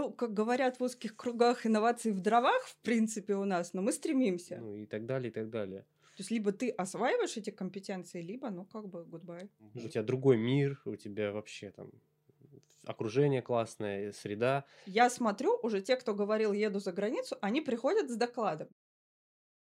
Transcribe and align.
Ну, 0.00 0.10
как 0.10 0.32
говорят 0.32 0.80
в 0.80 0.82
узких 0.82 1.14
кругах, 1.14 1.66
инновации 1.66 2.10
в 2.10 2.20
дровах, 2.20 2.62
в 2.64 2.76
принципе, 2.78 3.34
у 3.34 3.44
нас, 3.44 3.74
но 3.74 3.82
мы 3.82 3.92
стремимся. 3.92 4.56
Ну 4.56 4.74
и 4.76 4.86
так 4.86 5.04
далее, 5.04 5.28
и 5.28 5.30
так 5.30 5.50
далее. 5.50 5.82
То 6.16 6.22
есть 6.22 6.30
либо 6.30 6.52
ты 6.52 6.70
осваиваешь 6.70 7.36
эти 7.36 7.50
компетенции, 7.50 8.22
либо, 8.22 8.48
ну, 8.48 8.64
как 8.64 8.88
бы, 8.88 9.00
goodbye. 9.02 9.50
У 9.74 9.88
тебя 9.88 10.02
другой 10.02 10.38
мир, 10.38 10.80
у 10.86 10.96
тебя 10.96 11.32
вообще 11.32 11.70
там 11.70 11.90
окружение 12.86 13.42
классное, 13.42 14.12
среда. 14.12 14.64
Я 14.86 15.10
смотрю, 15.10 15.58
уже 15.62 15.82
те, 15.82 15.96
кто 15.96 16.14
говорил, 16.14 16.54
еду 16.54 16.80
за 16.80 16.92
границу, 16.92 17.36
они 17.42 17.60
приходят 17.60 18.08
с 18.08 18.16
докладом. 18.16 18.68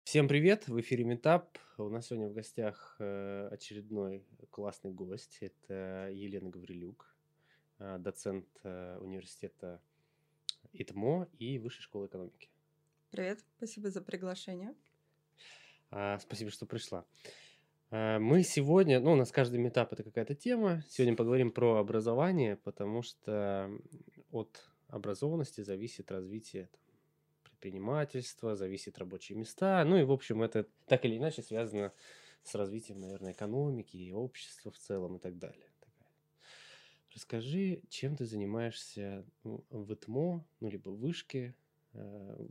Всем 0.02 0.26
привет, 0.26 0.66
в 0.66 0.80
эфире 0.80 1.04
Метап. 1.04 1.58
У 1.78 1.88
нас 1.88 2.08
сегодня 2.08 2.26
в 2.26 2.32
гостях 2.32 2.96
э, 2.98 3.50
очередной 3.52 4.24
классный 4.50 4.90
гость. 4.90 5.38
Это 5.42 6.10
Елена 6.12 6.50
Гаврилюк, 6.50 7.14
э, 7.78 7.98
доцент 8.00 8.48
э, 8.64 8.98
университета 9.00 9.80
ИТМО 10.74 11.28
и 11.38 11.58
Высшей 11.58 11.82
школы 11.82 12.06
экономики. 12.06 12.50
Привет, 13.10 13.44
спасибо 13.56 13.90
за 13.90 14.02
приглашение. 14.02 14.74
А, 15.90 16.18
спасибо, 16.18 16.50
что 16.50 16.66
пришла. 16.66 17.04
А, 17.90 18.18
мы 18.18 18.42
сегодня, 18.42 19.00
ну, 19.00 19.12
у 19.12 19.16
нас 19.16 19.30
каждый 19.30 19.60
метап 19.60 19.92
это 19.92 20.02
какая-то 20.02 20.34
тема. 20.34 20.82
Сегодня 20.88 21.16
поговорим 21.16 21.52
про 21.52 21.76
образование, 21.76 22.56
потому 22.56 23.02
что 23.02 23.70
от 24.32 24.68
образованности 24.88 25.60
зависит 25.60 26.10
развитие 26.10 26.68
предпринимательства, 27.44 28.56
зависит 28.56 28.98
рабочие 28.98 29.38
места. 29.38 29.84
Ну 29.84 29.96
и, 29.96 30.02
в 30.02 30.10
общем, 30.12 30.42
это 30.42 30.66
так 30.86 31.04
или 31.04 31.16
иначе 31.16 31.42
связано 31.42 31.92
с 32.42 32.54
развитием, 32.54 32.98
наверное, 32.98 33.32
экономики 33.32 33.96
и 33.96 34.12
общества 34.12 34.70
в 34.70 34.76
целом 34.76 35.16
и 35.16 35.18
так 35.20 35.38
далее. 35.38 35.70
Расскажи, 37.14 37.82
чем 37.88 38.16
ты 38.16 38.26
занимаешься 38.26 39.24
в 39.44 39.92
ИТМО, 39.92 40.44
ну, 40.60 40.68
либо 40.68 40.88
в 40.90 40.98
вышке, 40.98 41.54
э, 41.92 42.46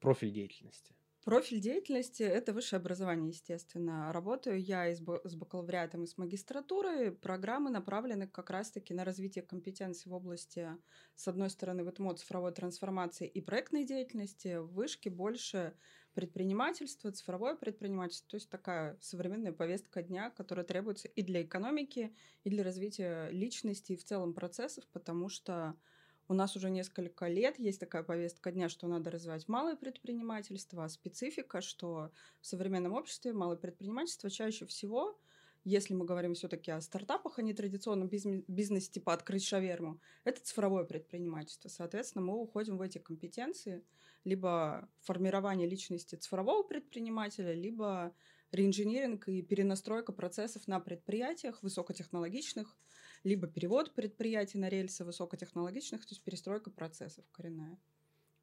профиль 0.00 0.32
деятельности. 0.32 0.94
Профиль 1.24 1.60
деятельности– 1.60 2.22
это 2.24 2.52
высшее 2.52 2.80
образование, 2.80 3.28
естественно. 3.28 4.12
Работаю 4.12 4.60
я 4.60 4.88
и 4.88 4.94
с 4.96 5.00
бакалавриатом, 5.00 6.02
и 6.02 6.06
с 6.06 6.18
магистратурой. 6.18 7.12
Программы 7.12 7.70
направлены 7.70 8.26
как 8.26 8.50
раз-таки 8.50 8.92
на 8.92 9.04
развитие 9.04 9.44
компетенций 9.44 10.10
в 10.10 10.14
области, 10.14 10.70
с 11.14 11.28
одной 11.28 11.50
стороны, 11.50 11.88
ВТМО 11.88 12.16
цифровой 12.16 12.50
трансформации 12.50 13.28
и 13.28 13.40
проектной 13.40 13.84
деятельности, 13.84 14.58
в 14.58 14.72
вышке 14.72 15.10
больше 15.10 15.74
предпринимательство, 16.14 17.10
цифровое 17.10 17.54
предпринимательство, 17.54 18.30
то 18.30 18.36
есть 18.36 18.50
такая 18.50 18.98
современная 19.00 19.52
повестка 19.52 20.02
дня, 20.02 20.30
которая 20.30 20.64
требуется 20.64 21.08
и 21.08 21.22
для 21.22 21.42
экономики, 21.42 22.14
и 22.44 22.50
для 22.50 22.64
развития 22.64 23.28
личности, 23.30 23.92
и 23.92 23.96
в 23.96 24.04
целом 24.04 24.34
процессов, 24.34 24.84
потому 24.92 25.28
что 25.28 25.76
у 26.28 26.34
нас 26.34 26.56
уже 26.56 26.70
несколько 26.70 27.28
лет 27.28 27.58
есть 27.58 27.80
такая 27.80 28.02
повестка 28.02 28.52
дня, 28.52 28.68
что 28.68 28.86
надо 28.86 29.10
развивать 29.10 29.48
малое 29.48 29.76
предпринимательство, 29.76 30.84
а 30.84 30.88
специфика, 30.88 31.60
что 31.60 32.10
в 32.40 32.46
современном 32.46 32.92
обществе 32.92 33.32
малое 33.32 33.56
предпринимательство 33.56 34.30
чаще 34.30 34.66
всего 34.66 35.18
если 35.64 35.94
мы 35.94 36.04
говорим 36.04 36.34
все-таки 36.34 36.70
о 36.70 36.80
стартапах, 36.80 37.38
а 37.38 37.42
не 37.42 37.54
традиционном 37.54 38.08
бизнесе 38.08 38.90
типа 38.90 39.12
открыть 39.12 39.44
шаверму, 39.44 40.00
это 40.24 40.42
цифровое 40.42 40.84
предпринимательство. 40.84 41.68
Соответственно, 41.68 42.24
мы 42.24 42.36
уходим 42.36 42.78
в 42.78 42.82
эти 42.82 42.98
компетенции, 42.98 43.84
либо 44.24 44.88
формирование 45.00 45.68
личности 45.68 46.16
цифрового 46.16 46.62
предпринимателя, 46.62 47.52
либо 47.52 48.14
реинжиниринг 48.50 49.28
и 49.28 49.42
перенастройка 49.42 50.12
процессов 50.12 50.66
на 50.66 50.80
предприятиях 50.80 51.62
высокотехнологичных, 51.62 52.76
либо 53.24 53.46
перевод 53.46 53.94
предприятий 53.94 54.58
на 54.58 54.68
рельсы 54.68 55.04
высокотехнологичных, 55.04 56.04
то 56.04 56.12
есть 56.12 56.22
перестройка 56.22 56.70
процессов 56.70 57.24
коренная. 57.30 57.78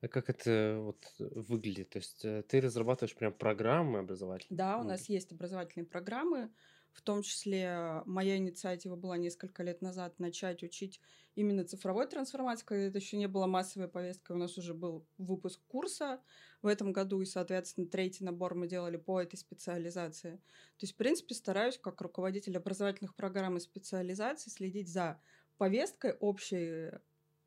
А 0.01 0.07
как 0.07 0.29
это 0.29 0.77
вот 0.79 1.13
выглядит? 1.19 1.89
То 1.89 1.99
есть 1.99 2.23
э, 2.23 2.43
ты 2.43 2.61
разрабатываешь 2.61 3.15
прям 3.15 3.33
программы 3.33 3.99
образовательные? 3.99 4.57
Да, 4.57 4.77
у 4.77 4.83
нас 4.83 5.09
есть 5.09 5.33
образовательные 5.33 5.85
программы, 5.85 6.49
в 6.99 7.01
том 7.01 7.21
числе 7.21 8.03
моя 8.05 8.35
инициатива 8.35 8.97
была 8.97 9.17
несколько 9.17 9.63
лет 9.63 9.81
назад 9.81 10.19
начать 10.19 10.63
учить 10.63 10.99
именно 11.33 11.63
цифровой 11.63 12.07
трансформации, 12.07 12.65
когда 12.65 12.83
это 12.83 12.97
еще 12.97 13.15
не 13.15 13.29
было 13.29 13.47
массовой 13.47 13.87
повесткой. 13.87 14.33
У 14.33 14.39
нас 14.39 14.57
уже 14.57 14.73
был 14.73 15.07
выпуск 15.17 15.61
курса 15.69 16.21
в 16.61 16.67
этом 16.67 16.91
году, 16.91 17.21
и, 17.21 17.25
соответственно, 17.25 17.87
третий 17.87 18.25
набор 18.25 18.53
мы 18.53 18.67
делали 18.67 18.97
по 18.97 19.21
этой 19.21 19.37
специализации. 19.37 20.41
То 20.77 20.81
есть, 20.83 20.95
в 20.95 20.97
принципе, 20.97 21.35
стараюсь, 21.35 21.77
как 21.77 22.01
руководитель 22.01 22.57
образовательных 22.57 23.15
программ 23.15 23.55
и 23.55 23.61
специализации, 23.61 24.49
следить 24.49 24.89
за 24.89 25.21
повесткой 25.57 26.17
общей 26.19 26.91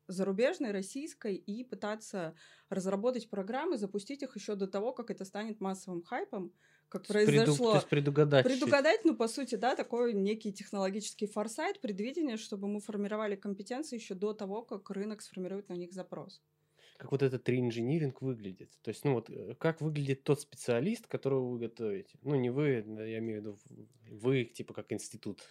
зарубежной, 0.07 0.71
российской, 0.71 1.35
и 1.35 1.63
пытаться 1.63 2.35
разработать 2.69 3.29
программы, 3.29 3.77
запустить 3.77 4.23
их 4.23 4.35
еще 4.35 4.55
до 4.55 4.67
того, 4.67 4.93
как 4.93 5.11
это 5.11 5.23
станет 5.23 5.61
массовым 5.61 6.01
хайпом, 6.01 6.51
как 6.89 7.07
произошло. 7.07 7.71
Преду, 7.71 7.81
то 7.81 7.87
предугадать. 7.87 8.45
Предугадать, 8.45 9.05
ну, 9.05 9.15
по 9.15 9.27
сути, 9.27 9.55
да, 9.55 9.75
такой 9.75 10.13
некий 10.13 10.51
технологический 10.51 11.27
форсайт, 11.27 11.79
предвидение, 11.81 12.37
чтобы 12.37 12.67
мы 12.67 12.79
формировали 12.79 13.35
компетенции 13.35 13.95
еще 13.95 14.13
до 14.13 14.33
того, 14.33 14.61
как 14.61 14.89
рынок 14.89 15.21
сформирует 15.21 15.69
на 15.69 15.73
них 15.73 15.93
запрос. 15.93 16.41
Как 16.97 17.11
вот 17.11 17.23
этот 17.23 17.49
реинжиниринг 17.49 18.21
выглядит? 18.21 18.71
То 18.81 18.89
есть, 18.89 19.03
ну 19.03 19.13
вот, 19.13 19.29
э, 19.29 19.55
как 19.59 19.81
выглядит 19.81 20.23
тот 20.23 20.39
специалист, 20.39 21.07
которого 21.07 21.49
вы 21.49 21.59
готовите? 21.59 22.17
Ну, 22.21 22.35
не 22.35 22.49
вы, 22.49 22.83
я 22.87 23.17
имею 23.17 23.41
в 23.41 23.43
виду, 23.43 23.59
вы, 24.09 24.45
типа, 24.45 24.73
как 24.73 24.91
институт. 24.91 25.41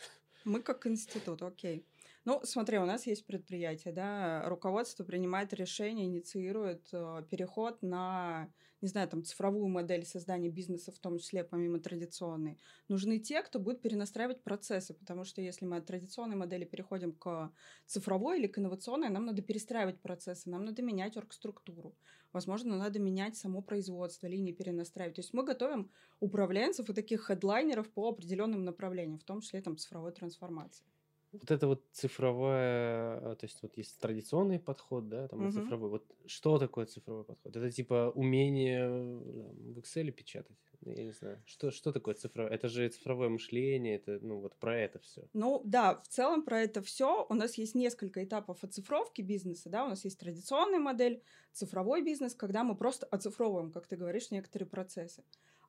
Мы 0.45 0.61
как 0.61 0.87
институт, 0.87 1.43
окей. 1.43 1.85
Ну, 2.25 2.41
смотри, 2.45 2.79
у 2.79 2.85
нас 2.85 3.09
есть 3.09 3.27
предприятие, 3.27 3.93
да, 3.93 4.49
руководство 4.49 5.03
принимает 5.03 5.53
решение, 5.53 6.07
инициирует 6.07 6.89
э, 6.93 7.25
переход 7.29 7.83
на, 7.83 8.49
не 8.81 8.87
знаю, 8.87 9.09
там, 9.09 9.25
цифровую 9.25 9.67
модель 9.67 10.07
создания 10.07 10.49
бизнеса, 10.49 10.93
в 10.93 11.01
том 11.01 11.19
числе 11.19 11.43
помимо 11.43 11.81
традиционной. 11.81 12.61
Нужны 12.87 13.19
те, 13.19 13.43
кто 13.43 13.59
будет 13.59 13.83
перенастраивать 13.83 14.41
процессы, 14.45 14.95
потому 14.95 15.25
что 15.25 15.43
если 15.43 15.65
мы 15.65 15.79
от 15.79 15.87
традиционной 15.87 16.37
модели 16.37 16.65
переходим 16.65 17.13
к 17.13 17.53
цифровой 17.87 18.39
или 18.39 18.47
к 18.47 18.57
инновационной, 18.57 19.09
нам 19.09 19.27
надо 19.27 19.43
перестраивать 19.43 20.01
процессы, 20.01 20.49
нам 20.49 20.65
надо 20.65 20.81
менять 20.81 21.17
оргструктуру. 21.17 21.97
Возможно, 22.33 22.77
надо 22.77 23.01
менять 23.01 23.37
само 23.37 23.63
производство, 23.63 24.29
линии 24.29 24.53
перенастраивать. 24.53 25.17
То 25.17 25.23
есть 25.23 25.35
мы 25.35 25.43
готовим 25.43 25.91
управленцев 26.21 26.89
и 26.89 26.95
таких 26.95 27.27
хедлайнеров 27.27 27.91
по 27.91 28.09
определенным 28.11 28.65
направлениям, 28.65 29.19
в 29.19 29.25
том 29.25 29.41
числе 29.41 29.61
там 29.61 29.77
цифровой 29.77 30.13
трансформации. 30.13 30.87
Вот 31.33 31.51
это 31.51 31.67
вот 31.67 31.85
цифровая, 31.93 33.33
а, 33.33 33.37
то 33.37 33.47
есть 33.47 33.63
вот 33.63 33.77
есть 33.79 33.99
традиционный 34.01 34.59
подход, 34.59 35.09
да, 35.09 35.29
там 35.29 35.45
угу. 35.45 35.53
цифровой. 35.53 35.91
Вот 35.91 36.05
что 36.27 36.59
такое 36.59 36.87
цифровой 36.87 37.25
подход? 37.25 37.57
Это 37.57 37.71
типа 37.71 38.13
умение 38.15 38.89
в 38.89 39.79
Excel 39.79 40.11
печатать? 40.11 40.59
Я 40.85 41.05
не 41.05 41.13
знаю. 41.13 41.41
Что, 41.47 41.71
что 41.71 41.93
такое 41.93 42.15
цифровое? 42.15 42.53
Это 42.53 42.69
же 42.69 42.89
цифровое 42.89 43.29
мышление, 43.29 43.97
это, 43.97 44.19
ну, 44.21 44.41
вот 44.41 44.57
про 44.57 44.77
это 44.77 44.99
все. 44.99 45.29
Ну, 45.33 45.63
да, 45.65 46.01
в 46.03 46.09
целом 46.09 46.43
про 46.43 46.61
это 46.61 46.83
все. 46.83 47.25
У 47.29 47.35
нас 47.35 47.55
есть 47.55 47.75
несколько 47.75 48.23
этапов 48.25 48.65
оцифровки 48.65 49.23
бизнеса, 49.23 49.71
да, 49.71 49.85
у 49.85 49.89
нас 49.89 50.05
есть 50.05 50.19
традиционная 50.19 50.81
модель, 50.81 51.23
цифровой 51.53 52.03
бизнес, 52.03 52.35
когда 52.35 52.65
мы 52.65 52.77
просто 52.77 53.07
оцифровываем, 53.07 53.71
как 53.71 53.87
ты 53.87 53.97
говоришь, 53.97 54.31
некоторые 54.31 54.69
процессы. 54.69 55.23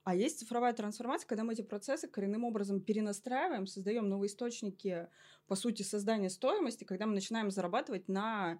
А 0.03 0.15
есть 0.15 0.39
цифровая 0.39 0.73
трансформация, 0.73 1.27
когда 1.27 1.43
мы 1.43 1.53
эти 1.53 1.61
процессы 1.61 2.07
коренным 2.07 2.43
образом 2.43 2.81
перенастраиваем, 2.81 3.67
создаем 3.67 4.09
новые 4.09 4.27
источники, 4.27 5.07
по 5.47 5.55
сути, 5.55 5.83
создания 5.83 6.29
стоимости, 6.29 6.83
когда 6.83 7.05
мы 7.05 7.13
начинаем 7.13 7.51
зарабатывать 7.51 8.09
на 8.09 8.59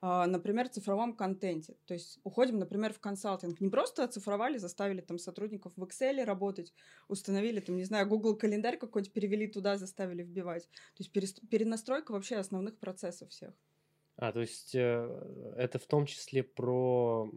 а, 0.00 0.26
например, 0.26 0.68
цифровом 0.68 1.14
контенте. 1.14 1.76
То 1.86 1.94
есть 1.94 2.20
уходим, 2.22 2.58
например, 2.58 2.92
в 2.92 3.00
консалтинг. 3.00 3.60
Не 3.60 3.68
просто 3.68 4.04
оцифровали, 4.04 4.56
заставили 4.56 5.00
там 5.00 5.18
сотрудников 5.18 5.72
в 5.76 5.82
Excel 5.82 6.24
работать, 6.24 6.72
установили 7.08 7.58
там, 7.58 7.76
не 7.76 7.84
знаю, 7.84 8.06
Google 8.06 8.36
календарь 8.36 8.78
какой-нибудь, 8.78 9.12
перевели 9.12 9.48
туда, 9.48 9.76
заставили 9.76 10.22
вбивать. 10.22 10.68
То 10.96 11.02
есть 11.02 11.12
перенастройка 11.50 12.12
вообще 12.12 12.36
основных 12.36 12.78
процессов 12.78 13.30
всех. 13.30 13.52
А, 14.16 14.32
то 14.32 14.40
есть 14.40 14.74
э, 14.74 15.54
это 15.56 15.78
в 15.78 15.86
том 15.86 16.06
числе 16.06 16.44
про 16.44 17.28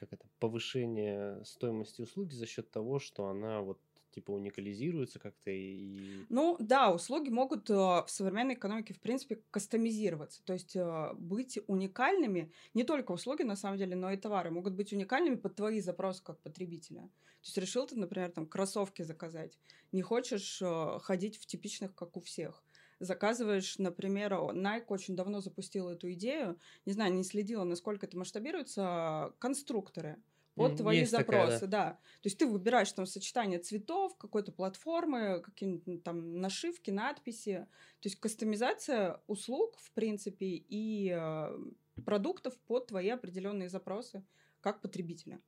как 0.00 0.14
это, 0.14 0.26
повышение 0.38 1.44
стоимости 1.44 2.00
услуги 2.00 2.32
за 2.32 2.46
счет 2.46 2.70
того, 2.70 2.98
что 2.98 3.26
она 3.26 3.60
вот 3.60 3.78
типа 4.10 4.32
уникализируется 4.32 5.18
как-то 5.18 5.50
и... 5.50 6.24
Ну 6.28 6.56
да, 6.58 6.92
услуги 6.92 7.28
могут 7.28 7.70
э, 7.70 7.74
в 7.74 8.06
современной 8.08 8.54
экономике, 8.54 8.94
в 8.94 9.00
принципе, 9.00 9.42
кастомизироваться. 9.50 10.42
То 10.44 10.54
есть 10.54 10.74
э, 10.74 11.12
быть 11.14 11.58
уникальными, 11.66 12.50
не 12.74 12.82
только 12.84 13.12
услуги, 13.12 13.42
на 13.42 13.56
самом 13.56 13.78
деле, 13.78 13.94
но 13.94 14.10
и 14.10 14.16
товары 14.16 14.50
могут 14.50 14.74
быть 14.74 14.92
уникальными 14.92 15.36
под 15.36 15.54
твои 15.54 15.80
запросы 15.80 16.24
как 16.24 16.40
потребителя. 16.40 17.02
То 17.02 17.46
есть 17.46 17.58
решил 17.58 17.86
ты, 17.86 17.96
например, 17.96 18.30
там 18.32 18.46
кроссовки 18.46 19.02
заказать, 19.02 19.58
не 19.92 20.02
хочешь 20.02 20.60
э, 20.60 20.98
ходить 21.00 21.36
в 21.36 21.46
типичных, 21.46 21.94
как 21.94 22.16
у 22.16 22.20
всех 22.20 22.64
заказываешь, 23.00 23.78
например, 23.78 24.32
Nike 24.32 24.84
очень 24.88 25.16
давно 25.16 25.40
запустил 25.40 25.88
эту 25.88 26.12
идею, 26.12 26.58
не 26.86 26.92
знаю, 26.92 27.12
не 27.12 27.24
следила, 27.24 27.64
насколько 27.64 28.06
это 28.06 28.16
масштабируется, 28.16 29.34
конструкторы 29.38 30.22
под 30.54 30.76
твои 30.76 30.98
есть 31.00 31.12
такая, 31.12 31.46
запросы, 31.46 31.66
да. 31.66 31.84
да. 31.84 31.92
То 31.92 32.26
есть 32.26 32.38
ты 32.38 32.46
выбираешь 32.46 32.92
там 32.92 33.06
сочетание 33.06 33.58
цветов, 33.58 34.16
какой-то 34.16 34.52
платформы, 34.52 35.40
какие-нибудь 35.40 36.02
там 36.02 36.40
нашивки, 36.40 36.90
надписи. 36.90 37.66
То 38.00 38.08
есть 38.08 38.20
кастомизация 38.20 39.20
услуг, 39.26 39.76
в 39.78 39.92
принципе, 39.92 40.46
и 40.46 41.10
э, 41.16 41.58
продуктов 42.04 42.58
под 42.66 42.88
твои 42.88 43.08
определенные 43.08 43.68
запросы 43.68 44.24
как 44.60 44.82
потребителя. 44.82 45.40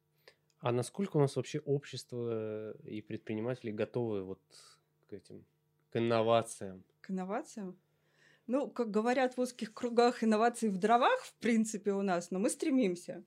А 0.60 0.72
насколько 0.72 1.16
у 1.16 1.20
нас 1.20 1.36
вообще 1.36 1.58
общество 1.58 2.72
и 2.84 3.02
предприниматели 3.02 3.72
готовы 3.72 4.22
вот 4.22 4.40
к 5.08 5.12
этим, 5.12 5.44
к 5.90 5.96
инновациям? 5.96 6.84
К 7.02 7.10
инновациям? 7.10 7.78
Ну, 8.46 8.70
как 8.70 8.90
говорят 8.90 9.36
в 9.36 9.40
узких 9.40 9.74
кругах, 9.74 10.24
инновации 10.24 10.68
в 10.68 10.78
дровах, 10.78 11.20
в 11.24 11.34
принципе, 11.34 11.92
у 11.92 12.02
нас, 12.02 12.30
но 12.30 12.38
мы 12.38 12.48
стремимся. 12.48 13.24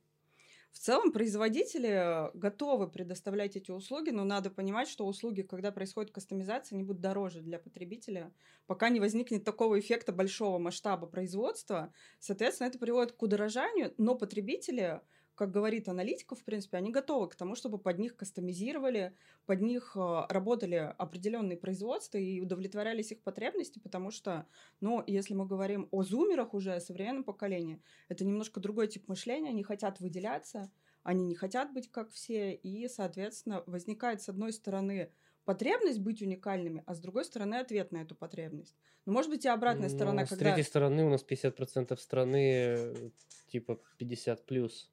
В 0.72 0.80
целом 0.80 1.12
производители 1.14 2.30
готовы 2.38 2.90
предоставлять 2.90 3.56
эти 3.56 3.72
услуги, 3.72 4.10
но 4.10 4.26
надо 4.26 4.50
понимать, 4.50 4.90
что 4.90 5.06
услуги, 5.06 5.42
когда 5.42 5.72
происходит 5.72 6.12
кастомизация, 6.12 6.76
они 6.76 6.84
будут 6.84 7.02
дороже 7.02 7.42
для 7.42 7.60
потребителя, 7.60 8.34
пока 8.66 8.90
не 8.90 9.00
возникнет 9.00 9.46
такого 9.46 9.80
эффекта 9.80 10.12
большого 10.12 10.58
масштаба 10.58 11.08
производства. 11.08 11.94
Соответственно, 12.20 12.68
это 12.68 12.80
приводит 12.80 13.14
к 13.14 13.22
удорожанию, 13.22 13.94
но 13.98 14.16
потребители 14.16 15.02
как 15.36 15.52
говорит 15.52 15.90
аналитика, 15.90 16.36
в 16.36 16.44
принципе, 16.44 16.78
они 16.78 16.92
готовы 16.92 17.30
к 17.30 17.36
тому, 17.36 17.56
чтобы 17.56 17.78
под 17.78 18.00
них 18.00 18.16
кастомизировали, 18.16 19.16
под 19.46 19.62
них 19.62 19.94
э, 19.96 20.26
работали 20.30 20.94
определенные 20.98 21.58
производства 21.58 22.18
и 22.18 22.42
удовлетворялись 22.42 23.12
их 23.12 23.22
потребности, 23.22 23.80
потому 23.80 24.12
что, 24.12 24.48
ну, 24.80 25.04
если 25.06 25.34
мы 25.34 25.46
говорим 25.46 25.88
о 25.92 26.04
зумерах 26.04 26.54
уже, 26.54 26.74
о 26.74 26.80
современном 26.80 27.24
поколении, 27.24 27.82
это 28.08 28.26
немножко 28.26 28.60
другой 28.60 28.88
тип 28.88 29.08
мышления, 29.08 29.50
они 29.50 29.64
хотят 29.64 30.00
выделяться, 30.00 30.72
они 31.04 31.26
не 31.26 31.36
хотят 31.36 31.72
быть 31.74 31.92
как 31.92 32.10
все, 32.12 32.54
и, 32.54 32.88
соответственно, 32.88 33.64
возникает, 33.68 34.22
с 34.22 34.30
одной 34.30 34.54
стороны, 34.54 35.12
потребность 35.46 36.00
быть 36.00 36.22
уникальными, 36.22 36.84
а 36.86 36.96
с 36.96 37.00
другой 37.00 37.26
стороны 37.26 37.56
ответ 37.56 37.92
на 37.92 38.02
эту 38.02 38.16
потребность. 38.16 38.76
Ну, 39.06 39.14
может 39.14 39.30
быть, 39.30 39.46
и 39.46 39.48
обратная 39.48 39.90
сторона, 39.90 40.22
Ну, 40.22 40.26
с 40.26 40.30
когда... 40.30 40.46
третьей 40.46 40.64
стороны 40.64 41.06
у 41.06 41.10
нас 41.10 41.24
50% 41.24 41.96
страны 41.98 42.54
э, 42.54 43.10
типа 43.48 43.80
50 43.98 44.46
плюс. 44.46 44.92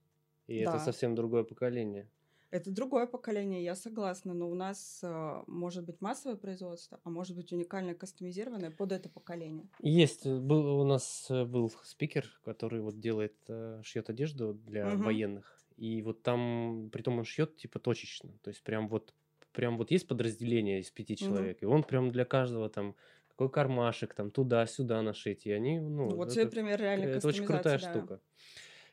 И 0.52 0.56
это 0.58 0.72
Да. 0.72 0.78
совсем 0.78 1.14
другое 1.14 1.44
поколение. 1.44 2.06
Это 2.50 2.70
другое 2.70 3.06
поколение, 3.06 3.64
я 3.64 3.74
согласна, 3.74 4.34
но 4.34 4.50
у 4.50 4.54
нас 4.54 5.00
э, 5.02 5.42
может 5.46 5.86
быть 5.86 6.02
массовое 6.02 6.36
производство, 6.36 7.00
а 7.02 7.08
может 7.08 7.34
быть 7.34 7.50
уникальное 7.50 7.94
кастомизированное 7.94 8.70
под 8.70 8.92
это 8.92 9.08
поколение. 9.08 9.70
Есть, 9.82 10.26
э, 10.26 10.38
был, 10.38 10.78
у 10.80 10.84
нас 10.84 11.28
э, 11.30 11.46
был 11.46 11.72
спикер, 11.82 12.26
который 12.44 12.82
вот 12.82 13.00
делает, 13.00 13.34
шьет 13.82 14.10
одежду 14.10 14.52
для 14.52 14.84
Мгм. 14.90 15.02
военных. 15.02 15.58
И 15.78 16.02
вот 16.02 16.22
там, 16.22 16.90
притом 16.92 17.18
он 17.18 17.24
шьет 17.24 17.56
типа 17.56 17.78
точечно. 17.78 18.30
То 18.42 18.48
есть 18.48 18.62
прям 18.62 18.86
вот, 18.88 19.14
прям 19.52 19.78
вот 19.78 19.90
есть 19.90 20.06
подразделение 20.06 20.80
из 20.80 20.90
пяти 20.90 21.16
человек, 21.16 21.62
и 21.62 21.64
он 21.64 21.82
прям 21.82 22.10
для 22.12 22.26
каждого 22.26 22.68
там 22.68 22.94
какой 23.30 23.48
кармашек, 23.48 24.12
там 24.12 24.30
туда-сюда 24.30 25.00
нашить. 25.00 25.46
И 25.46 25.52
они, 25.52 25.80
ну, 25.80 26.06
вот 26.16 26.28
это, 26.28 26.34
тебе 26.34 26.48
пример 26.48 26.78
реальной 26.80 27.06
это 27.16 27.26
очень 27.28 27.46
крутая 27.46 27.78
да. 27.78 27.78
штука. 27.78 28.20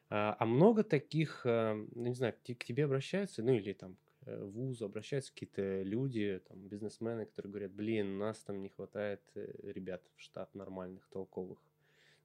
А, 0.09 0.35
а 0.39 0.45
много 0.45 0.83
таких, 0.83 1.41
а, 1.45 1.75
ну, 1.95 2.07
не 2.07 2.15
знаю, 2.15 2.33
к 2.33 2.41
те- 2.43 2.55
к 2.55 2.63
тебе 2.65 2.85
обращаются, 2.85 3.43
ну 3.43 3.53
или 3.53 3.73
там 3.73 3.95
к 3.95 4.27
э, 4.27 4.43
вузу 4.43 4.85
обращаются 4.85 5.31
какие-то 5.31 5.83
люди, 5.83 6.41
там, 6.47 6.59
бизнесмены, 6.67 7.25
которые 7.25 7.51
говорят, 7.51 7.71
блин, 7.71 8.17
нас 8.17 8.39
там 8.39 8.61
не 8.61 8.69
хватает 8.69 9.21
э, 9.35 9.53
ребят 9.71 10.01
в 10.15 10.21
штат 10.21 10.53
нормальных, 10.55 11.07
толковых. 11.09 11.59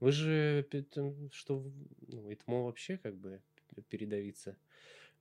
Вы 0.00 0.12
же, 0.12 0.66
что, 1.30 1.58
в- 1.58 1.72
ну, 2.08 2.32
ИТМО 2.32 2.64
вообще 2.64 2.96
как 2.96 3.16
бы 3.16 3.40
передавиться 3.88 4.56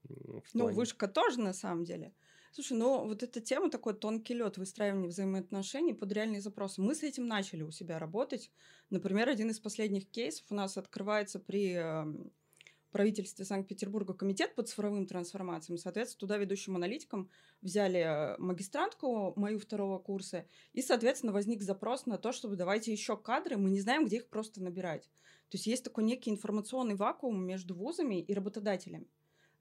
в 0.04 0.42
Ну, 0.54 0.64
плане- 0.64 0.76
вышка 0.76 1.08
тоже 1.08 1.40
на 1.40 1.52
самом 1.52 1.84
деле. 1.84 2.12
Слушай, 2.52 2.76
ну 2.78 3.04
вот 3.06 3.22
эта 3.22 3.40
тема 3.40 3.70
такой 3.70 3.94
тонкий 3.94 4.34
лед 4.34 4.58
выстраивания 4.58 5.08
взаимоотношений 5.08 5.92
под 5.94 6.12
реальные 6.12 6.40
запросы. 6.40 6.80
Мы 6.80 6.94
с 6.94 7.02
этим 7.02 7.26
начали 7.26 7.62
у 7.62 7.70
себя 7.72 7.98
работать. 7.98 8.50
Например, 8.90 9.28
один 9.28 9.50
из 9.50 9.58
последних 9.58 10.08
кейсов 10.08 10.46
у 10.50 10.54
нас 10.54 10.76
открывается 10.76 11.40
при 11.40 11.72
эм, 11.72 12.32
правительстве 12.94 13.44
Санкт-Петербурга 13.44 14.14
комитет 14.14 14.54
по 14.54 14.62
цифровым 14.62 15.08
трансформациям. 15.08 15.78
Соответственно, 15.78 16.20
туда 16.20 16.36
ведущим 16.36 16.76
аналитикам 16.76 17.28
взяли 17.60 17.98
э, 17.98 18.38
магистрантку 18.38 19.32
мою 19.34 19.58
второго 19.58 19.98
курса, 19.98 20.46
и, 20.72 20.80
соответственно, 20.80 21.32
возник 21.32 21.60
запрос 21.62 22.06
на 22.06 22.18
то, 22.18 22.30
чтобы 22.30 22.54
давайте 22.54 22.92
еще 22.92 23.16
кадры, 23.16 23.56
мы 23.56 23.70
не 23.70 23.80
знаем, 23.80 24.06
где 24.06 24.18
их 24.18 24.28
просто 24.28 24.62
набирать. 24.62 25.10
То 25.50 25.56
есть 25.56 25.66
есть 25.66 25.82
такой 25.82 26.04
некий 26.04 26.30
информационный 26.30 26.94
вакуум 26.94 27.44
между 27.44 27.74
вузами 27.74 28.20
и 28.20 28.32
работодателями. 28.32 29.08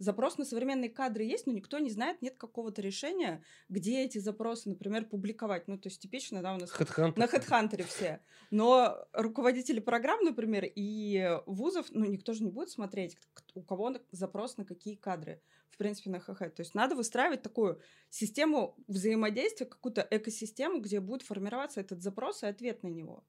Запрос 0.03 0.37
на 0.37 0.43
современные 0.43 0.89
кадры 0.89 1.23
есть, 1.23 1.47
но 1.47 1.53
никто 1.53 1.79
не 1.79 1.89
знает, 1.89 2.21
нет 2.21 2.35
какого-то 2.35 2.81
решения, 2.81 3.41
где 3.69 4.03
эти 4.03 4.17
запросы, 4.17 4.67
например, 4.67 5.05
публиковать. 5.05 5.69
Ну, 5.69 5.77
то 5.77 5.87
есть 5.87 6.01
типично, 6.01 6.41
да, 6.41 6.55
у 6.55 6.57
нас 6.57 6.69
HeadHunter. 6.71 7.13
на 7.17 7.23
HeadHunter 7.23 7.83
все. 7.83 8.19
Но 8.51 9.07
руководители 9.13 9.79
программ, 9.79 10.21
например, 10.25 10.69
и 10.75 11.39
вузов, 11.45 11.87
ну, 11.91 12.03
никто 12.03 12.33
же 12.33 12.43
не 12.43 12.51
будет 12.51 12.69
смотреть, 12.69 13.17
у 13.55 13.61
кого 13.61 13.95
запрос 14.11 14.57
на 14.57 14.65
какие 14.65 14.95
кадры, 14.95 15.41
в 15.69 15.77
принципе, 15.77 16.09
на 16.09 16.19
ХХ. 16.19 16.39
То 16.39 16.59
есть 16.59 16.75
надо 16.75 16.95
выстраивать 16.95 17.41
такую 17.41 17.79
систему 18.09 18.75
взаимодействия, 18.87 19.65
какую-то 19.65 20.05
экосистему, 20.11 20.81
где 20.81 20.99
будет 20.99 21.21
формироваться 21.21 21.79
этот 21.79 22.03
запрос 22.03 22.43
и 22.43 22.47
ответ 22.47 22.83
на 22.83 22.89
него. 22.89 23.23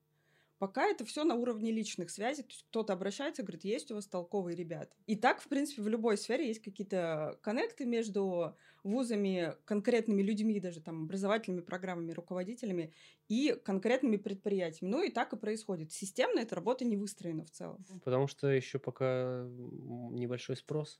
Пока 0.64 0.86
это 0.86 1.04
все 1.04 1.24
на 1.24 1.34
уровне 1.34 1.70
личных 1.70 2.08
связей, 2.08 2.42
то 2.42 2.48
есть 2.48 2.64
кто-то 2.70 2.94
обращается 2.94 3.42
говорит, 3.42 3.64
есть 3.64 3.90
у 3.90 3.96
вас 3.96 4.06
толковые 4.06 4.56
ребята. 4.56 4.96
И 5.06 5.14
так, 5.14 5.42
в 5.42 5.46
принципе, 5.46 5.82
в 5.82 5.88
любой 5.88 6.16
сфере 6.16 6.48
есть 6.48 6.62
какие-то 6.62 7.38
коннекты 7.42 7.84
между 7.84 8.56
вузами, 8.82 9.56
конкретными 9.66 10.22
людьми, 10.22 10.58
даже 10.60 10.80
там 10.80 11.02
образовательными 11.02 11.60
программами, 11.60 12.12
руководителями 12.12 12.94
и 13.28 13.54
конкретными 13.62 14.16
предприятиями. 14.16 14.90
Ну 14.90 15.02
и 15.02 15.10
так 15.10 15.34
и 15.34 15.36
происходит. 15.36 15.92
Системно 15.92 16.40
эта 16.40 16.54
работа 16.54 16.86
не 16.86 16.96
выстроена 16.96 17.44
в 17.44 17.50
целом. 17.50 17.84
Потому 18.02 18.26
что 18.26 18.46
еще 18.46 18.78
пока 18.78 19.46
небольшой 19.46 20.56
спрос. 20.56 20.98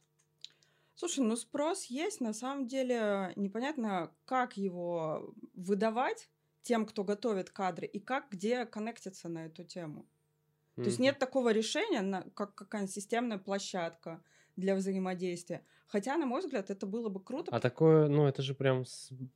Слушай, 0.95 1.21
ну 1.21 1.37
спрос 1.37 1.87
есть, 1.87 2.21
на 2.21 2.35
самом 2.35 2.67
деле 2.67 3.33
непонятно, 3.35 4.13
как 4.27 4.59
его 4.59 5.33
выдавать 5.55 6.29
тем, 6.65 6.87
кто 6.87 7.05
готовит 7.05 7.51
кадры, 7.51 7.87
и 7.87 8.01
как, 8.01 8.31
где 8.31 8.65
коннектиться 8.67 9.29
на 9.29 9.47
эту 9.47 9.63
тему. 9.65 10.07
То 10.77 10.83
есть 10.87 10.99
нет 10.99 11.21
такого 11.21 11.53
решения, 11.53 12.03
на- 12.03 12.23
как 12.35 12.57
какая-нибудь 12.57 12.93
системная 12.93 13.39
площадка 13.39 14.25
для 14.57 14.75
взаимодействия. 14.75 15.65
Хотя, 15.87 16.17
на 16.17 16.27
мой 16.27 16.41
взгляд, 16.41 16.71
это 16.71 16.87
было 16.87 17.09
бы 17.09 17.23
круто. 17.23 17.55
А 17.55 17.61
такое, 17.61 18.09
ну, 18.09 18.27
это 18.27 18.43
же 18.43 18.55
прям, 18.55 18.85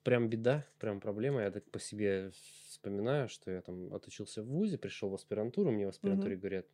прям 0.03 0.29
беда, 0.29 0.67
прям 0.81 1.01
проблема. 1.01 1.43
Я 1.43 1.51
так 1.53 1.71
по 1.71 1.79
себе 1.79 2.33
вспоминаю, 2.69 3.29
что 3.29 3.53
я 3.53 3.61
там 3.61 3.95
отучился 3.95 4.43
в 4.43 4.47
ВУЗе, 4.47 4.79
пришел 4.79 5.11
в 5.11 5.15
аспирантуру, 5.15 5.71
мне 5.71 5.87
в 5.87 5.91
аспирантуре 5.91 6.37
говорят, 6.37 6.67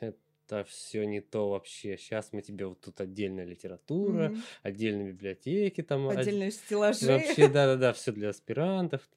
это 0.00 0.64
все 0.64 1.04
не 1.04 1.20
то 1.20 1.50
вообще. 1.50 1.96
Сейчас 1.96 2.32
мы 2.32 2.42
тебе 2.42 2.66
вот 2.66 2.80
тут 2.80 3.00
отдельная 3.00 3.44
литература, 3.44 4.28
Мгм. 4.28 4.42
отдельные 4.62 5.08
библиотеки, 5.12 5.82
там 5.82 6.06
од- 6.06 6.18
Отдельные 6.18 6.50
стеллажи. 6.52 7.06
вообще, 7.06 7.48
да-да-да, 7.56 7.92
все 7.92 8.12
для 8.12 8.28
аспирантов. 8.28 9.08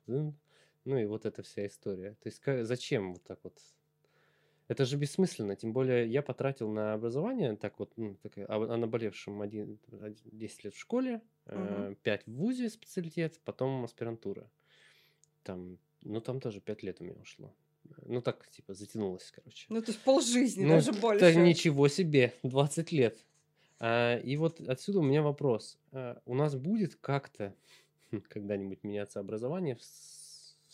Ну 0.85 0.97
и 0.97 1.05
вот 1.05 1.25
эта 1.25 1.41
вся 1.43 1.65
история. 1.65 2.11
То 2.21 2.29
есть 2.29 2.39
ка- 2.39 2.63
зачем 2.63 3.13
вот 3.13 3.23
так 3.23 3.39
вот? 3.43 3.59
Это 4.67 4.85
же 4.85 4.97
бессмысленно, 4.97 5.55
тем 5.55 5.73
более 5.73 6.07
я 6.07 6.23
потратил 6.23 6.71
на 6.71 6.93
образование, 6.93 7.55
так 7.55 7.77
вот, 7.77 7.93
ну, 7.97 8.15
так, 8.15 8.35
о, 8.37 8.43
о 8.73 8.77
наболевшем 8.77 9.41
один, 9.43 9.79
один- 10.01 10.29
10 10.31 10.63
лет 10.63 10.73
в 10.73 10.79
школе, 10.79 11.21
Мгм. 11.45 11.95
5 12.01 12.25
в 12.25 12.31
ВУЗе 12.31 12.69
специалитет, 12.69 13.39
потом 13.43 13.83
аспирантура. 13.83 14.49
Там, 15.43 15.77
ну 16.01 16.19
там 16.21 16.39
тоже 16.39 16.61
5 16.61 16.81
лет 16.81 16.99
у 17.01 17.03
меня 17.03 17.19
ушло. 17.21 17.53
Ну 18.01 18.21
так, 18.21 18.49
типа, 18.49 18.73
затянулось, 18.73 19.31
короче. 19.31 19.67
Ну, 19.69 19.79
то 19.81 19.91
есть 19.91 20.01
полжизни, 20.03 20.63
Ну, 20.63 20.69
даже 20.69 20.91
больше. 20.93 21.35
ничего 21.35 21.87
себе, 21.87 22.33
20 22.41 22.91
лет. 22.91 23.23
А, 23.79 24.17
и 24.17 24.35
вот 24.37 24.59
отсюда 24.61 24.99
у 24.99 25.03
меня 25.03 25.21
вопрос. 25.21 25.77
А, 25.91 26.19
у 26.25 26.33
нас 26.33 26.55
будет 26.55 26.95
как-то 26.95 27.53
хм, 28.11 28.21
когда-нибудь 28.27 28.83
меняться 28.83 29.19
образование 29.19 29.75
в 29.75 29.83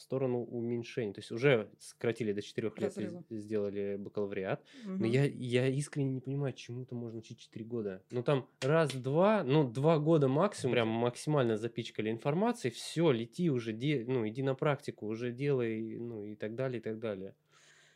сторону 0.01 0.43
уменьшения? 0.43 1.13
То 1.13 1.20
есть 1.20 1.31
уже 1.31 1.70
сократили 1.79 2.34
до 2.34 2.41
4 2.41 2.67
лет, 2.77 2.96
Разрыва. 2.98 3.24
сделали 3.29 3.96
бакалавриат. 3.98 4.63
Но 4.86 5.05
Мгм. 5.05 5.05
я, 5.05 5.25
я 5.25 5.67
искренне 5.67 6.12
не 6.12 6.22
понимаю, 6.22 6.53
чему-то 6.53 6.96
можно 6.96 7.20
учить 7.20 7.39
4 7.39 7.65
года. 7.65 8.03
Ну 8.12 8.24
там 8.24 8.48
раз-два, 8.62 9.43
ну 9.43 9.63
два 9.70 10.00
года 10.00 10.27
максимум, 10.27 10.74
прям 10.74 10.88
максимально 10.88 11.58
запичкали 11.58 12.12
информацией, 12.12 12.74
все, 12.74 13.12
лети 13.12 13.50
уже, 13.50 13.74
де- 13.74 14.05
ну 14.08 14.27
иди 14.27 14.43
на 14.43 14.55
практику, 14.55 15.08
уже 15.08 15.31
делай, 15.31 15.98
ну 15.98 16.25
и 16.25 16.36
так 16.36 16.55
далее, 16.55 16.79
и 16.79 16.84
так 16.84 17.00
далее. 17.00 17.36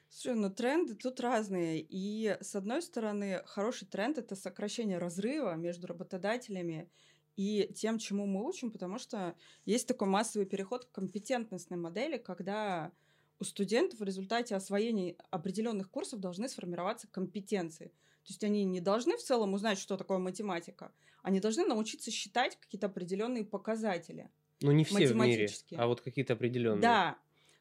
Слушай, 0.09 0.37
ну 0.37 0.49
тренды 0.49 0.95
тут 0.95 1.19
разные. 1.19 1.81
И 1.81 2.37
с 2.39 2.55
одной 2.55 2.81
стороны, 2.81 3.41
хороший 3.45 3.87
тренд 3.87 4.17
это 4.17 4.35
сокращение 4.35 4.97
разрыва 4.97 5.55
между 5.55 5.87
работодателями 5.87 6.89
и 7.35 7.71
тем, 7.75 7.97
чему 7.99 8.25
мы 8.25 8.47
учим, 8.47 8.71
потому 8.71 8.97
что 8.97 9.35
есть 9.65 9.87
такой 9.87 10.07
массовый 10.07 10.45
переход 10.45 10.85
к 10.85 10.91
компетентностной 10.91 11.77
модели, 11.77 12.17
когда 12.17 12.91
у 13.39 13.43
студентов 13.43 13.99
в 13.99 14.03
результате 14.03 14.55
освоения 14.55 15.15
определенных 15.29 15.89
курсов 15.89 16.19
должны 16.19 16.47
сформироваться 16.47 17.07
компетенции. 17.07 17.87
То 18.23 18.29
есть 18.29 18.43
они 18.43 18.63
не 18.63 18.79
должны 18.79 19.17
в 19.17 19.21
целом 19.21 19.53
узнать, 19.53 19.77
что 19.77 19.97
такое 19.97 20.17
математика, 20.17 20.91
они 21.21 21.39
должны 21.39 21.65
научиться 21.65 22.11
считать 22.11 22.57
какие-то 22.57 22.87
определенные 22.87 23.45
показатели. 23.45 24.29
Ну, 24.61 24.71
не 24.71 24.83
все 24.83 25.07
в 25.07 25.15
мире, 25.15 25.49
а 25.75 25.87
вот 25.87 26.01
какие-то 26.01 26.33
определенные. 26.33 26.81
Да. 26.81 27.17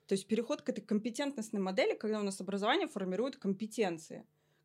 То 0.07 0.15
есть 0.15 0.27
переход 0.27 0.63
к 0.63 0.69
этой 0.69 0.83
компетентностной 0.83 1.61
модели, 1.61 1.95
когда 1.95 2.21
у 2.21 2.23
нас 2.23 2.41
образование 2.41 2.89
формирует 2.89 3.37
компетенции. 3.37 4.25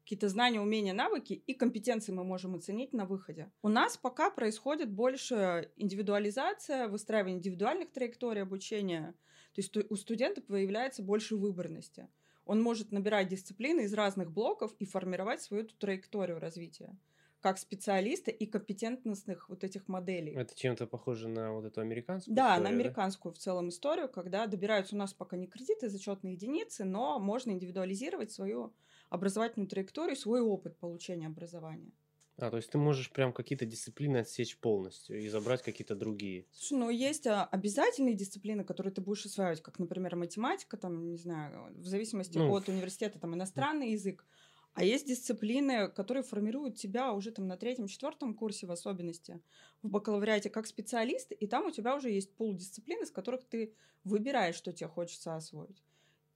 Какие-то 0.10 0.30
знания, 0.30 0.60
умения, 0.60 0.92
навыки 0.92 1.34
и 1.34 1.54
компетенции 1.54 2.12
мы 2.12 2.24
можем 2.24 2.56
оценить 2.56 2.94
на 2.94 3.06
выходе. 3.06 3.52
У 3.62 3.70
нас 3.70 3.96
пока 3.96 4.32
происходит 4.32 4.92
больше 4.92 5.72
индивидуализация, 5.76 6.88
выстраивание 6.88 7.38
индивидуальных 7.38 7.92
траекторий 7.92 8.42
обучения. 8.42 9.14
То 9.54 9.62
есть 9.62 9.78
у 9.78 9.96
студента 9.96 10.42
появляется 10.42 11.04
больше 11.04 11.36
выборности. 11.36 12.08
Он 12.46 12.60
может 12.60 12.92
набирать 12.92 13.28
дисциплины 13.28 13.82
из 13.82 13.94
разных 13.94 14.32
блоков 14.32 14.74
и 14.80 14.86
формировать 14.86 15.44
свою 15.44 15.66
траекторию 15.66 16.40
развития 16.40 16.98
как 17.42 17.58
специалиста 17.58 18.32
и 18.32 18.46
компетентностных 18.46 19.48
вот 19.48 19.64
этих 19.64 19.88
моделей. 19.88 20.34
Это 20.34 20.54
чем-то 20.58 20.88
похоже 20.88 21.30
на 21.30 21.54
вот 21.54 21.66
эту 21.66 21.80
американскую 21.80 22.36
Да, 22.36 22.56
историю, 22.56 22.64
на 22.64 22.70
американскую 22.70 23.32
да? 23.32 23.40
в 23.40 23.42
целом 23.42 23.70
историю, 23.70 24.10
когда 24.10 24.46
добираются 24.46 24.96
у 24.96 24.98
нас 24.98 25.14
пока 25.14 25.38
не 25.38 25.48
кредиты, 25.48 25.90
зачетные 25.90 26.34
единицы, 26.34 26.84
но 26.84 27.18
можно 27.20 27.52
индивидуализировать 27.52 28.32
свою 28.32 28.74
образовательную 29.10 29.68
траекторию, 29.68 30.16
свой 30.16 30.42
опыт 30.42 30.78
получения 30.78 31.28
образования. 31.28 31.92
А, 32.38 32.50
то 32.50 32.58
есть 32.58 32.72
ты 32.72 32.78
можешь 32.78 33.12
прям 33.12 33.34
какие-то 33.34 33.66
дисциплины 33.66 34.18
отсечь 34.18 34.58
полностью 34.58 35.22
и 35.22 35.28
забрать 35.28 35.62
какие-то 35.62 35.96
другие. 35.96 36.46
Слушай, 36.52 36.80
ну 36.80 36.90
есть 36.90 37.28
а, 37.28 37.46
обязательные 37.46 38.16
дисциплины, 38.16 38.64
которые 38.64 38.94
ты 38.94 39.02
будешь 39.02 39.26
осваивать, 39.26 39.62
как, 39.62 39.78
например, 39.78 40.16
математика, 40.16 40.78
там, 40.78 41.10
не 41.10 41.18
знаю, 41.18 41.74
в 41.76 41.86
зависимости 41.86 42.38
ну, 42.38 42.52
от 42.54 42.70
университета, 42.70 43.20
там, 43.20 43.36
иностранный 43.36 43.92
язык. 43.92 44.26
А 44.74 44.84
есть 44.84 45.08
дисциплины, 45.08 45.90
которые 45.90 46.24
формируют 46.24 46.78
тебя 46.78 47.12
уже 47.12 47.32
там 47.32 47.48
на 47.48 47.58
третьем-четвертом 47.58 48.34
курсе 48.34 48.68
в 48.68 48.72
особенности 48.72 49.42
в 49.82 49.90
бакалавриате 49.90 50.50
как 50.50 50.68
специалист, 50.68 51.32
и 51.32 51.48
там 51.48 51.66
у 51.66 51.72
тебя 51.72 51.96
уже 51.96 52.10
есть 52.10 52.34
пол 52.36 52.56
дисциплин, 52.56 53.04
из 53.04 53.12
которых 53.12 53.44
ты 53.44 53.74
выбираешь, 54.04 54.56
что 54.56 54.72
тебе 54.72 54.88
хочется 54.88 55.36
освоить. 55.36 55.84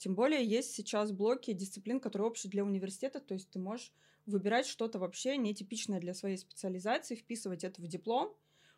Тем 0.03 0.15
более 0.15 0.43
есть 0.43 0.75
сейчас 0.75 1.13
блоки 1.13 1.53
дисциплин, 1.53 2.01
которые 2.01 2.27
общие 2.27 2.51
для 2.51 2.65
университета, 2.65 3.21
то 3.21 3.35
есть 3.35 3.49
ты 3.51 3.57
можешь 3.57 3.93
выбирать 4.25 4.65
что-то 4.65 4.99
вообще 4.99 5.37
нетипичное 5.37 6.01
для 6.01 6.13
своей 6.13 6.35
специализации, 6.35 7.15
вписывать 7.15 7.63
это 7.63 7.81
в 7.81 7.87
диплом. 7.87 8.35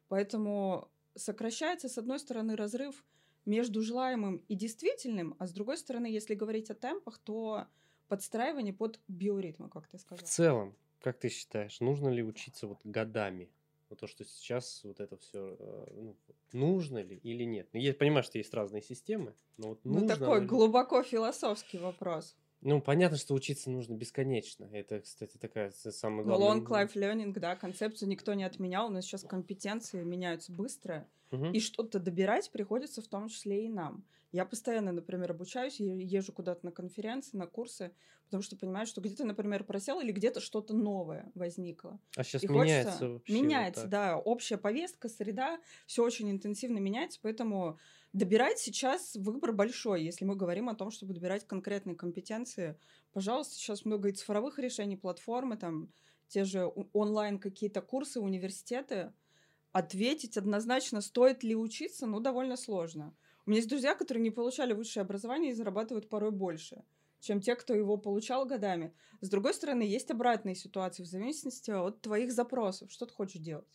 Поэтому 0.08 0.88
сокращается, 1.16 1.90
с 1.90 1.98
одной 1.98 2.20
стороны, 2.20 2.56
разрыв 2.56 3.04
между 3.44 3.82
желаемым 3.82 4.44
и 4.48 4.54
действительным, 4.54 5.36
а 5.40 5.48
с 5.48 5.52
другой 5.52 5.80
стороны, 5.80 6.06
если 6.06 6.36
говорить 6.36 6.70
о 6.70 6.76
темпах, 6.76 7.18
то 7.18 7.66
подстраивание 8.08 8.76
под 8.76 9.00
биоритмы, 9.08 9.68
как 9.68 9.88
ты 9.88 9.98
сказал. 9.98 10.24
В 10.24 10.30
целом, 10.30 10.76
как 11.00 11.18
ты 11.18 11.30
считаешь, 11.30 11.80
нужно 11.80 12.10
ли 12.10 12.22
учиться 12.22 12.68
вот 12.68 12.82
годами? 12.84 13.50
Вот 13.90 14.00
то, 14.00 14.08
что 14.08 14.24
сейчас 14.24 14.82
вот 14.84 15.00
это 15.00 15.18
все 15.18 15.56
э, 15.60 15.86
ну, 15.94 16.18
нужно 16.54 17.00
ли 17.00 17.18
или 17.18 17.44
нет? 17.44 17.70
Ну, 17.74 17.80
я 17.80 17.94
понимаю, 17.94 18.24
что 18.24 18.38
есть 18.38 18.54
разные 18.54 18.82
системы, 18.82 19.36
но 19.58 19.70
вот 19.70 19.80
ну, 19.84 20.08
такой 20.08 20.42
ли... 20.42 20.48
глубоко 20.48 21.04
философский 21.04 21.78
вопрос. 21.78 22.36
Ну, 22.62 22.82
понятно, 22.82 23.18
что 23.18 23.36
учиться 23.36 23.70
нужно 23.70 23.94
бесконечно. 23.94 24.68
Это, 24.72 25.02
кстати, 25.02 25.38
такая 25.38 25.72
самая 25.72 26.24
главная... 26.26 26.56
Ну, 26.56 26.62
long 26.62 26.68
life 26.68 26.96
learning, 26.96 27.34
да, 27.34 27.56
концепцию 27.56 28.10
никто 28.10 28.34
не 28.34 28.44
отменял. 28.44 28.88
У 28.88 28.90
нас 28.90 29.06
сейчас 29.06 29.24
компетенции 29.24 30.04
меняются 30.04 30.52
быстро, 30.52 31.08
угу. 31.32 31.52
и 31.52 31.60
что-то 31.60 32.00
добирать 32.00 32.50
приходится 32.52 33.04
в 33.04 33.08
том 33.08 33.28
числе 33.28 33.66
и 33.66 33.70
нам. 33.70 34.04
Я 34.36 34.44
постоянно, 34.44 34.92
например, 34.92 35.32
обучаюсь, 35.32 35.80
езжу 35.80 36.34
куда-то 36.34 36.66
на 36.66 36.74
конференции, 36.74 37.38
на 37.38 37.48
курсы, 37.48 37.94
потому 38.26 38.44
что 38.44 38.58
понимаю, 38.58 38.86
что 38.86 39.00
где-то, 39.00 39.24
например, 39.24 39.64
просел 39.64 40.02
или 40.02 40.12
где-то 40.12 40.42
что-то 40.42 40.74
новое 40.74 41.32
возникло. 41.36 42.02
А 42.18 42.24
сейчас 42.26 42.44
и 42.44 42.48
меняется 42.50 42.92
хочется... 42.92 43.10
вообще. 43.12 43.34
Меняется, 43.34 43.82
вот 43.84 43.90
да. 43.92 44.18
Общая 44.18 44.58
повестка, 44.58 45.08
среда, 45.08 45.58
все 45.88 46.04
очень 46.04 46.30
интенсивно 46.30 46.80
меняется, 46.80 47.18
поэтому 47.22 47.80
добирать 48.12 48.60
сейчас 48.60 49.16
выбор 49.16 49.54
большой. 49.54 50.04
Если 50.04 50.26
мы 50.26 50.36
говорим 50.36 50.68
о 50.68 50.76
том, 50.76 50.92
чтобы 50.92 51.14
добирать 51.14 51.48
конкретные 51.48 51.96
компетенции, 51.96 52.78
пожалуйста, 53.14 53.56
сейчас 53.56 53.86
много 53.86 54.10
и 54.10 54.12
цифровых 54.12 54.60
решений, 54.60 54.98
платформы, 54.98 55.56
там, 55.56 55.94
те 56.28 56.44
же 56.44 56.70
онлайн 56.92 57.40
какие-то 57.40 57.82
курсы, 57.82 58.20
университеты. 58.20 59.14
Ответить 59.72 60.36
однозначно, 60.36 61.00
стоит 61.00 61.42
ли 61.42 61.56
учиться, 61.56 62.06
ну, 62.06 62.20
довольно 62.20 62.58
сложно. 62.58 63.16
У 63.46 63.52
меня 63.52 63.60
есть 63.60 63.70
друзья, 63.70 63.94
которые 63.96 64.24
не 64.24 64.32
получали 64.32 64.74
высшее 64.74 65.04
образование 65.04 65.52
и 65.52 65.54
зарабатывают 65.54 66.10
порой 66.10 66.32
больше, 66.32 66.84
чем 67.20 67.42
те, 67.42 67.56
кто 67.56 67.74
его 67.74 67.98
получал 67.98 68.46
годами. 68.46 68.94
С 69.22 69.30
другой 69.30 69.54
стороны, 69.54 69.84
есть 69.84 70.10
обратные 70.10 70.56
ситуации 70.56 71.04
в 71.04 71.08
зависимости 71.08 71.72
от 71.72 72.02
твоих 72.02 72.32
запросов, 72.32 72.92
что 72.92 73.06
ты 73.06 73.14
хочешь 73.14 73.42
делать. 73.42 73.68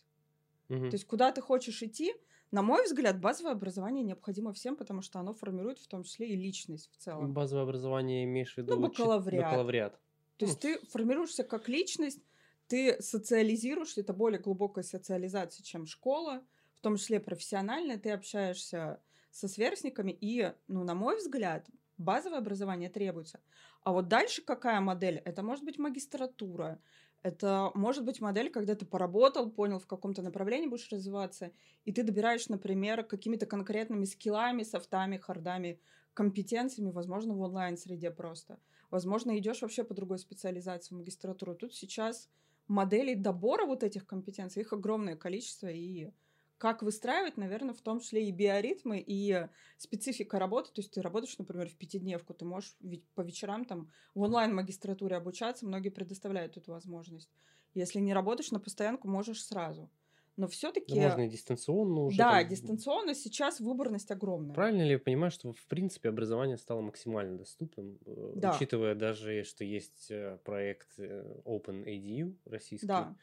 Угу. 0.69 0.89
То 0.89 0.93
есть, 0.93 1.05
куда 1.05 1.31
ты 1.31 1.41
хочешь 1.41 1.81
идти, 1.83 2.13
на 2.51 2.61
мой 2.61 2.83
взгляд, 2.83 3.19
базовое 3.21 3.53
образование 3.53 4.03
необходимо 4.03 4.51
всем, 4.51 4.75
потому 4.75 5.01
что 5.01 5.19
оно 5.19 5.33
формирует 5.33 5.79
в 5.79 5.87
том 5.87 6.03
числе 6.03 6.29
и 6.29 6.35
личность 6.35 6.91
в 6.91 6.97
целом. 6.97 7.33
Базовое 7.33 7.63
образование 7.63 8.25
имеешь 8.25 8.53
в 8.53 8.57
виду? 8.57 8.75
Ну, 8.75 8.81
бакалавриат. 8.81 9.45
бакалавриат. 9.45 9.99
То 10.37 10.45
есть 10.45 10.59
ты 10.59 10.79
формируешься 10.87 11.43
как 11.43 11.69
личность, 11.69 12.21
ты 12.67 13.01
социализируешься, 13.01 14.01
это 14.01 14.11
более 14.11 14.39
глубокая 14.39 14.83
социализация, 14.83 15.63
чем 15.63 15.85
школа, 15.85 16.43
в 16.79 16.81
том 16.81 16.97
числе 16.97 17.19
профессиональная, 17.19 17.97
ты 17.97 18.11
общаешься 18.11 19.01
со 19.31 19.47
сверстниками, 19.47 20.11
и, 20.11 20.53
ну, 20.67 20.83
на 20.83 20.93
мой 20.93 21.17
взгляд, 21.17 21.67
базовое 21.97 22.39
образование 22.39 22.89
требуется. 22.89 23.39
А 23.83 23.91
вот 23.91 24.07
дальше 24.07 24.41
какая 24.41 24.81
модель? 24.81 25.21
Это 25.25 25.41
может 25.43 25.65
быть 25.65 25.79
магистратура, 25.79 26.79
это 27.23 27.71
может 27.75 28.03
быть 28.03 28.19
модель, 28.19 28.49
когда 28.49 28.75
ты 28.75 28.85
поработал, 28.85 29.51
понял, 29.51 29.79
в 29.79 29.87
каком-то 29.87 30.21
направлении 30.21 30.67
будешь 30.67 30.91
развиваться, 30.91 31.51
и 31.85 31.91
ты 31.91 32.03
добираешь, 32.03 32.49
например, 32.49 33.03
какими-то 33.03 33.45
конкретными 33.45 34.05
скиллами, 34.05 34.63
софтами, 34.63 35.17
хардами, 35.17 35.79
компетенциями, 36.13 36.91
возможно, 36.91 37.33
в 37.35 37.41
онлайн-среде 37.41 38.11
просто. 38.11 38.59
Возможно, 38.89 39.37
идешь 39.37 39.61
вообще 39.61 39.83
по 39.83 39.93
другой 39.93 40.19
специализации 40.19 40.93
в 40.93 40.97
магистратуру. 40.97 41.55
Тут 41.55 41.73
сейчас 41.73 42.29
моделей 42.67 43.15
добора 43.15 43.65
вот 43.65 43.83
этих 43.83 44.05
компетенций, 44.05 44.63
их 44.63 44.73
огромное 44.73 45.15
количество, 45.15 45.67
и 45.67 46.11
как 46.61 46.83
выстраивать, 46.83 47.37
наверное, 47.37 47.73
в 47.73 47.81
том 47.81 47.99
числе 47.99 48.29
и 48.29 48.31
биоритмы, 48.31 49.03
и 49.03 49.47
специфика 49.77 50.37
работы. 50.37 50.71
То 50.71 50.81
есть 50.81 50.91
ты 50.91 51.01
работаешь, 51.01 51.35
например, 51.39 51.67
в 51.67 51.75
пятидневку, 51.75 52.35
ты 52.35 52.45
можешь 52.45 52.75
ведь 52.81 53.03
по 53.15 53.21
вечерам 53.21 53.65
там 53.65 53.91
в 54.13 54.21
онлайн-магистратуре 54.21 55.15
обучаться, 55.15 55.65
многие 55.65 55.89
предоставляют 55.89 56.57
эту 56.57 56.71
возможность. 56.71 57.31
Если 57.73 57.99
не 57.99 58.13
работаешь 58.13 58.51
на 58.51 58.59
постоянку, 58.59 59.07
можешь 59.07 59.43
сразу. 59.43 59.89
Но 60.37 60.47
все-таки... 60.47 60.93
Да 60.93 61.07
можно 61.07 61.25
и 61.25 61.29
дистанционно 61.29 62.03
уже. 62.03 62.17
Да, 62.19 62.41
там... 62.41 62.47
дистанционно 62.47 63.15
сейчас 63.15 63.59
выборность 63.59 64.11
огромная. 64.11 64.53
Правильно 64.53 64.83
ли 64.83 64.91
я 64.91 64.99
понимаю, 64.99 65.31
что 65.31 65.53
в 65.53 65.65
принципе 65.65 66.09
образование 66.09 66.59
стало 66.59 66.81
максимально 66.81 67.39
доступным, 67.39 67.97
э, 68.05 68.33
да. 68.35 68.55
учитывая 68.55 68.93
даже, 68.93 69.43
что 69.45 69.63
есть 69.63 70.11
э, 70.11 70.37
проект 70.43 70.99
э, 70.99 71.41
Open 71.43 71.85
ADU 71.85 72.35
российский, 72.45 72.85
да 72.85 73.15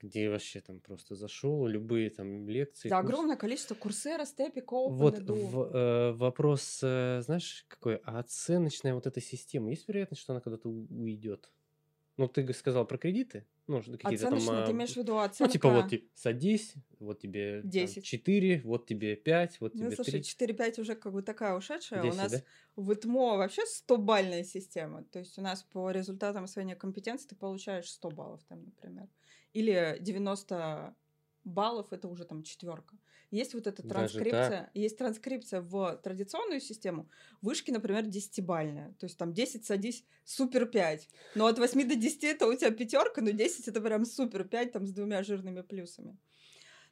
где 0.00 0.28
вообще 0.28 0.60
там 0.60 0.80
просто 0.80 1.14
зашел, 1.14 1.66
любые 1.66 2.10
там 2.10 2.48
лекции. 2.48 2.88
Да, 2.88 3.00
курс... 3.00 3.08
огромное 3.08 3.36
количество 3.36 3.74
курсера, 3.74 4.24
степик, 4.24 4.72
Open, 4.72 4.90
Вот 4.90 5.18
в, 5.20 5.74
э, 5.74 6.12
вопрос, 6.12 6.80
э, 6.82 7.20
знаешь, 7.22 7.64
какой? 7.68 7.96
А 8.04 8.18
оценочная 8.18 8.94
вот 8.94 9.06
эта 9.06 9.20
система, 9.20 9.70
есть 9.70 9.88
вероятность, 9.88 10.22
что 10.22 10.32
она 10.32 10.40
когда-то 10.40 10.68
уйдет? 10.68 11.50
Ну, 12.16 12.28
ты 12.28 12.52
сказал 12.52 12.86
про 12.86 12.96
кредиты? 12.96 13.44
Ну, 13.66 13.82
какие-то 13.82 14.28
там... 14.30 14.38
ты 14.38 14.72
имеешь 14.72 14.92
в 14.92 14.96
виду 14.96 15.18
оценка? 15.18 15.44
Ну, 15.44 15.52
типа 15.52 15.70
вот 15.70 15.88
типа, 15.88 16.06
садись, 16.14 16.74
вот 17.00 17.18
тебе 17.18 17.62
10. 17.64 17.94
Там, 17.94 18.02
4, 18.02 18.60
вот 18.62 18.86
тебе 18.86 19.16
5, 19.16 19.60
вот 19.60 19.74
ну, 19.74 19.86
тебе 19.86 19.96
слушай, 19.96 20.22
3. 20.22 20.54
4-5 20.54 20.80
уже 20.80 20.94
как 20.94 21.12
бы 21.12 21.22
такая 21.22 21.56
ушедшая. 21.56 22.02
10, 22.02 22.14
у 22.14 22.16
нас 22.16 22.32
да? 22.32 22.42
в 22.76 22.92
ИТМО 22.92 23.36
вообще 23.36 23.62
100-бальная 23.62 24.44
система. 24.44 25.02
То 25.04 25.18
есть 25.18 25.38
у 25.38 25.42
нас 25.42 25.62
по 25.62 25.90
результатам 25.90 26.44
освоения 26.44 26.76
компетенции 26.76 27.28
ты 27.28 27.36
получаешь 27.36 27.90
100 27.90 28.10
баллов 28.10 28.42
там, 28.48 28.64
например. 28.64 29.08
Или 29.54 29.96
90 30.00 30.94
баллов 31.44 31.92
это 31.92 32.08
уже 32.08 32.24
там 32.24 32.42
четверка. 32.42 32.96
Есть 33.30 33.54
вот 33.54 33.66
эта 33.66 33.82
транскрипция, 33.82 34.70
есть 34.74 34.96
транскрипция 34.96 35.60
в 35.60 35.96
традиционную 36.04 36.60
систему. 36.60 37.08
Вышки, 37.42 37.70
например, 37.70 38.06
десятибальная. 38.06 38.94
То 39.00 39.06
есть 39.06 39.18
там 39.18 39.32
10 39.32 39.64
садись 39.64 40.04
супер 40.24 40.66
5. 40.66 41.08
Но 41.34 41.46
от 41.46 41.58
8 41.58 41.88
до 41.88 41.96
10 41.96 42.24
это 42.24 42.46
у 42.46 42.54
тебя 42.54 42.70
пятерка, 42.70 43.22
но 43.22 43.30
10 43.30 43.66
это 43.66 43.80
прям 43.80 44.04
супер 44.04 44.44
5 44.44 44.72
там 44.72 44.86
с 44.86 44.92
двумя 44.92 45.22
жирными 45.22 45.62
плюсами. 45.62 46.16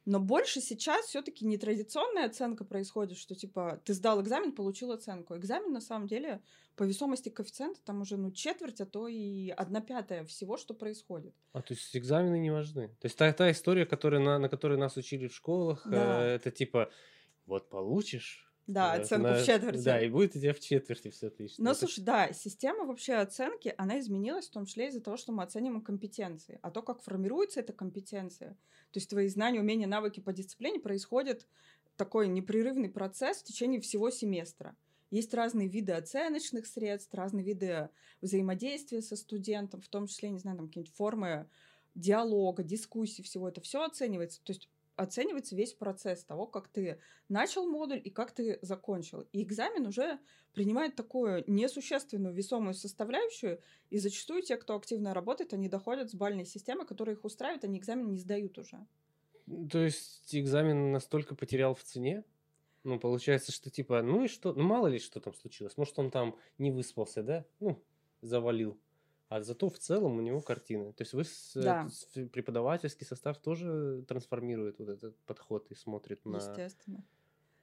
Но 0.05 0.19
больше 0.19 0.59
сейчас 0.59 1.05
все-таки 1.05 1.45
нетрадиционная 1.45 2.25
оценка 2.25 2.65
происходит, 2.65 3.17
что 3.17 3.35
типа 3.35 3.81
ты 3.85 3.93
сдал 3.93 4.21
экзамен, 4.21 4.51
получил 4.51 4.91
оценку. 4.91 5.37
Экзамен 5.37 5.71
на 5.71 5.79
самом 5.79 6.07
деле 6.07 6.41
по 6.75 6.83
весомости 6.83 7.29
коэффициента 7.29 7.79
там 7.83 8.01
уже 8.01 8.17
ну 8.17 8.31
четверть, 8.31 8.81
а 8.81 8.85
то 8.85 9.07
и 9.07 9.49
одна 9.49 9.79
пятая 9.79 10.25
всего, 10.25 10.57
что 10.57 10.73
происходит. 10.73 11.33
А 11.53 11.61
то 11.61 11.73
есть 11.73 11.95
экзамены 11.95 12.39
не 12.39 12.51
важны. 12.51 12.89
То 12.99 13.05
есть 13.05 13.17
та, 13.17 13.31
та 13.31 13.49
история, 13.51 13.85
которая, 13.85 14.21
на, 14.21 14.39
на 14.39 14.49
которой 14.49 14.77
нас 14.77 14.97
учили 14.97 15.27
в 15.27 15.35
школах, 15.35 15.83
да. 15.85 16.25
э, 16.25 16.35
это 16.35 16.51
типа 16.51 16.91
вот 17.45 17.69
получишь 17.69 18.52
Да, 18.67 18.95
Э, 18.95 19.01
оценку 19.01 19.27
на- 19.27 19.35
в 19.35 19.45
четверти. 19.45 19.83
Да, 19.83 20.01
и 20.01 20.09
будет 20.09 20.35
у 20.35 20.39
тебя 20.39 20.53
в 20.53 20.59
четверти 20.59 21.09
все 21.09 21.27
отлично. 21.27 21.63
Но 21.63 21.71
Это 21.71 21.79
слушай, 21.81 22.01
да, 22.01 22.31
система 22.31 22.85
вообще 22.85 23.15
оценки, 23.15 23.73
она 23.77 23.99
изменилась 23.99 24.47
в 24.47 24.51
том 24.51 24.65
числе 24.65 24.87
из-за 24.87 25.01
того, 25.01 25.17
что 25.17 25.33
мы 25.33 25.43
оцениваем 25.43 25.81
компетенции. 25.81 26.59
А 26.61 26.71
то, 26.71 26.81
как 26.81 27.01
формируется 27.01 27.59
эта 27.59 27.73
компетенция, 27.73 28.51
то 28.91 28.99
есть 28.99 29.09
твои 29.09 29.27
знания, 29.27 29.59
умения, 29.59 29.87
навыки 29.87 30.21
по 30.21 30.31
дисциплине, 30.31 30.79
происходит 30.79 31.45
такой 31.97 32.27
непрерывный 32.27 32.89
процесс 32.89 33.39
в 33.39 33.43
течение 33.43 33.81
всего 33.81 34.09
семестра. 34.09 34.75
Есть 35.11 35.33
разные 35.33 35.67
виды 35.67 35.91
оценочных 35.91 36.65
средств, 36.65 37.13
разные 37.13 37.43
виды 37.45 37.89
взаимодействия 38.21 39.01
со 39.01 39.15
студентом, 39.15 39.81
в 39.81 39.87
том 39.87 40.07
числе, 40.07 40.29
не 40.31 40.39
знаю, 40.39 40.57
там 40.57 40.67
какие-нибудь 40.67 40.95
формы 40.95 41.47
диалога, 41.93 42.63
дискуссии, 42.63 43.21
всего 43.21 43.47
это 43.49 43.61
все 43.61 43.83
оценивается. 43.83 44.41
То 44.43 44.53
есть 44.53 44.69
оценивается 44.95 45.55
весь 45.55 45.73
процесс 45.73 46.23
того, 46.23 46.45
как 46.45 46.67
ты 46.67 46.99
начал 47.29 47.67
модуль 47.67 48.01
и 48.03 48.09
как 48.09 48.31
ты 48.31 48.59
закончил. 48.61 49.21
И 49.31 49.43
экзамен 49.43 49.87
уже 49.87 50.19
принимает 50.53 50.95
такую 50.95 51.43
несущественную 51.47 52.33
весомую 52.33 52.73
составляющую, 52.73 53.59
и 53.89 53.97
зачастую 53.97 54.43
те, 54.43 54.57
кто 54.57 54.75
активно 54.75 55.13
работает, 55.13 55.53
они 55.53 55.67
доходят 55.67 56.11
с 56.11 56.15
бальной 56.15 56.45
системы, 56.45 56.85
которая 56.85 57.15
их 57.15 57.23
устраивает, 57.25 57.63
они 57.63 57.79
экзамен 57.79 58.11
не 58.11 58.19
сдают 58.19 58.57
уже. 58.57 58.85
То 59.71 59.79
есть 59.79 60.35
экзамен 60.35 60.91
настолько 60.91 61.35
потерял 61.35 61.75
в 61.75 61.83
цене? 61.83 62.23
Ну, 62.83 62.99
получается, 62.99 63.51
что 63.51 63.69
типа, 63.69 64.01
ну 64.01 64.25
и 64.25 64.27
что? 64.27 64.53
Ну, 64.53 64.63
мало 64.63 64.87
ли, 64.87 64.99
что 64.99 65.19
там 65.19 65.33
случилось. 65.33 65.77
Может, 65.77 65.97
он 65.99 66.11
там 66.11 66.37
не 66.57 66.71
выспался, 66.71 67.23
да? 67.23 67.45
Ну, 67.59 67.81
завалил. 68.21 68.77
А 69.33 69.41
зато 69.41 69.67
в 69.67 69.79
целом 69.79 70.17
у 70.17 70.21
него 70.21 70.41
картина. 70.41 70.93
То 70.93 71.01
есть 71.01 71.13
вы 71.13 71.23
с, 71.23 71.55
э, 71.55 71.63
Да. 71.63 71.89
с- 71.89 72.05
преподавательский 72.29 73.05
состав 73.07 73.39
тоже 73.39 74.03
трансформирует 74.07 74.77
вот 74.77 74.89
этот 74.89 75.17
подход 75.25 75.71
и 75.71 75.75
смотрит 75.75 76.23
на... 76.25 76.37
Естественно. 76.37 77.03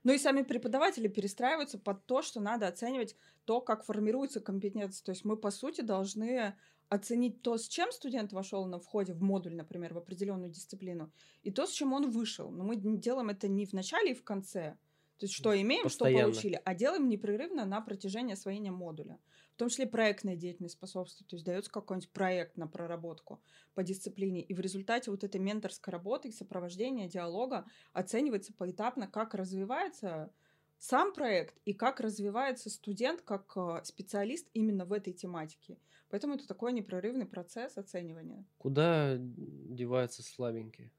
Ну 0.02 0.12
и 0.12 0.18
сами 0.18 0.42
преподаватели 0.42 1.06
перестраиваются 1.06 1.78
под 1.78 2.04
то, 2.06 2.22
что 2.22 2.40
надо 2.40 2.66
оценивать 2.66 3.16
то, 3.44 3.60
как 3.60 3.84
формируется 3.84 4.40
компетенция. 4.40 5.04
То 5.04 5.12
есть 5.12 5.24
мы, 5.24 5.36
по 5.36 5.52
сути, 5.52 5.82
должны 5.82 6.54
оценить 6.88 7.42
то, 7.42 7.56
с 7.56 7.68
чем 7.68 7.92
студент 7.92 8.32
вошел 8.32 8.66
на 8.66 8.80
входе 8.80 9.12
в 9.12 9.22
модуль, 9.22 9.54
например, 9.54 9.94
в 9.94 9.98
определенную 9.98 10.50
дисциплину, 10.50 11.12
и 11.44 11.52
то, 11.52 11.66
с 11.66 11.70
чем 11.70 11.92
он 11.92 12.10
вышел. 12.10 12.50
Но 12.50 12.64
мы 12.64 12.74
делаем 12.74 13.28
это 13.28 13.46
не 13.46 13.64
в 13.64 13.74
начале 13.74 14.10
и 14.10 14.14
в 14.14 14.24
конце. 14.24 14.76
То 15.20 15.24
есть 15.24 15.34
что 15.34 15.54
имеем, 15.60 15.82
Постоянно. 15.82 16.18
что 16.18 16.30
получили, 16.30 16.62
а 16.64 16.74
делаем 16.74 17.06
непрерывно 17.06 17.66
на 17.66 17.82
протяжении 17.82 18.32
освоения 18.32 18.70
модуля. 18.70 19.18
В 19.52 19.58
том 19.58 19.68
числе 19.68 19.86
проектная 19.86 20.34
деятельность 20.34 20.76
способствует. 20.76 21.28
То 21.28 21.36
есть 21.36 21.44
дается 21.44 21.70
какой-нибудь 21.70 22.10
проект 22.10 22.56
на 22.56 22.66
проработку 22.66 23.42
по 23.74 23.82
дисциплине. 23.82 24.40
И 24.40 24.54
в 24.54 24.60
результате 24.60 25.10
вот 25.10 25.22
этой 25.22 25.38
менторской 25.38 25.92
работы 25.92 26.28
и 26.28 26.32
сопровождения 26.32 27.06
диалога 27.06 27.66
оценивается 27.92 28.54
поэтапно, 28.54 29.08
как 29.08 29.34
развивается 29.34 30.32
сам 30.78 31.12
проект 31.12 31.54
и 31.66 31.74
как 31.74 32.00
развивается 32.00 32.70
студент 32.70 33.20
как 33.20 33.52
э, 33.56 33.82
специалист 33.84 34.48
именно 34.54 34.86
в 34.86 34.92
этой 34.94 35.12
тематике. 35.12 35.76
Поэтому 36.08 36.36
это 36.36 36.48
такой 36.48 36.72
непрерывный 36.72 37.26
процесс 37.26 37.76
оценивания. 37.76 38.46
Куда 38.56 39.18
деваются 39.18 40.22
слабенькие? 40.22 40.90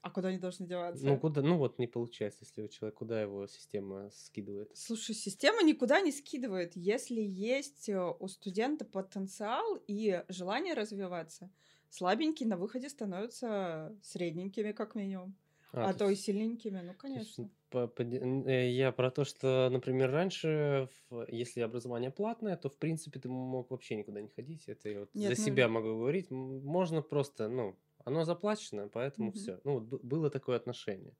А 0.00 0.10
куда 0.10 0.28
они 0.28 0.38
должны 0.38 0.66
деваться? 0.66 1.04
Ну, 1.04 1.18
куда, 1.18 1.42
ну 1.42 1.58
вот 1.58 1.78
не 1.78 1.86
получается, 1.86 2.44
если 2.44 2.62
у 2.62 2.68
человека, 2.68 2.98
куда 2.98 3.20
его 3.20 3.46
система 3.46 4.10
скидывает? 4.10 4.70
Слушай, 4.74 5.14
система 5.14 5.62
никуда 5.62 6.00
не 6.00 6.12
скидывает. 6.12 6.76
Если 6.76 7.20
есть 7.20 7.88
э, 7.88 8.00
у 8.18 8.28
студента 8.28 8.84
потенциал 8.84 9.76
и 9.88 10.22
желание 10.28 10.74
развиваться, 10.74 11.50
слабенькие 11.90 12.48
на 12.48 12.56
выходе 12.56 12.88
становятся 12.88 13.96
средненькими, 14.02 14.72
как 14.72 14.94
минимум. 14.94 15.34
А, 15.72 15.92
то 15.92 16.06
и 16.06 16.10
есть- 16.10 16.24
сильненькими, 16.24 16.80
ну, 16.80 16.92
то 16.92 16.98
конечно. 16.98 17.50
э, 17.72 18.70
Я 18.70 18.92
про 18.92 19.10
то, 19.10 19.24
что, 19.24 19.68
например, 19.70 20.10
раньше, 20.10 20.88
если 21.28 21.60
образование 21.60 22.10
платное, 22.10 22.56
то, 22.56 22.70
в 22.70 22.76
принципе, 22.78 23.20
ты 23.20 23.28
мог 23.28 23.70
вообще 23.70 23.96
никуда 23.96 24.20
не 24.22 24.28
ходить. 24.28 24.68
Это 24.68 24.88
я 24.88 25.00
вот 25.00 25.10
Нет, 25.14 25.36
за 25.36 25.42
ну 25.42 25.46
себя 25.46 25.68
могу 25.68 25.88
говорить. 25.88 26.30
Можно 26.30 27.02
просто, 27.02 27.48
ну, 27.48 27.76
оно 28.08 28.24
заплачено, 28.24 28.88
поэтому 28.88 29.28
Мгм. 29.28 29.36
все. 29.38 29.60
Ну, 29.64 29.78
вот 29.78 30.02
было 30.02 30.30
такое 30.30 30.56
отношение. 30.56 31.14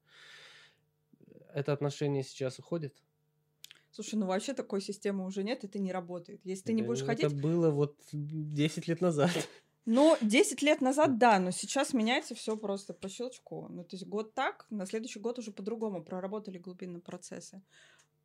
Это 1.54 1.72
отношение 1.72 2.22
сейчас 2.22 2.58
уходит? 2.58 2.94
Слушай, 3.90 4.16
ну 4.16 4.26
вообще 4.26 4.54
такой 4.54 4.80
системы 4.80 5.24
уже 5.24 5.42
нет, 5.42 5.64
это 5.64 5.78
не 5.78 5.92
работает. 5.92 6.40
Если 6.44 6.64
ты 6.64 6.72
не 6.72 6.82
будешь 6.82 7.02
Это 7.02 7.06
ходить, 7.06 7.40
было 7.40 7.70
вот 7.70 7.96
10 8.12 8.88
лет 8.88 9.00
назад. 9.00 9.30
Ну, 9.90 10.18
10 10.20 10.60
лет 10.60 10.82
назад, 10.82 11.16
да, 11.16 11.38
но 11.38 11.50
сейчас 11.50 11.94
меняется 11.94 12.34
все 12.34 12.58
просто 12.58 12.92
по 12.92 13.08
щелчку. 13.08 13.68
Ну, 13.70 13.84
то 13.84 13.96
есть 13.96 14.06
год 14.06 14.34
так, 14.34 14.66
на 14.68 14.84
следующий 14.84 15.18
год 15.18 15.38
уже 15.38 15.50
по-другому 15.50 16.04
проработали 16.04 16.58
глубинные 16.58 17.00
процессы. 17.00 17.62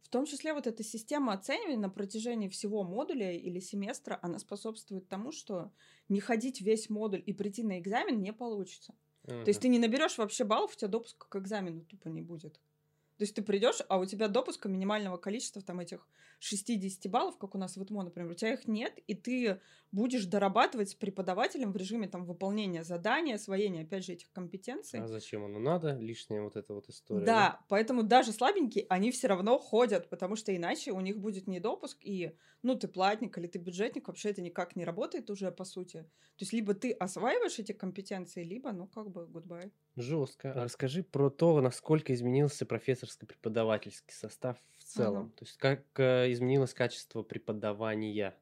В 0.04 0.10
том 0.10 0.26
числе 0.26 0.54
вот 0.54 0.68
эта 0.68 0.84
система 0.84 1.34
оценивания 1.34 1.80
на 1.80 1.90
протяжении 1.90 2.48
всего 2.48 2.84
модуля 2.84 3.32
или 3.32 3.60
семестра, 3.60 4.20
она 4.22 4.38
способствует 4.38 5.10
тому, 5.10 5.32
что 5.32 5.72
не 6.08 6.20
ходить 6.20 6.62
весь 6.62 6.90
модуль 6.90 7.24
и 7.26 7.34
прийти 7.34 7.64
на 7.64 7.80
экзамен 7.80 8.22
не 8.22 8.32
получится. 8.32 8.94
То 9.26 9.48
есть 9.48 9.62
ты 9.62 9.70
не 9.70 9.80
наберешь 9.80 10.18
вообще 10.18 10.44
баллов, 10.44 10.74
у 10.74 10.78
тебя 10.78 10.90
допуска 10.90 11.28
к 11.28 11.36
экзамену 11.38 11.82
тупо 11.86 12.10
не 12.10 12.22
будет. 12.22 12.60
То 13.18 13.24
есть 13.24 13.36
ты 13.36 13.42
придешь, 13.42 13.82
а 13.88 13.98
у 13.98 14.06
тебя 14.06 14.28
допуска 14.28 14.68
минимального 14.68 15.18
количества 15.18 15.62
там 15.62 15.80
этих 15.80 16.08
60 16.44 17.10
баллов, 17.10 17.38
как 17.38 17.56
у 17.56 17.58
нас 17.58 17.78
в 17.78 17.84
ИТМО, 17.84 18.04
например, 18.04 18.32
у 18.32 18.34
тебя 18.34 18.54
их 18.54 18.68
нет, 18.68 18.94
и 19.08 19.16
ты 19.16 19.60
будешь 19.92 20.26
дорабатывать 20.26 20.90
с 20.90 20.96
преподавателем 20.96 21.72
в 21.72 21.78
режиме 21.78 22.08
там 22.08 22.26
выполнения 22.26 22.84
задания, 22.84 23.36
освоения, 23.36 23.84
опять 23.84 24.04
же, 24.04 24.14
этих 24.14 24.32
компетенций. 24.32 25.00
А 25.00 25.08
зачем 25.08 25.46
оно 25.46 25.60
надо? 25.60 25.98
Лишняя 25.98 26.42
вот 26.42 26.56
эта 26.56 26.74
вот 26.74 26.90
история. 26.90 27.26
Да, 27.26 27.62
поэтому 27.70 28.04
даже 28.04 28.34
слабенькие, 28.34 28.86
они 28.90 29.12
все 29.12 29.28
равно 29.28 29.58
ходят, 29.58 30.10
потому 30.10 30.36
что 30.36 30.54
иначе 30.54 30.92
у 30.92 31.00
них 31.00 31.20
будет 31.20 31.48
недопуск, 31.48 32.00
и, 32.02 32.36
ну, 32.62 32.76
ты 32.76 32.88
платник 32.88 33.38
или 33.38 33.48
ты 33.48 33.60
бюджетник, 33.60 34.08
вообще 34.08 34.32
это 34.32 34.42
никак 34.42 34.76
не 34.76 34.84
работает 34.84 35.30
уже, 35.30 35.52
по 35.52 35.64
сути. 35.64 36.02
То 36.38 36.42
есть 36.42 36.54
либо 36.54 36.74
ты 36.74 36.92
осваиваешь 36.92 37.60
эти 37.60 37.72
компетенции, 37.72 38.44
либо, 38.44 38.72
ну, 38.72 38.88
как 38.88 39.12
бы, 39.12 39.26
goodbye. 39.32 39.72
Жестко. 39.96 40.52
А 40.54 40.64
расскажи 40.64 41.04
про 41.04 41.30
то, 41.30 41.62
насколько 41.62 42.14
изменился 42.14 42.66
профессорско-преподавательский 42.66 44.14
состав 44.14 44.58
в 44.80 44.84
целом. 44.84 45.26
Мгм. 45.26 45.32
То 45.32 45.46
есть 45.46 45.58
как 45.58 45.84
э, 45.98 46.33
изменилось 46.34 46.74
качество 46.74 47.24
преподавания. 47.24 48.36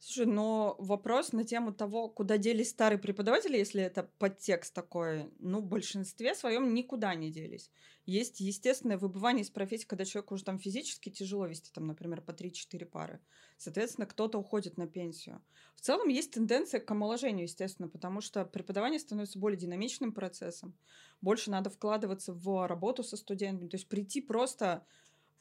Слушай, 0.00 0.26
но 0.26 0.76
вопрос 0.78 1.32
на 1.32 1.44
тему 1.44 1.72
того, 1.72 2.08
куда 2.08 2.38
делись 2.38 2.70
старые 2.70 3.00
преподаватели, 3.00 3.56
если 3.56 3.82
это 3.82 4.08
подтекст 4.18 4.72
такой, 4.72 5.28
ну, 5.40 5.60
в 5.60 5.66
большинстве 5.66 6.36
своем 6.36 6.72
никуда 6.72 7.16
не 7.16 7.32
делись. 7.32 7.72
Есть 8.06 8.38
естественное 8.38 8.96
выбывание 8.96 9.42
из 9.42 9.50
профессии, 9.50 9.86
когда 9.86 10.04
человеку 10.04 10.34
уже 10.34 10.44
там 10.44 10.60
физически 10.60 11.10
тяжело 11.10 11.46
вести, 11.46 11.72
там, 11.72 11.88
например, 11.88 12.22
по 12.22 12.30
3-4 12.30 12.86
пары. 12.86 13.20
Соответственно, 13.56 14.06
кто-то 14.06 14.38
уходит 14.38 14.78
на 14.78 14.86
пенсию. 14.86 15.42
В 15.74 15.80
целом 15.80 16.08
есть 16.08 16.30
тенденция 16.30 16.78
к 16.78 16.88
омоложению, 16.90 17.42
естественно, 17.42 17.88
потому 17.88 18.20
что 18.20 18.44
преподавание 18.44 19.00
становится 19.00 19.38
более 19.40 19.58
динамичным 19.58 20.12
процессом. 20.12 20.78
Больше 21.20 21.50
надо 21.50 21.70
вкладываться 21.70 22.32
в 22.32 22.68
работу 22.68 23.02
со 23.02 23.16
студентами. 23.16 23.68
То 23.68 23.76
есть 23.76 23.88
прийти 23.88 24.20
просто 24.20 24.86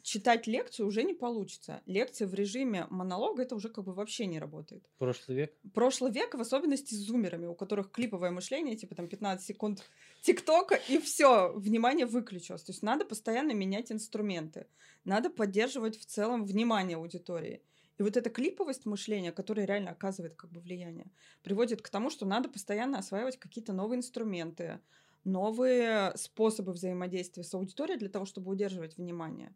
читать 0.02 0.48
лекцию 0.48 0.88
уже 0.88 1.04
не 1.04 1.14
получится. 1.14 1.82
Лекция 1.86 2.28
в 2.28 2.34
режиме 2.34 2.88
монолога 2.90 3.44
это 3.44 3.56
уже 3.56 3.70
как 3.70 3.84
бы 3.84 3.94
вообще 3.94 4.26
не 4.26 4.40
работает. 4.40 4.84
Прошлый 4.98 5.38
век? 5.38 5.54
Прошлый 5.74 6.12
век, 6.12 6.36
в 6.36 6.42
особенности 6.42 6.94
с 6.94 6.98
зумерами, 6.98 7.46
у 7.46 7.56
которых 7.56 7.92
клиповое 7.92 8.32
мышление, 8.32 8.76
типа 8.76 8.96
там 8.96 9.08
15 9.08 9.46
секунд 9.46 9.84
ТикТока, 10.22 10.76
и 10.90 11.00
все, 11.00 11.52
внимание 11.54 12.06
выключилось. 12.06 12.64
То 12.64 12.72
есть 12.72 12.84
надо 12.84 13.06
постоянно 13.06 13.52
менять 13.52 13.92
инструменты. 13.92 14.68
Надо 15.04 15.30
поддерживать 15.30 15.98
в 15.98 16.06
целом 16.06 16.46
внимание 16.46 16.98
аудитории. 16.98 17.62
И 17.98 18.04
вот 18.04 18.16
эта 18.16 18.30
клиповость 18.30 18.86
мышления, 18.86 19.32
которая 19.32 19.66
реально 19.66 19.92
оказывает 19.92 20.36
как 20.36 20.52
бы 20.52 20.60
влияние, 20.60 21.12
приводит 21.44 21.82
к 21.82 21.90
тому, 21.90 22.10
что 22.10 22.26
надо 22.26 22.48
постоянно 22.48 23.00
осваивать 23.00 23.38
какие-то 23.38 23.74
новые 23.74 23.98
инструменты, 23.98 24.80
новые 25.24 26.16
способы 26.16 26.74
взаимодействия 26.74 27.44
с 27.44 27.54
аудиторией 27.54 27.98
для 27.98 28.10
того, 28.10 28.26
чтобы 28.26 28.52
удерживать 28.52 28.98
внимание. 28.98 29.54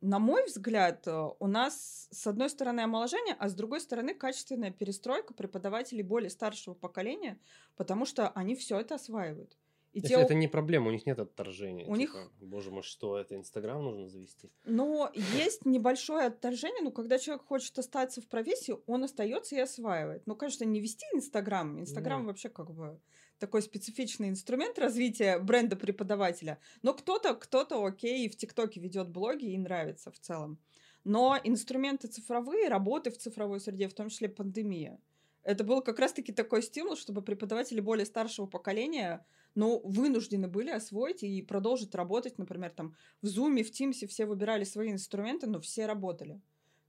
На 0.00 0.18
мой 0.18 0.44
взгляд, 0.44 1.06
э, 1.06 1.28
у 1.38 1.46
нас 1.46 2.08
с 2.10 2.26
одной 2.26 2.50
стороны 2.50 2.80
омоложение, 2.80 3.34
а 3.38 3.48
с 3.48 3.54
другой 3.54 3.80
стороны 3.80 4.14
качественная 4.14 4.70
перестройка 4.70 5.32
преподавателей 5.34 6.02
более 6.02 6.30
старшего 6.30 6.74
поколения, 6.74 7.38
потому 7.76 8.04
что 8.04 8.28
они 8.28 8.54
все 8.54 8.78
это 8.78 8.96
осваивают. 8.96 9.56
И 9.92 10.02
То 10.02 10.08
те, 10.08 10.14
это 10.16 10.34
не 10.34 10.46
проблема, 10.46 10.88
у 10.88 10.90
них 10.90 11.06
нет 11.06 11.18
отторжения. 11.18 11.86
У 11.86 11.96
них- 11.96 12.12
типа, 12.12 12.30
Боже 12.44 12.70
мой, 12.70 12.82
что 12.82 13.16
это, 13.18 13.34
Инстаграм 13.34 13.82
нужно 13.82 14.08
завести? 14.08 14.50
Но 14.64 15.10
есть 15.14 15.64
небольшое 15.64 16.26
отторжение, 16.26 16.82
но 16.82 16.90
когда 16.90 17.18
человек 17.18 17.46
хочет 17.46 17.78
остаться 17.78 18.20
в 18.20 18.28
профессии, 18.28 18.76
он 18.86 19.04
остается 19.04 19.56
и 19.56 19.60
осваивает. 19.60 20.26
Ну, 20.26 20.36
конечно, 20.36 20.64
не 20.64 20.80
вести 20.80 21.06
Инстаграм. 21.14 21.80
Инстаграм 21.80 22.26
вообще 22.26 22.50
как 22.50 22.70
бы 22.72 23.00
такой 23.38 23.62
специфичный 23.62 24.28
инструмент 24.28 24.78
развития 24.78 25.38
бренда 25.38 25.76
преподавателя. 25.76 26.58
Но 26.82 26.94
кто-то, 26.94 27.34
кто-то, 27.34 27.84
окей, 27.84 28.28
в 28.28 28.36
ТикТоке 28.36 28.80
ведет 28.80 29.08
блоги 29.10 29.46
и 29.46 29.58
нравится 29.58 30.10
в 30.10 30.18
целом. 30.18 30.58
Но 31.04 31.38
инструменты 31.44 32.08
цифровые, 32.08 32.68
работы 32.68 33.10
в 33.10 33.18
цифровой 33.18 33.60
среде, 33.60 33.88
в 33.88 33.94
том 33.94 34.08
числе 34.08 34.28
пандемия, 34.28 34.98
Это 35.42 35.62
был 35.62 35.80
как 35.80 36.00
раз-таки 36.00 36.32
такой 36.32 36.62
стимул, 36.62 36.96
чтобы 36.96 37.22
преподаватели 37.22 37.78
более 37.78 38.06
старшего 38.06 38.46
поколения, 38.46 39.24
ну, 39.54 39.80
вынуждены 39.84 40.48
были 40.48 40.70
освоить 40.70 41.22
и 41.22 41.42
продолжить 41.42 41.94
работать, 41.94 42.38
например, 42.38 42.70
там 42.70 42.96
в 43.22 43.26
Zoom, 43.26 43.62
в 43.62 43.70
Teams 43.70 44.06
все 44.08 44.26
выбирали 44.26 44.64
свои 44.64 44.90
инструменты, 44.90 45.46
но 45.46 45.60
все 45.60 45.86
работали. 45.86 46.40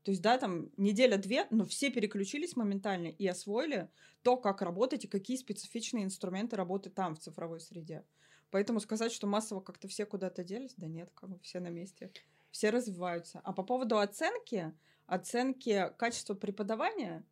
То 0.07 0.11
есть, 0.11 0.21
да, 0.21 0.37
там 0.37 0.69
неделя-две, 0.77 1.47
но 1.49 1.65
все 1.65 1.89
переключились 1.89 2.55
моментально 2.55 3.07
и 3.07 3.27
освоили 3.27 3.89
то, 4.21 4.37
как 4.37 4.61
работать 4.61 5.03
и 5.03 5.09
какие 5.09 5.35
специфичные 5.35 6.05
инструменты 6.05 6.55
работы 6.55 6.89
там, 6.89 7.13
в 7.13 7.19
цифровой 7.19 7.59
среде. 7.59 8.05
Поэтому 8.49 8.79
сказать, 8.79 9.11
что 9.11 9.27
массово 9.27 9.59
как-то 9.59 9.89
все 9.89 10.05
куда-то 10.05 10.45
делись, 10.45 10.75
да 10.77 10.87
нет, 10.87 11.11
как 11.13 11.29
бы 11.29 11.39
все 11.39 11.59
на 11.59 11.67
месте. 11.67 12.09
Все 12.51 12.69
развиваются. 12.69 13.41
А 13.43 13.51
по 13.51 13.63
поводу 13.63 13.97
оценки, 13.97 14.73
оценки 15.07 15.91
качества 15.97 16.35
преподавания, 16.35 17.25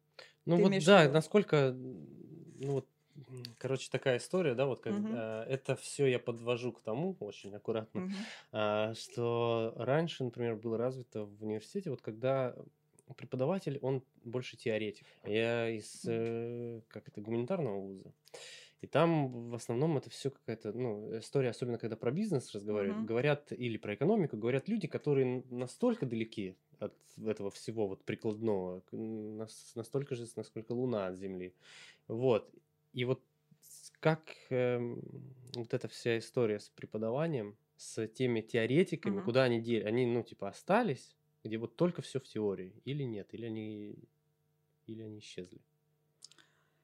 ну 0.43 0.57
вот 0.57 0.73
да, 0.85 1.09
насколько, 1.09 1.71
ну 1.71 2.73
вот, 2.73 2.89
короче, 3.57 3.89
такая 3.91 4.17
история, 4.17 4.55
да, 4.55 4.65
вот 4.65 4.81
как 4.81 4.95
Мгм. 4.95 5.11
э, 5.11 5.43
это 5.47 5.75
все 5.75 6.07
я 6.07 6.19
подвожу 6.19 6.71
к 6.73 6.81
тому 6.81 7.15
очень 7.19 7.53
аккуратно, 7.55 8.03
Мгм. 8.03 8.25
а, 8.51 8.93
что 8.93 9.73
раньше, 9.77 10.23
например, 10.23 10.55
было 10.55 10.77
развито 10.77 11.25
в 11.25 11.43
университете, 11.43 11.89
вот 11.89 12.01
когда 12.01 12.55
преподаватель, 13.17 13.77
он 13.81 14.03
больше 14.23 14.57
теоретик. 14.57 15.05
Я 15.23 15.69
из, 15.69 16.03
э, 16.07 16.81
как 16.87 17.07
это, 17.07 17.21
гуманитарного 17.21 17.79
вуза. 17.79 18.13
И 18.81 18.87
там 18.87 19.49
в 19.49 19.55
основном 19.55 19.97
это 19.97 20.09
все 20.09 20.31
какая-то, 20.31 20.73
ну, 20.73 21.17
история, 21.19 21.49
особенно 21.49 21.77
когда 21.77 21.95
про 21.97 22.11
бизнес 22.11 22.51
разговаривают, 22.53 22.97
Мгм. 22.97 23.05
говорят, 23.05 23.51
или 23.51 23.77
про 23.77 23.95
экономику, 23.95 24.37
говорят 24.37 24.67
люди, 24.67 24.87
которые 24.87 25.43
настолько 25.49 26.05
далеки 26.05 26.57
от 26.79 26.95
этого 27.23 27.51
всего 27.51 27.87
вот 27.87 28.05
прикладного, 28.05 28.83
настолько 28.91 30.15
же, 30.15 30.25
насколько 30.35 30.73
Луна 30.73 31.07
от 31.07 31.17
Земли. 31.17 31.55
Вот. 32.07 32.53
И 32.95 33.05
вот 33.05 33.23
как 33.99 34.35
эм, 34.49 35.01
вот 35.55 35.73
эта 35.75 35.87
вся 35.87 36.17
история 36.17 36.59
с 36.59 36.69
преподаванием, 36.69 37.57
с 37.77 38.07
теми 38.07 38.41
теоретиками, 38.41 39.19
Мгм. 39.19 39.21
куда 39.21 39.43
они 39.43 39.61
дели, 39.61 39.83
они, 39.83 40.05
ну, 40.07 40.23
типа, 40.23 40.49
остались, 40.49 41.17
где 41.43 41.57
вот 41.57 41.75
только 41.75 42.01
все 42.01 42.19
в 42.19 42.23
теории, 42.23 42.81
или 42.85 43.03
нет, 43.03 43.33
или 43.33 43.45
они, 43.47 44.09
или 44.87 45.03
они 45.03 45.19
исчезли. 45.19 45.61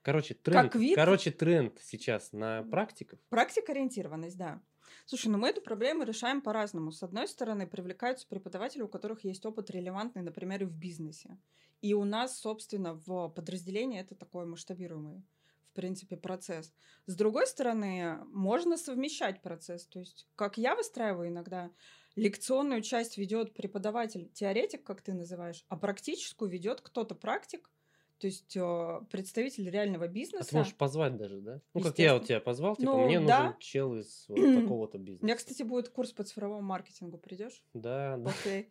Короче, 0.03 0.35
тренд, 0.35 0.73
Как 0.73 0.75
вид, 0.75 0.99
короче, 0.99 1.31
тренд 1.31 1.79
сейчас 1.81 2.33
на 2.33 2.63
практиков. 2.63 3.19
практикоориентированность, 3.29 4.37
да. 4.37 4.61
Слушай, 5.05 5.27
ну 5.29 5.37
мы 5.37 5.49
эту 5.49 5.61
проблему 5.61 6.03
решаем 6.03 6.41
по-разному. 6.41 6.91
С 6.91 7.01
одной 7.03 7.27
стороны, 7.27 7.65
привлекаются 7.65 8.27
преподаватели, 8.27 8.81
у 8.81 8.87
которых 8.89 9.23
есть 9.23 9.45
опыт 9.45 9.69
релевантный, 9.71 10.21
например, 10.21 10.63
и 10.63 10.65
в 10.65 10.73
бизнесе. 10.73 11.39
И 11.81 11.93
у 11.93 12.03
нас, 12.03 12.37
собственно, 12.37 12.93
в 12.93 13.29
подразделении 13.29 13.99
это 13.99 14.15
такой 14.15 14.45
масштабируемый, 14.45 15.23
в 15.71 15.73
принципе, 15.73 16.17
процесс. 16.17 16.73
С 17.05 17.15
другой 17.15 17.47
стороны, 17.47 18.17
можно 18.25 18.77
совмещать 18.77 19.41
процесс. 19.41 19.87
То 19.87 19.99
есть, 19.99 20.27
как 20.35 20.57
я 20.57 20.75
выстраиваю 20.75 21.29
иногда, 21.29 21.71
лекционную 22.15 22.81
часть 22.81 23.17
ведет 23.17 23.53
преподаватель, 23.53 24.29
теоретик, 24.33 24.83
как 24.83 25.01
ты 25.01 25.13
называешь, 25.13 25.65
а 25.69 25.77
практическую 25.77 26.51
ведет 26.51 26.81
кто-то 26.81 27.15
практик, 27.15 27.69
то 28.17 28.27
есть 28.27 28.55
э, 28.55 28.99
представитель 29.09 29.69
реального 29.69 30.05
А 30.05 30.07
ты 30.07 30.13
бизнеса. 30.13 30.55
можешь 30.55 30.75
позвать 30.75 31.15
даже, 31.17 31.39
да? 31.41 31.61
Ну, 31.73 31.81
как 31.81 31.97
я 31.97 32.13
вот 32.13 32.25
тебя 32.27 32.39
позвал, 32.39 32.75
типа, 32.75 32.91
Ну, 32.91 33.05
мне 33.05 33.19
да. 33.21 33.43
нужен 33.45 33.59
чел 33.59 33.95
из 33.97 34.25
вот 34.27 34.35
такого-то 34.61 34.97
У 34.97 35.01
меня, 35.01 35.13
бизнеса. 35.13 35.35
кстати, 35.37 35.63
будет 35.63 35.89
курс 35.89 36.11
по 36.11 36.23
цифровому 36.23 36.61
маркетингу. 36.61 37.17
Придешь? 37.17 37.63
Да, 37.73 38.17
да. 38.17 38.29
Окей. 38.29 38.69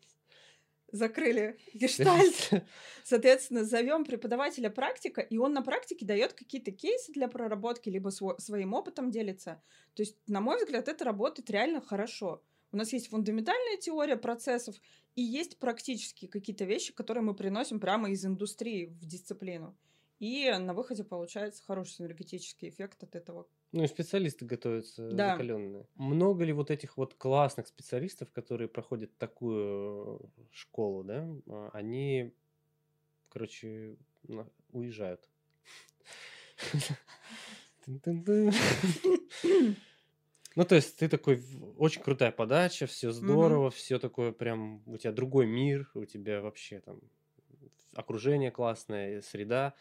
Закрыли 0.93 1.59
гештальт. 1.75 2.65
Соответственно, 3.05 3.65
зовем 3.65 4.05
преподавателя 4.05 4.71
практика, 4.71 5.21
и 5.21 5.39
он 5.39 5.53
на 5.53 5.63
практике 5.63 6.05
дает 6.05 6.33
какие-то 6.33 6.71
кейсы 6.73 7.13
для 7.13 7.29
проработки, 7.29 7.89
либо 7.89 8.11
сво- 8.11 8.39
своим 8.39 8.75
опытом 8.75 9.11
делится. 9.11 9.63
То 9.95 10.03
есть, 10.03 10.17
на 10.27 10.41
мой 10.41 10.59
взгляд, 10.59 10.89
это 10.89 11.05
работает 11.05 11.51
реально 11.51 11.81
хорошо. 11.81 12.43
У 12.73 12.77
нас 12.77 12.93
есть 12.93 13.09
фундаментальная 13.09 13.77
теория 13.79 14.17
процессов, 14.17 14.77
и 15.17 15.23
есть 15.23 15.59
практические 15.59 16.31
какие-то 16.31 16.65
вещи, 16.65 16.93
которые 16.93 17.23
мы 17.23 17.35
приносим 17.35 17.81
прямо 17.81 18.11
из 18.11 18.25
индустрии 18.25 18.87
в 18.87 19.07
дисциплину. 19.07 19.77
И 20.21 20.51
на 20.51 20.75
выходе 20.75 21.03
получается 21.03 21.63
хороший 21.65 21.95
синергетический 21.95 22.69
эффект 22.69 23.03
от 23.03 23.17
этого. 23.17 23.49
Ну 23.73 23.85
и 23.85 23.87
специалисты 23.87 24.45
готовятся 24.45 25.09
Да. 25.11 25.33
закаленные. 25.33 25.87
Много 25.95 26.45
ли 26.45 26.53
вот 26.53 26.71
этих 26.71 26.97
вот 26.97 27.15
классных 27.15 27.69
специалистов, 27.69 28.33
которые 28.33 28.69
проходят 28.69 29.17
такую 29.17 30.19
э, 30.37 30.43
школу, 30.53 31.05
да, 31.05 31.29
а, 31.47 31.71
они, 31.73 32.35
короче, 33.29 33.97
уезжают? 34.73 35.29
Ну, 40.57 40.65
то 40.65 40.75
есть 40.75 40.97
ты 40.97 41.09
такой, 41.09 41.43
очень 41.77 42.03
крутая 42.03 42.33
подача, 42.33 42.87
все 42.87 43.13
здорово, 43.13 43.71
все 43.71 44.01
такое 44.01 44.33
прям, 44.33 44.83
у 44.87 44.99
тебя 44.99 45.13
другой 45.13 45.47
мир, 45.47 45.89
у 45.95 46.05
тебя 46.05 46.41
вообще 46.41 46.81
там 46.81 47.01
окружение 47.95 48.51
классное, 48.51 49.21
среда, 49.23 49.75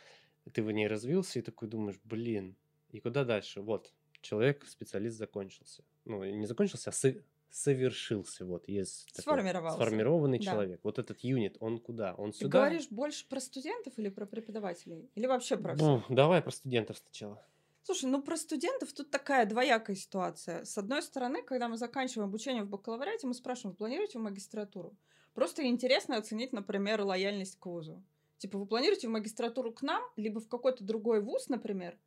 ты 0.54 0.62
в 0.62 0.71
ней 0.71 0.88
развился 0.88 1.39
и 1.39 1.41
такой 1.41 1.67
думаешь, 1.67 1.99
блин, 2.04 2.56
и 2.91 2.99
куда 2.99 3.23
дальше? 3.23 3.62
Вот, 3.62 3.93
человек, 4.21 4.65
специалист 4.67 5.17
закончился. 5.17 5.84
Ну, 6.06 6.23
не 6.23 6.45
закончился, 6.45 6.89
а 6.89 6.93
со- 6.93 7.15
совершился. 7.49 8.45
Вот, 8.45 8.67
есть 8.67 9.08
такой 9.13 9.21
Сформировался. 9.23 9.78
сформированный 9.78 10.38
Да. 10.39 10.43
человек. 10.52 10.80
Вот 10.84 10.99
этот 10.99 11.19
юнит, 11.21 11.58
он 11.60 11.80
куда? 11.80 12.13
Он 12.15 12.32
Ты 12.32 12.39
сюда? 12.39 12.60
говоришь 12.60 12.88
больше 12.89 13.28
про 13.28 13.39
студентов 13.39 13.93
или 13.97 14.10
про 14.10 14.25
преподавателей? 14.25 15.10
Или 15.15 15.25
вообще 15.28 15.58
про 15.58 15.75
всех? 15.75 15.88
Ну, 15.88 16.04
давай 16.15 16.41
про 16.41 16.52
студентов 16.52 16.97
сначала. 16.97 17.43
Слушай, 17.84 18.06
ну 18.10 18.21
про 18.21 18.38
студентов 18.38 18.93
тут 18.93 19.10
такая 19.10 19.45
двоякая 19.45 19.95
ситуация. 19.95 20.63
С 20.63 20.78
одной 20.78 21.02
стороны, 21.02 21.41
когда 21.41 21.67
мы 21.67 21.78
заканчиваем 21.78 22.30
обучение 22.30 22.63
в 22.63 22.69
бакалавриате, 22.69 23.25
мы 23.25 23.34
спрашиваем, 23.34 23.75
планируете 23.75 24.19
в 24.19 24.21
магистратуру? 24.21 24.95
Просто 25.34 25.65
интересно 25.65 26.17
оценить, 26.17 26.54
например, 26.54 27.02
лояльность 27.02 27.58
к 27.60 27.65
вузу. 27.65 28.04
Типа, 28.38 28.58
вы 28.60 28.65
планируете 28.67 29.08
в 29.08 29.12
магистратуру 29.12 29.71
к 29.73 29.82
нам, 29.82 30.04
либо 30.17 30.39
в 30.39 30.47
какой-то 30.47 30.84
другой 30.84 31.21
вуз, 31.21 31.49
например, 31.49 31.97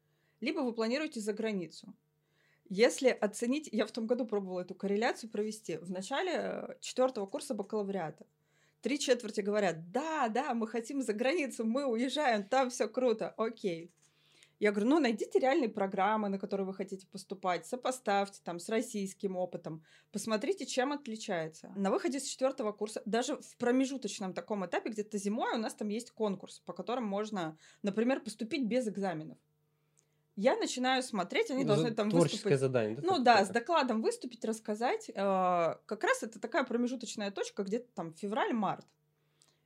либо 0.43 0.61
вы 0.61 0.75
планируете 0.75 1.21
за 1.21 1.33
границу. 1.33 1.95
Если 2.69 3.09
оценить, 3.09 3.69
я 3.73 3.87
в 3.87 3.93
том 3.93 4.07
году 4.07 4.27
пробовала 4.27 4.61
эту 4.61 4.75
корреляцию 4.75 5.31
провести. 5.31 5.79
В 5.79 5.91
начале 5.91 6.33
э, 6.35 6.77
четвертого 6.81 7.27
курса 7.27 7.55
бакалавриата 7.55 8.27
три 8.83 8.99
четверти 8.99 9.41
говорят, 9.41 9.91
да, 9.91 10.29
да, 10.29 10.53
мы 10.55 10.67
хотим 10.67 11.03
за 11.03 11.15
границу, 11.15 11.65
мы 11.65 11.87
уезжаем, 11.87 12.45
там 12.45 12.69
все 12.69 12.89
круто, 12.89 13.31
окей. 13.37 13.91
Я 14.59 14.71
говорю, 14.71 14.91
ну, 14.91 15.01
найдите 15.01 15.41
реальные 15.41 15.71
программы, 15.71 16.29
на 16.29 16.39
которые 16.39 16.65
вы 16.67 16.75
хотите 16.75 17.05
поступать, 17.09 17.67
сопоставьте 17.67 18.41
там 18.45 18.61
с 18.61 18.69
российским 18.69 19.37
опытом, 19.37 19.83
посмотрите, 20.13 20.67
чем 20.67 20.93
отличается. 20.93 21.73
На 21.75 21.91
выходе 21.91 22.21
с 22.21 22.25
четвертого 22.25 22.71
курса, 22.71 23.03
даже 23.05 23.39
в 23.39 23.57
промежуточном 23.57 24.35
таком 24.35 24.65
этапе, 24.65 24.91
где-то 24.91 25.19
зимой 25.19 25.55
у 25.55 25.59
нас 25.59 25.75
там 25.75 25.89
есть 25.89 26.13
конкурс, 26.13 26.61
по 26.61 26.73
которым 26.73 27.05
можно, 27.05 27.59
например, 27.83 28.21
поступить 28.21 28.65
без 28.65 28.87
экзаменов. 28.87 29.39
Я 30.37 30.57
начинаю 30.57 31.03
смотреть, 31.03 31.51
они 31.51 31.65
должны 31.65 31.91
там 31.91 32.11
Творческое 32.11 32.37
выступить. 32.37 32.59
задание. 32.61 32.97
Ну 33.03 33.03
такое 33.09 33.25
да, 33.25 33.35
с 33.35 33.49
какое-то? 33.49 33.53
докладом 33.53 34.03
выступить, 34.03 34.45
рассказать. 34.45 35.11
Э, 35.11 35.77
Как 35.87 36.03
раз 36.05 36.23
это 36.23 36.41
такая 36.41 36.65
промежуточная 36.65 37.31
точка, 37.31 37.65
где-то 37.65 37.89
там 37.95 38.15
февраль-март. 38.15 38.87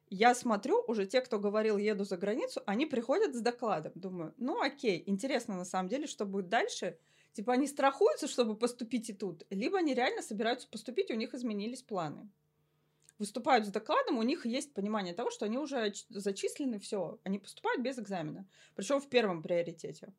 Я 0.09 0.35
смотрю, 0.35 0.85
уже 0.87 1.07
те, 1.07 1.21
кто 1.21 1.39
говорил, 1.39 1.79
еду 1.79 2.05
за 2.05 2.17
границу, 2.17 2.63
они 2.67 2.87
приходят 2.87 3.35
с 3.35 3.41
докладом. 3.41 3.93
Думаю, 3.95 4.35
ну 4.39 4.61
окей, 4.61 5.03
интересно 5.07 5.57
на 5.57 5.65
самом 5.65 5.89
деле, 5.89 6.07
что 6.07 6.25
будет 6.27 6.49
дальше. 6.49 6.99
Типа 7.33 7.53
они 7.53 7.67
страхуются, 7.67 8.29
чтобы 8.29 8.57
поступить 8.57 9.11
и 9.11 9.13
тут, 9.13 9.45
либо 9.51 9.79
они 9.79 9.95
реально 9.95 10.23
собираются 10.23 10.69
поступить, 10.69 11.11
у 11.11 11.15
них 11.15 11.35
изменились 11.35 11.83
планы. 11.83 12.31
Выступают 13.19 13.67
с 13.67 13.71
докладом, 13.71 14.19
у 14.19 14.23
них 14.23 14.47
есть 14.47 14.75
понимание 14.75 15.15
того, 15.15 15.31
что 15.31 15.45
они 15.45 15.59
уже 15.59 15.93
зачислены, 16.09 16.79
все, 16.79 17.19
они 17.25 17.39
поступают 17.39 17.83
без 17.83 17.99
экзамена. 17.99 18.47
Причем 18.75 19.01
в 19.01 19.09
первом 19.09 19.43
приоритете. 19.43 20.13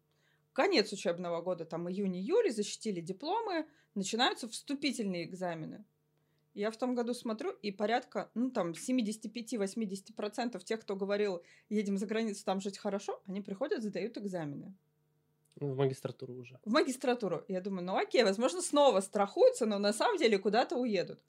Конец 0.58 0.92
учебного 0.92 1.44
года, 1.44 1.66
там 1.66 1.88
июнь-июль, 1.88 2.50
защитили 2.50 3.00
дипломы, 3.00 3.68
начинаются 3.94 4.50
вступительные 4.50 5.24
экзамены. 5.24 5.86
Я 6.56 6.72
в 6.72 6.78
том 6.78 6.96
году 6.96 7.14
смотрю, 7.14 7.52
и 7.62 7.72
порядка, 7.72 8.32
ну, 8.34 8.50
там, 8.50 8.72
75-80% 8.72 10.64
тех, 10.64 10.82
кто 10.82 10.96
говорил, 10.96 11.44
едем 11.70 12.00
за 12.00 12.08
границу, 12.08 12.44
там 12.44 12.60
жить 12.60 12.80
хорошо, 12.80 13.22
они 13.28 13.42
приходят, 13.42 13.84
задают 13.84 14.18
экзамены. 14.18 14.74
Ну, 15.60 15.74
в 15.74 15.78
магистратуру 15.78 16.34
уже. 16.34 16.60
В 16.66 16.72
магистратуру. 16.72 17.46
Я 17.48 17.62
думаю, 17.62 17.86
ну 17.86 17.96
окей, 17.96 18.24
возможно, 18.24 18.64
снова 18.64 19.02
страхуются, 19.02 19.68
но 19.68 19.78
на 19.78 19.94
самом 19.94 20.18
деле 20.18 20.40
куда-то 20.40 20.76
уедут. 20.76 21.20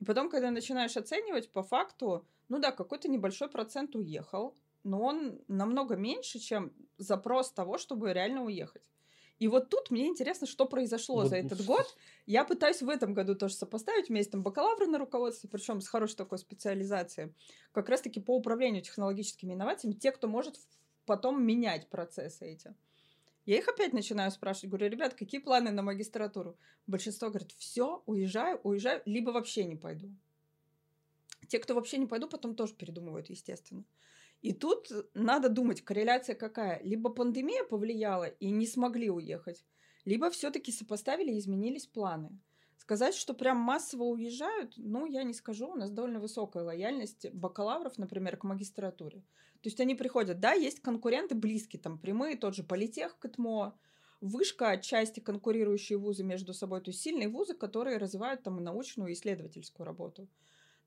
И 0.00 0.04
потом, 0.06 0.30
когда 0.30 0.50
начинаешь 0.50 0.96
оценивать, 0.96 1.50
по 1.50 1.62
факту, 1.62 2.24
ну 2.48 2.58
да, 2.58 2.72
какой-то 2.72 3.08
небольшой 3.08 3.50
процент 3.50 3.94
уехал, 3.96 4.54
но 4.88 5.02
он 5.02 5.38
намного 5.48 5.96
меньше, 5.96 6.38
чем 6.38 6.72
запрос 6.96 7.52
того, 7.52 7.76
чтобы 7.78 8.12
реально 8.12 8.44
уехать. 8.44 8.82
И 9.38 9.46
вот 9.46 9.68
тут 9.68 9.90
мне 9.90 10.08
интересно, 10.08 10.46
что 10.46 10.66
произошло 10.66 11.16
Вот 11.16 11.28
за 11.28 11.36
этот 11.36 11.64
год. 11.64 11.86
Я 12.26 12.44
пытаюсь 12.44 12.82
в 12.82 12.88
этом 12.88 13.14
году 13.14 13.36
тоже 13.36 13.54
сопоставить. 13.54 14.08
У 14.08 14.12
меня 14.12 14.20
есть 14.20 14.32
там 14.32 14.42
бакалавры 14.42 14.86
на 14.86 14.98
руководстве, 14.98 15.48
причем 15.48 15.80
с 15.80 15.88
хорошей 15.88 16.16
такой 16.16 16.38
специализацией, 16.38 17.32
как 17.72 17.88
раз-таки 17.88 18.18
по 18.18 18.34
управлению 18.34 18.82
технологическими 18.82 19.54
инновациями. 19.54 19.94
Те, 19.94 20.10
кто 20.10 20.26
может 20.26 20.56
потом 21.06 21.44
менять 21.44 21.88
процессы 21.88 22.46
эти. 22.46 22.74
Я 23.46 23.58
их 23.58 23.68
опять 23.68 23.92
начинаю 23.92 24.30
спрашивать, 24.30 24.70
говорю, 24.70 24.90
ребят, 24.90 25.14
какие 25.14 25.40
планы 25.40 25.70
на 25.70 25.82
магистратуру? 25.82 26.58
Большинство 26.86 27.28
говорит, 27.28 27.52
все, 27.52 28.02
уезжаю, 28.06 28.60
уезжаю, 28.64 29.02
либо 29.04 29.30
вообще 29.30 29.64
не 29.64 29.76
пойду. 29.76 30.10
Те, 31.46 31.58
кто 31.58 31.74
вообще 31.74 31.98
не 31.98 32.06
пойду, 32.06 32.28
потом 32.28 32.54
тоже 32.54 32.74
передумывают, 32.74 33.30
естественно. 33.30 33.84
И 34.40 34.52
тут 34.52 34.90
надо 35.14 35.48
думать, 35.48 35.82
корреляция 35.82 36.34
какая. 36.34 36.80
Либо 36.82 37.10
пандемия 37.10 37.64
повлияла 37.64 38.24
и 38.24 38.50
не 38.50 38.66
смогли 38.66 39.10
уехать, 39.10 39.64
либо 40.04 40.30
все-таки 40.30 40.72
сопоставили 40.72 41.32
и 41.32 41.38
изменились 41.38 41.86
планы. 41.86 42.38
Сказать, 42.76 43.14
что 43.14 43.34
прям 43.34 43.58
массово 43.58 44.04
уезжают, 44.04 44.74
ну, 44.76 45.04
я 45.06 45.24
не 45.24 45.34
скажу. 45.34 45.72
У 45.72 45.74
нас 45.74 45.90
довольно 45.90 46.20
высокая 46.20 46.62
лояльность 46.62 47.30
бакалавров, 47.32 47.98
например, 47.98 48.36
к 48.36 48.44
магистратуре. 48.44 49.24
То 49.60 49.68
есть 49.68 49.80
они 49.80 49.96
приходят, 49.96 50.38
да, 50.38 50.52
есть 50.52 50.80
конкуренты 50.80 51.34
близкие, 51.34 51.82
там, 51.82 51.98
прямые, 51.98 52.36
тот 52.36 52.54
же 52.54 52.62
политех, 52.62 53.18
КТМО, 53.18 53.76
вышка, 54.20 54.70
отчасти 54.70 55.20
конкурирующие 55.20 55.98
вузы 55.98 56.22
между 56.22 56.54
собой, 56.54 56.80
то 56.80 56.90
есть 56.90 57.02
сильные 57.02 57.28
вузы, 57.28 57.54
которые 57.54 57.98
развивают 57.98 58.42
там 58.42 58.62
научную 58.62 59.10
и 59.10 59.14
исследовательскую 59.14 59.84
работу. 59.84 60.28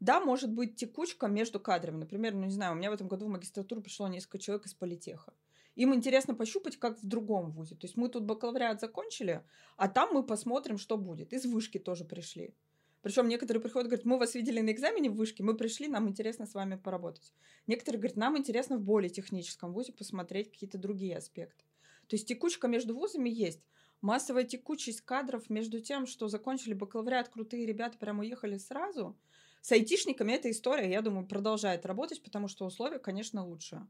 Да, 0.01 0.19
может 0.19 0.51
быть 0.51 0.77
текучка 0.77 1.27
между 1.27 1.59
кадрами. 1.59 1.97
Например, 1.97 2.33
ну 2.33 2.45
не 2.45 2.51
знаю, 2.51 2.73
у 2.73 2.75
меня 2.75 2.89
в 2.89 2.93
этом 2.95 3.07
году 3.07 3.27
в 3.27 3.29
магистратуру 3.29 3.81
пришло 3.81 4.07
несколько 4.07 4.39
человек 4.39 4.65
из 4.65 4.73
политеха. 4.73 5.31
Им 5.75 5.93
интересно 5.93 6.33
пощупать, 6.33 6.77
как 6.77 6.97
в 6.97 7.05
другом 7.05 7.51
вузе. 7.51 7.75
То 7.75 7.85
есть 7.85 7.95
мы 7.97 8.09
тут 8.09 8.23
бакалавриат 8.23 8.81
закончили, 8.81 9.43
а 9.77 9.87
там 9.87 10.11
мы 10.11 10.23
посмотрим, 10.23 10.79
что 10.79 10.97
будет. 10.97 11.33
Из 11.33 11.45
вышки 11.45 11.77
тоже 11.77 12.03
пришли. 12.03 12.55
Причем 13.03 13.27
некоторые 13.27 13.61
приходят 13.61 13.85
и 13.85 13.89
говорят, 13.89 14.05
мы 14.05 14.17
вас 14.17 14.33
видели 14.33 14.59
на 14.59 14.71
экзамене 14.71 15.11
в 15.11 15.15
вышке, 15.15 15.43
мы 15.43 15.55
пришли, 15.55 15.87
нам 15.87 16.09
интересно 16.09 16.47
с 16.47 16.55
вами 16.55 16.77
поработать. 16.77 17.31
Некоторые 17.67 17.99
говорят, 17.99 18.17
нам 18.17 18.37
интересно 18.39 18.77
в 18.77 18.81
более 18.81 19.09
техническом 19.11 19.71
вузе 19.71 19.93
посмотреть 19.93 20.51
какие-то 20.51 20.79
другие 20.79 21.15
аспекты. 21.15 21.63
То 22.07 22.15
есть 22.15 22.27
текучка 22.27 22.67
между 22.67 22.95
вузами 22.95 23.29
есть. 23.29 23.61
Массовая 24.01 24.45
текучесть 24.45 25.01
кадров 25.01 25.47
между 25.51 25.79
тем, 25.79 26.07
что 26.07 26.27
закончили 26.27 26.73
бакалавриат, 26.73 27.29
крутые 27.29 27.67
ребята 27.67 27.99
прям 27.99 28.17
уехали 28.17 28.57
сразу– 28.57 29.15
с 29.61 29.71
айтишниками 29.71 30.33
эта 30.33 30.49
история, 30.49 30.89
я 30.89 31.01
думаю, 31.01 31.27
продолжает 31.27 31.85
работать, 31.85 32.23
потому 32.23 32.47
что 32.47 32.65
условия, 32.65 32.99
конечно, 32.99 33.45
лучше. 33.45 33.87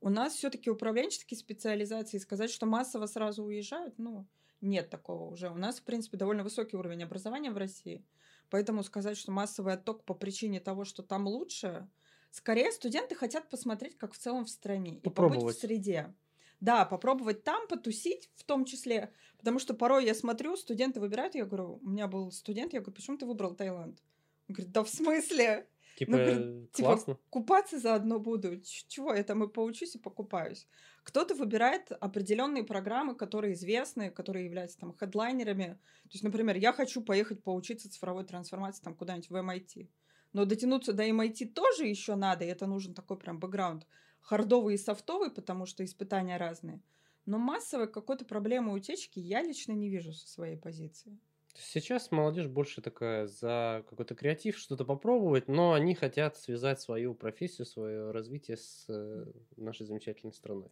У 0.00 0.10
нас 0.10 0.34
все-таки 0.34 0.70
управленческие 0.70 1.38
специализации, 1.38 2.18
сказать, 2.18 2.50
что 2.50 2.66
массово 2.66 3.06
сразу 3.06 3.42
уезжают, 3.42 3.98
ну, 3.98 4.26
нет 4.60 4.90
такого 4.90 5.30
уже. 5.30 5.50
У 5.50 5.56
нас, 5.56 5.80
в 5.80 5.84
принципе, 5.84 6.18
довольно 6.18 6.42
высокий 6.42 6.76
уровень 6.76 7.02
образования 7.02 7.50
в 7.50 7.56
России. 7.56 8.04
Поэтому 8.50 8.82
сказать, 8.82 9.16
что 9.16 9.32
массовый 9.32 9.74
отток 9.74 10.04
по 10.04 10.14
причине 10.14 10.60
того, 10.60 10.84
что 10.84 11.02
там 11.02 11.26
лучше, 11.26 11.88
скорее 12.30 12.70
студенты 12.72 13.14
хотят 13.14 13.48
посмотреть, 13.48 13.96
как 13.96 14.12
в 14.12 14.18
целом 14.18 14.44
в 14.44 14.50
стране. 14.50 15.00
И 15.02 15.08
побыть 15.08 15.42
в 15.42 15.52
среде. 15.52 16.14
Да, 16.60 16.84
попробовать 16.84 17.44
там 17.44 17.66
потусить, 17.68 18.30
в 18.34 18.44
том 18.44 18.64
числе. 18.64 19.12
Потому 19.38 19.58
что 19.58 19.74
порой 19.74 20.04
я 20.06 20.14
смотрю, 20.14 20.56
студенты 20.56 21.00
выбирают, 21.00 21.34
я 21.34 21.44
говорю, 21.44 21.80
у 21.82 21.88
меня 21.88 22.08
был 22.08 22.30
студент, 22.30 22.72
я 22.72 22.80
говорю, 22.80 22.94
почему 22.94 23.18
ты 23.18 23.26
выбрал 23.26 23.54
Таиланд? 23.54 24.02
Он 24.48 24.54
говорит, 24.54 24.72
да 24.72 24.84
в 24.84 24.88
смысле? 24.88 25.68
Типа, 25.96 26.10
ну, 26.10 26.16
говорит, 26.18 26.72
типа 26.72 27.18
купаться 27.30 27.78
заодно 27.78 28.18
буду. 28.18 28.60
Чего 28.88 29.14
я 29.14 29.22
там 29.22 29.44
и 29.44 29.48
поучусь, 29.48 29.94
и 29.94 29.98
покупаюсь. 29.98 30.66
Кто-то 31.04 31.34
выбирает 31.34 31.92
определенные 31.92 32.64
программы, 32.64 33.14
которые 33.14 33.54
известны, 33.54 34.10
которые 34.10 34.46
являются 34.46 34.78
там 34.78 34.92
хедлайнерами. 34.92 35.78
То 36.04 36.10
есть, 36.10 36.24
например, 36.24 36.56
я 36.56 36.72
хочу 36.72 37.00
поехать 37.00 37.42
поучиться 37.42 37.90
цифровой 37.90 38.24
трансформации 38.24 38.82
там 38.82 38.94
куда-нибудь 38.94 39.30
в 39.30 39.36
MIT. 39.36 39.88
Но 40.32 40.44
дотянуться 40.44 40.92
до 40.92 41.08
MIT 41.08 41.52
тоже 41.52 41.86
еще 41.86 42.16
надо, 42.16 42.44
и 42.44 42.48
это 42.48 42.66
нужен 42.66 42.92
такой 42.92 43.16
прям 43.16 43.38
бэкграунд. 43.38 43.86
Хардовый 44.20 44.74
и 44.74 44.78
софтовый, 44.78 45.30
потому 45.30 45.64
что 45.64 45.84
испытания 45.84 46.38
разные. 46.38 46.80
Но 47.24 47.38
массовой 47.38 47.86
какой-то 47.86 48.24
проблемы 48.24 48.72
утечки 48.72 49.20
я 49.20 49.42
лично 49.42 49.72
не 49.72 49.88
вижу 49.88 50.12
со 50.12 50.26
своей 50.26 50.56
позиции. 50.56 51.18
Сейчас 51.56 52.10
молодежь 52.10 52.48
больше 52.48 52.82
такая 52.82 53.28
за 53.28 53.84
какой-то 53.88 54.14
креатив, 54.16 54.58
что-то 54.58 54.84
попробовать, 54.84 55.46
но 55.46 55.72
они 55.72 55.94
хотят 55.94 56.36
связать 56.36 56.80
свою 56.80 57.14
профессию, 57.14 57.64
свое 57.64 58.10
развитие 58.10 58.56
с 58.56 58.86
э, 58.88 59.26
нашей 59.56 59.86
замечательной 59.86 60.32
страной. 60.32 60.70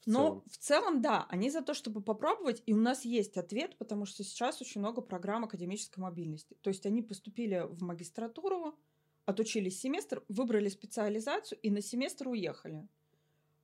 В 0.00 0.06
Но 0.06 0.18
целом. 0.18 0.42
в 0.46 0.58
целом, 0.58 1.02
да, 1.02 1.26
они 1.30 1.50
за 1.50 1.62
то, 1.62 1.72
чтобы 1.72 2.02
попробовать, 2.02 2.62
и 2.66 2.74
у 2.74 2.76
нас 2.76 3.06
есть 3.06 3.38
ответ, 3.38 3.76
потому 3.78 4.04
что 4.04 4.22
сейчас 4.24 4.60
очень 4.60 4.80
много 4.82 5.00
программ 5.00 5.44
академической 5.44 6.00
мобильности. 6.00 6.54
То 6.60 6.68
есть 6.68 6.84
они 6.84 7.02
поступили 7.02 7.64
в 7.66 7.82
магистратуру, 7.82 8.78
отучились 9.24 9.80
семестр, 9.80 10.22
выбрали 10.28 10.68
специализацию 10.68 11.58
и 11.60 11.70
на 11.70 11.80
семестр 11.80 12.28
уехали 12.28 12.86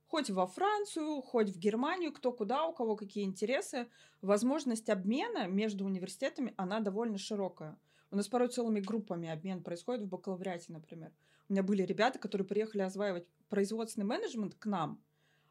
хоть 0.07 0.29
во 0.29 0.47
Францию, 0.47 1.21
хоть 1.21 1.49
в 1.49 1.57
Германию, 1.57 2.13
кто 2.13 2.31
куда, 2.31 2.65
у 2.65 2.73
кого 2.73 2.95
какие 2.95 3.23
интересы. 3.23 3.87
Возможность 4.21 4.89
обмена 4.89 5.47
между 5.47 5.85
университетами, 5.85 6.53
она 6.57 6.79
довольно 6.79 7.17
широкая. 7.17 7.77
У 8.11 8.15
нас 8.15 8.27
порой 8.27 8.49
целыми 8.49 8.79
группами 8.79 9.29
обмен 9.29 9.63
происходит 9.63 10.03
в 10.03 10.07
бакалавриате, 10.07 10.71
например. 10.71 11.11
У 11.49 11.53
меня 11.53 11.63
были 11.63 11.83
ребята, 11.83 12.19
которые 12.19 12.47
приехали 12.47 12.81
осваивать 12.81 13.27
производственный 13.49 14.05
менеджмент 14.05 14.55
к 14.55 14.65
нам, 14.65 15.01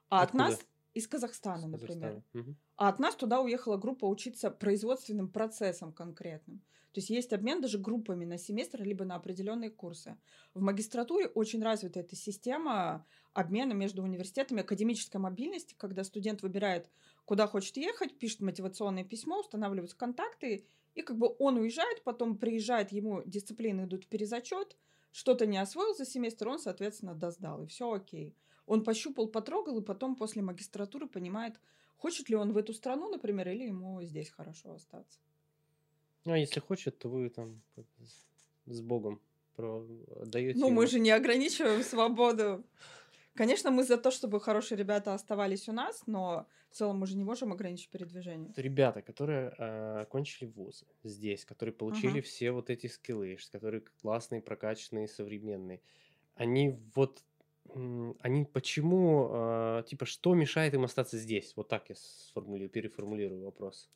а 0.08 0.22
Откуда? 0.22 0.44
от 0.44 0.50
нас 0.50 0.60
из 0.94 1.08
Казахстана, 1.08 1.66
например. 1.66 2.22
Угу. 2.32 2.54
А 2.76 2.88
от 2.88 2.98
нас 2.98 3.14
туда 3.16 3.40
уехала 3.40 3.76
группа 3.76 4.06
учиться 4.06 4.50
производственным 4.50 5.28
процессам 5.28 5.92
конкретным. 5.92 6.62
То 6.92 7.00
есть 7.00 7.10
есть 7.10 7.32
обмен 7.32 7.60
даже 7.60 7.78
группами 7.78 8.24
на 8.24 8.38
семестр, 8.38 8.82
либо 8.82 9.04
на 9.04 9.16
определенные 9.16 9.70
курсы. 9.70 10.16
В 10.54 10.60
магистратуре 10.60 11.26
очень 11.26 11.60
развита 11.60 11.98
эта 11.98 12.14
система 12.14 13.04
обмена 13.32 13.72
между 13.72 14.04
университетами, 14.04 14.60
академической 14.60 15.16
мобильности, 15.16 15.74
когда 15.76 16.04
студент 16.04 16.42
выбирает, 16.42 16.88
куда 17.24 17.48
хочет 17.48 17.76
ехать, 17.76 18.16
пишет 18.16 18.40
мотивационное 18.40 19.02
письмо, 19.02 19.40
устанавливаются 19.40 19.96
контакты, 19.96 20.68
и 20.94 21.02
как 21.02 21.18
бы 21.18 21.34
он 21.40 21.56
уезжает, 21.56 22.04
потом 22.04 22.38
приезжает, 22.38 22.92
ему 22.92 23.22
дисциплины 23.26 23.86
идут 23.86 24.04
в 24.04 24.06
перезачет, 24.06 24.76
что-то 25.10 25.46
не 25.46 25.58
освоил 25.58 25.96
за 25.96 26.04
семестр, 26.04 26.46
он, 26.46 26.60
соответственно, 26.60 27.14
доздал, 27.16 27.64
и 27.64 27.66
все 27.66 27.90
окей. 27.90 28.36
Он 28.66 28.82
пощупал, 28.84 29.28
потрогал, 29.28 29.78
и 29.78 29.82
потом 29.82 30.16
после 30.16 30.42
магистратуры 30.42 31.06
понимает, 31.06 31.60
хочет 31.96 32.28
ли 32.28 32.36
он 32.36 32.52
в 32.52 32.56
эту 32.56 32.72
страну, 32.72 33.10
например, 33.10 33.48
или 33.48 33.64
ему 33.64 34.02
здесь 34.02 34.30
хорошо 34.30 34.72
остаться. 34.74 35.20
А 36.24 36.38
если 36.38 36.60
хочет, 36.60 36.98
то 36.98 37.08
вы 37.08 37.28
там 37.28 37.60
с 38.66 38.80
Богом 38.80 39.20
даете. 39.56 40.58
Ну, 40.58 40.66
ему. 40.66 40.76
мы 40.76 40.86
же 40.86 40.98
не 40.98 41.10
ограничиваем 41.10 41.82
свободу. 41.82 42.64
Конечно, 43.34 43.70
мы 43.70 43.82
за 43.82 43.98
то, 43.98 44.10
чтобы 44.10 44.40
хорошие 44.40 44.78
ребята 44.78 45.12
оставались 45.12 45.68
у 45.68 45.72
нас, 45.72 46.02
но 46.06 46.46
в 46.70 46.76
целом 46.76 46.98
мы 46.98 47.06
же 47.06 47.16
не 47.16 47.24
можем 47.24 47.52
ограничить 47.52 47.90
передвижение. 47.90 48.52
Ребята, 48.56 49.02
которые 49.02 49.52
э, 49.58 50.02
окончили 50.02 50.46
вузы 50.48 50.86
здесь, 51.02 51.44
которые 51.44 51.72
получили 51.72 52.20
uh-huh. 52.20 52.22
все 52.22 52.52
вот 52.52 52.70
эти 52.70 52.86
скиллы, 52.86 53.36
которые 53.50 53.82
классные, 54.00 54.40
прокачанные, 54.40 55.08
современные, 55.08 55.80
они 56.36 56.78
вот 56.94 57.24
они 58.20 58.44
почему, 58.44 59.28
э, 59.30 59.82
типа, 59.86 60.06
что 60.06 60.34
мешает 60.34 60.74
им 60.74 60.84
остаться 60.84 61.18
здесь? 61.18 61.52
Вот 61.56 61.68
так 61.68 61.88
я 61.88 61.94
сформулирую, 61.96 62.70
переформулирую 62.70 63.44
вопрос. 63.44 63.88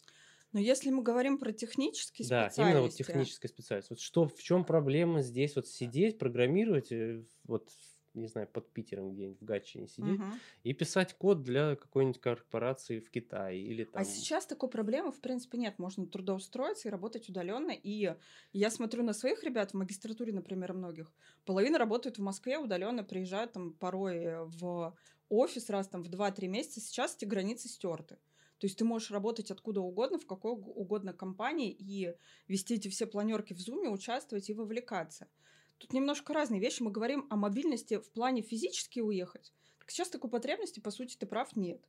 Но 0.53 0.61
если 0.61 0.91
мы 0.91 1.03
говорим 1.03 1.39
про 1.39 1.53
технические 1.53 2.27
да, 2.29 2.49
специальности... 2.49 2.61
Да, 2.61 2.71
именно 2.71 2.83
вот 2.83 2.95
техническая 2.95 3.49
специальность. 3.49 3.91
Вот 3.91 4.01
что, 4.01 4.27
в 4.27 4.43
чем 4.43 4.65
проблема 4.65 5.23
здесь 5.23 5.57
вот 5.57 5.69
сидеть, 5.69 6.19
программировать, 6.19 6.91
э, 6.91 7.23
вот, 7.45 7.69
не 8.19 8.29
знаю, 8.29 8.47
под 8.49 8.71
Питером 8.73 9.13
где-нибудь 9.13 9.41
в 9.41 9.45
Гатчине 9.45 9.89
сидеть 9.89 10.21
угу. 10.21 10.29
и 10.65 10.73
писать 10.73 11.15
код 11.15 11.43
для 11.43 11.77
какой-нибудь 11.77 12.21
корпорации 12.21 13.01
в 13.01 13.11
Китае 13.11 13.61
или 13.61 13.83
а 13.83 13.87
там... 13.87 14.03
А 14.03 14.05
сейчас 14.05 14.47
такой 14.47 14.69
проблемы, 14.69 15.13
в 15.13 15.21
принципе, 15.21 15.59
нет. 15.59 15.79
Можно 15.79 16.07
трудоустроиться 16.07 16.89
и 16.89 16.91
работать 16.91 17.29
удаленно. 17.29 17.73
И 17.73 18.15
я 18.53 18.71
смотрю 18.71 19.03
на 19.03 19.13
своих 19.13 19.43
ребят 19.45 19.73
в 19.73 19.75
магистратуре, 19.75 20.33
например, 20.33 20.73
многих. 20.73 21.13
Половина 21.45 21.79
работает 21.79 22.19
в 22.19 22.23
Москве 22.23 22.59
удаленно, 22.59 23.05
приезжают 23.05 23.53
там 23.53 23.73
порой 23.73 24.47
в 24.47 24.95
офис 25.29 25.71
раз 25.71 25.89
там 25.89 26.03
в 26.03 26.09
2-3 26.09 26.47
месяца. 26.49 26.81
Сейчас 26.81 27.17
эти 27.17 27.25
границы 27.25 27.69
стерты. 27.69 28.19
То 28.59 28.67
есть 28.67 28.77
ты 28.77 28.85
можешь 28.85 29.11
работать 29.11 29.51
откуда 29.51 29.81
угодно, 29.81 30.19
в 30.19 30.27
какой 30.27 30.53
угодно 30.53 31.13
компании 31.13 31.71
и 31.71 32.15
вести 32.49 32.75
эти 32.75 32.89
все 32.89 33.07
планерки 33.07 33.55
в 33.55 33.59
Zoom, 33.59 33.89
участвовать 33.89 34.51
и 34.51 34.55
вовлекаться. 34.55 35.29
Тут 35.79 35.93
немножко 35.93 36.33
разные 36.33 36.61
вещи. 36.61 36.83
Мы 36.83 36.91
говорим 36.91 37.27
о 37.31 37.37
мобильности 37.37 37.99
в 37.99 38.11
плане 38.11 38.43
физически 38.43 39.01
уехать. 39.01 39.53
Так 39.79 39.91
сейчас 39.91 40.11
такой 40.11 40.31
потребности, 40.31 40.81
по 40.81 40.91
сути, 40.91 41.17
ты 41.17 41.27
прав, 41.27 41.57
нет. 41.57 41.81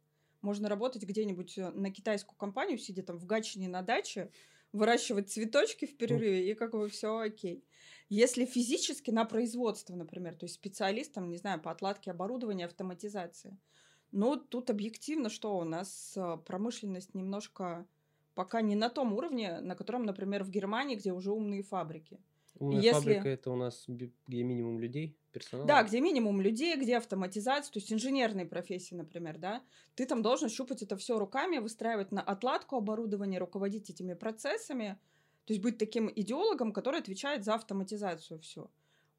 Можно 0.42 0.70
работать 0.70 1.04
где-нибудь 1.04 1.58
э, 1.58 1.72
на 1.72 1.92
китайскую 1.92 2.38
компанию, 2.38 2.78
сидя 2.78 3.04
там 3.04 3.18
в 3.18 3.26
Гатчине 3.26 3.68
на 3.68 3.82
даче, 3.82 4.32
выращивать 4.72 5.32
цветочки 5.32 5.86
в 5.86 5.98
перерыве, 5.98 6.50
и 6.50 6.54
как 6.54 6.72
бы 6.72 6.88
все 6.88 7.18
окей. 7.18 7.66
Если 8.08 8.46
физически 8.46 9.12
на 9.12 9.26
производство, 9.26 9.96
например, 9.96 10.36
то 10.36 10.46
есть 10.46 10.56
специалистом, 10.56 11.30
не 11.30 11.38
знаю, 11.38 11.60
по 11.62 11.72
отладке 11.72 12.12
оборудования, 12.12 12.66
автоматизации– 12.66 13.58
ну, 14.12 14.38
тут 14.38 14.70
объективно, 14.70 15.30
что 15.30 15.58
у 15.58 15.64
нас 15.64 16.14
а, 16.18 16.38
промышленность 16.38 17.14
немножко 17.14 17.86
пока 18.34 18.62
не 18.62 18.76
на 18.76 18.90
том 18.90 19.14
уровне, 19.14 19.60
на 19.60 19.76
котором, 19.76 20.04
например, 20.04 20.44
в 20.44 20.50
Германии, 20.50 20.96
где 20.96 21.12
уже 21.12 21.32
умные 21.32 21.62
фабрики. 21.62 22.20
Умная 22.60 22.82
Если... 22.82 23.00
фабрика 23.00 23.30
это 23.30 23.52
у 23.52 23.56
нас 23.56 23.86
где 23.88 24.44
минимум 24.44 24.80
людей? 24.80 25.18
персонала. 25.32 25.68
Да, 25.68 25.84
где 25.84 26.02
минимум 26.02 26.42
людей, 26.42 26.76
где 26.76 26.98
автоматизация, 26.98 27.72
то 27.72 27.80
есть 27.80 27.92
инженерные 27.94 28.46
профессии, 28.46 28.96
например, 28.96 29.38
да, 29.38 29.62
ты 29.96 30.06
там 30.06 30.22
должен 30.22 30.50
щупать 30.50 30.82
это 30.82 30.98
все 30.98 31.18
руками, 31.20 31.60
выстраивать 31.60 32.12
на 32.12 32.22
отладку 32.22 32.78
оборудования, 32.78 33.40
руководить 33.40 33.90
этими 33.90 34.14
процессами, 34.14 35.00
то 35.46 35.54
есть 35.54 35.62
быть 35.62 35.78
таким 35.78 36.12
идеологом, 36.14 36.74
который 36.74 37.00
отвечает 37.00 37.44
за 37.44 37.56
автоматизацию 37.56 38.40
все. 38.40 38.70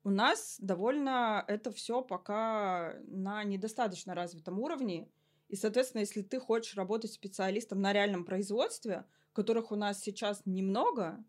У 0.03 0.11
нас 0.11 0.57
довольно 0.61 1.45
это 1.47 1.71
все 1.73 2.03
пока 2.03 2.97
на 3.07 3.45
недостаточно 3.45 4.15
развитом 4.15 4.59
уровне, 4.59 5.09
и, 5.49 5.57
соответственно, 5.57 6.01
если 6.01 6.23
ты 6.23 6.39
хочешь 6.39 6.77
работать 6.77 7.13
специалистом 7.13 7.81
на 7.81 7.93
реальном 7.93 8.25
производстве, 8.25 9.05
которых 9.33 9.73
у 9.73 9.77
нас 9.77 10.01
сейчас 10.01 10.43
немного, 10.45 11.23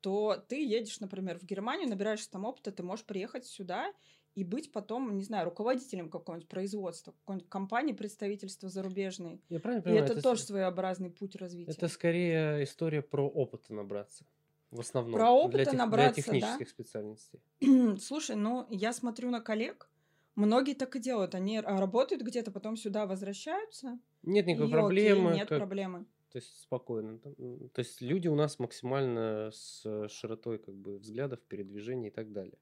то 0.00 0.36
ты 0.48 0.64
едешь, 0.64 1.00
например, 1.00 1.38
в 1.38 1.44
Германию, 1.44 1.88
набираешься 1.88 2.30
там 2.30 2.44
опыта, 2.44 2.70
ты 2.72 2.82
можешь 2.82 3.04
приехать 3.04 3.46
сюда 3.46 3.92
и 4.34 4.44
быть 4.44 4.70
потом, 4.70 5.16
не 5.16 5.24
знаю, 5.24 5.46
руководителем 5.46 6.08
какого-нибудь 6.10 6.48
производства, 6.48 7.12
какой-нибудь 7.12 7.48
компании, 7.48 7.92
представительства 7.92 8.68
зарубежной. 8.68 9.40
Я 9.48 9.58
правильно 9.58 9.80
И 9.80 9.84
понимаю, 9.84 10.04
это, 10.04 10.12
это, 10.14 10.22
тоже 10.22 10.42
своеобразный 10.42 11.10
путь 11.10 11.34
развития. 11.36 11.72
это 11.72 11.88
скорее 11.88 12.62
история 12.62 13.02
про 13.02 13.28
опыт 13.28 13.68
набраться. 13.68 14.24
В 14.70 14.80
основном. 14.80 15.14
Про 15.14 15.30
опыта 15.30 15.56
для, 15.56 15.64
тех- 15.64 15.72
для 15.74 15.84
набраться, 15.84 16.16
да. 16.16 16.22
технических 16.22 16.68
специальностей. 16.68 17.40
Слушай, 18.00 18.36
ну, 18.36 18.66
я 18.70 18.92
смотрю 18.92 19.30
на 19.30 19.40
коллег, 19.40 19.88
многие 20.36 20.74
так 20.74 20.94
и 20.94 21.00
делают. 21.00 21.34
Они 21.34 21.56
а, 21.58 21.62
работают 21.80 22.22
где-то, 22.22 22.50
потом 22.52 22.76
сюда 22.76 23.06
возвращаются. 23.06 23.98
Нет 24.22 24.46
И 24.46 24.50
никакой 24.50 24.66
окей, 24.66 24.72
проблемы. 24.78 25.34
нет 25.34 25.48
как- 25.48 25.58
проблемы. 25.58 26.04
То 26.30 26.36
есть 26.36 26.60
спокойно. 26.60 27.18
То 27.18 27.78
есть 27.78 28.02
люди 28.02 28.28
у 28.28 28.34
нас 28.34 28.58
максимально 28.58 29.50
с 29.52 29.82
э, 29.86 30.08
широтой 30.08 30.58
как 30.58 30.74
бы 30.74 30.98
взглядов, 30.98 31.40
передвижений 31.40 32.08
и 32.08 32.10
так 32.10 32.32
далее. 32.32 32.58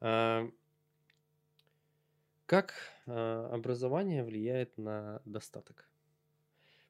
А, 0.00 0.50
Как 2.46 2.74
а, 3.06 3.48
образование 3.52 4.24
влияет 4.24 4.76
на 4.78 5.22
достаток? 5.24 5.88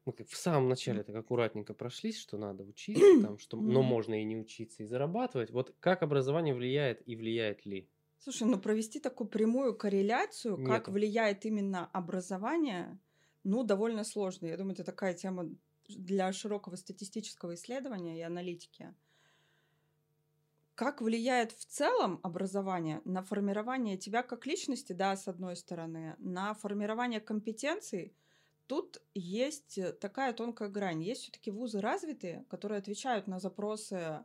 Мы 0.05 0.13
как 0.13 0.29
в 0.29 0.37
самом 0.37 0.69
начале 0.69 1.03
так 1.03 1.15
аккуратненько 1.15 1.75
прошлись, 1.75 2.19
что 2.19 2.39
надо 2.39 2.65
учиться, 2.65 3.03
там, 3.23 3.39
что, 3.39 3.57
но 3.59 3.83
можно 3.83 4.21
и 4.21 4.25
не 4.25 4.37
учиться, 4.37 4.83
и 4.83 4.87
зарабатывать. 4.87 5.51
Вот 5.51 5.75
как 5.79 6.03
образование 6.03 6.55
влияет 6.55 7.07
и 7.07 7.15
влияет 7.17 7.67
ли? 7.67 7.89
Слушай, 8.19 8.49
ну 8.49 8.59
провести 8.59 8.99
такую 8.99 9.29
прямую 9.29 9.77
корреляцию, 9.77 10.57
как 10.57 10.87
Нету. 10.87 10.93
влияет 10.93 11.45
именно 11.45 11.87
образование, 11.93 12.99
ну, 13.45 13.65
довольно 13.65 14.05
сложно. 14.05 14.47
Я 14.47 14.57
думаю, 14.57 14.75
это 14.75 14.85
такая 14.85 15.15
тема 15.15 15.51
для 15.97 16.33
широкого 16.33 16.77
статистического 16.77 17.55
исследования 17.55 18.19
и 18.19 18.23
аналитики. 18.23 18.95
Как 20.75 21.03
влияет 21.03 21.53
в 21.53 21.65
целом 21.67 22.19
образование 22.23 23.03
на 23.05 23.23
формирование 23.23 23.97
тебя 23.97 24.23
как 24.23 24.47
личности, 24.47 24.93
да, 24.93 25.17
с 25.17 25.29
одной 25.29 25.57
стороны, 25.57 26.17
на 26.19 26.55
формирование 26.55 27.21
компетенций, 27.21 28.17
тут 28.67 29.03
есть 29.15 29.77
э, 29.77 29.93
такая 29.93 30.33
тонкая 30.33 30.71
грань. 30.71 31.03
Есть 31.03 31.23
все-таки 31.23 31.51
вузы 31.51 31.81
развитые, 31.81 32.47
которые 32.49 32.79
отвечают 32.79 33.27
на 33.27 33.39
запросы 33.39 34.25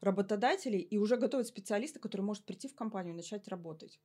работодателей 0.00 0.80
и 0.80 0.98
уже 0.98 1.16
готовят 1.16 1.46
специалиста, 1.46 1.98
который 1.98 2.22
может 2.22 2.44
прийти 2.44 2.68
в 2.68 2.74
компанию 2.74 3.14
и 3.14 3.16
начать 3.16 3.48
работать. 3.48 3.98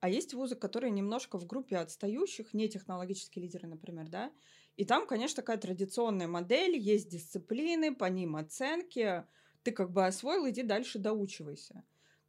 А 0.00 0.08
есть 0.08 0.34
вузы, 0.34 0.56
которые 0.56 0.90
немножко 0.90 1.38
в 1.38 1.46
группе 1.46 1.76
отстающих, 1.76 2.52
не 2.54 2.68
технологические 2.68 3.44
лидеры, 3.44 3.66
например, 3.66 4.08
да, 4.08 4.32
и 4.76 4.84
там, 4.84 5.06
конечно, 5.06 5.36
такая 5.36 5.56
традиционная 5.56 6.28
модель, 6.28 6.76
есть 6.76 7.08
дисциплины, 7.08 7.94
по 7.94 8.04
ним 8.06 8.36
оценки, 8.36 9.24
ты 9.62 9.72
как 9.72 9.90
бы 9.90 10.06
освоил, 10.06 10.48
иди 10.48 10.62
дальше 10.62 10.98
доучивайся. 10.98 11.82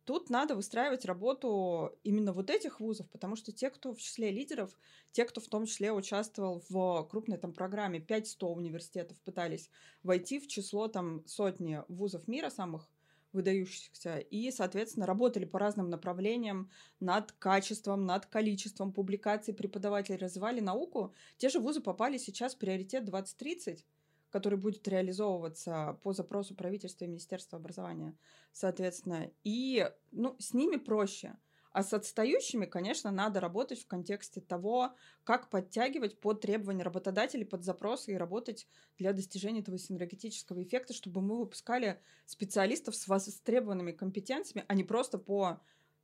Тут 0.05 0.29
надо 0.29 0.55
выстраивать 0.55 1.03
работу 1.03 1.99
именно 2.03 2.31
вот 2.31 2.49
этих 2.49 2.79
вузов, 2.79 3.09
потому 3.09 3.35
что 3.35 3.51
те, 3.51 3.69
кто 3.69 3.93
в 3.93 3.99
числе 3.99 4.31
лидеров, 4.31 4.79
те, 5.11 5.25
кто 5.25 5.41
в 5.41 5.49
том 5.49 5.65
числе 5.65 5.91
участвовал 5.91 6.63
в 6.69 7.03
крупной 7.11 7.37
там 7.37 7.51
программе, 7.51 7.99
500 7.99 8.43
университетов 8.43 9.19
пытались 9.19 9.69
войти 10.03 10.39
в 10.39 10.47
число 10.47 10.87
там 10.87 11.27
сотни 11.27 11.83
вузов 11.89 12.25
мира 12.29 12.49
самых 12.49 12.89
выдающихся, 13.33 14.19
и, 14.19 14.51
соответственно, 14.51 15.05
работали 15.05 15.45
по 15.45 15.59
разным 15.59 15.89
направлениям 15.89 16.69
над 16.99 17.31
качеством, 17.33 18.05
над 18.05 18.25
количеством 18.25 18.91
публикаций 18.91 19.53
преподавателей, 19.53 20.17
развивали 20.17 20.59
науку. 20.59 21.13
Те 21.37 21.49
же 21.49 21.59
вузы 21.59 21.81
попали 21.81 22.17
сейчас 22.17 22.55
в 22.55 22.57
приоритет 22.57 23.05
2030, 23.05 23.85
который 24.29 24.57
будет 24.57 24.87
реализовываться 24.87 25.99
по 26.03 26.13
запросу 26.13 26.55
правительства 26.55 27.05
и 27.05 27.07
Министерства 27.07 27.57
образования, 27.57 28.17
соответственно. 28.51 29.31
И 29.43 29.89
ну, 30.11 30.35
с 30.39 30.53
ними 30.53 30.77
проще. 30.77 31.35
А 31.71 31.83
с 31.83 31.93
отстающими, 31.93 32.65
конечно, 32.65 33.11
надо 33.11 33.39
работать 33.39 33.81
в 33.81 33.87
контексте 33.87 34.41
того, 34.41 34.95
как 35.23 35.49
подтягивать 35.49 36.19
под 36.19 36.41
требования 36.41 36.83
работодателей, 36.83 37.45
под 37.45 37.63
запросы 37.63 38.13
и 38.13 38.17
работать 38.17 38.67
для 38.97 39.13
достижения 39.13 39.61
этого 39.61 39.77
синергетического 39.77 40.63
эффекта, 40.63 40.93
чтобы 40.93 41.21
мы 41.21 41.37
выпускали 41.37 42.01
специалистов 42.25 42.95
с 42.95 43.07
востребованными 43.07 43.91
компетенциями, 43.91 44.65
а 44.67 44.73
не 44.73 44.83
просто 44.83 45.17
по 45.17 45.61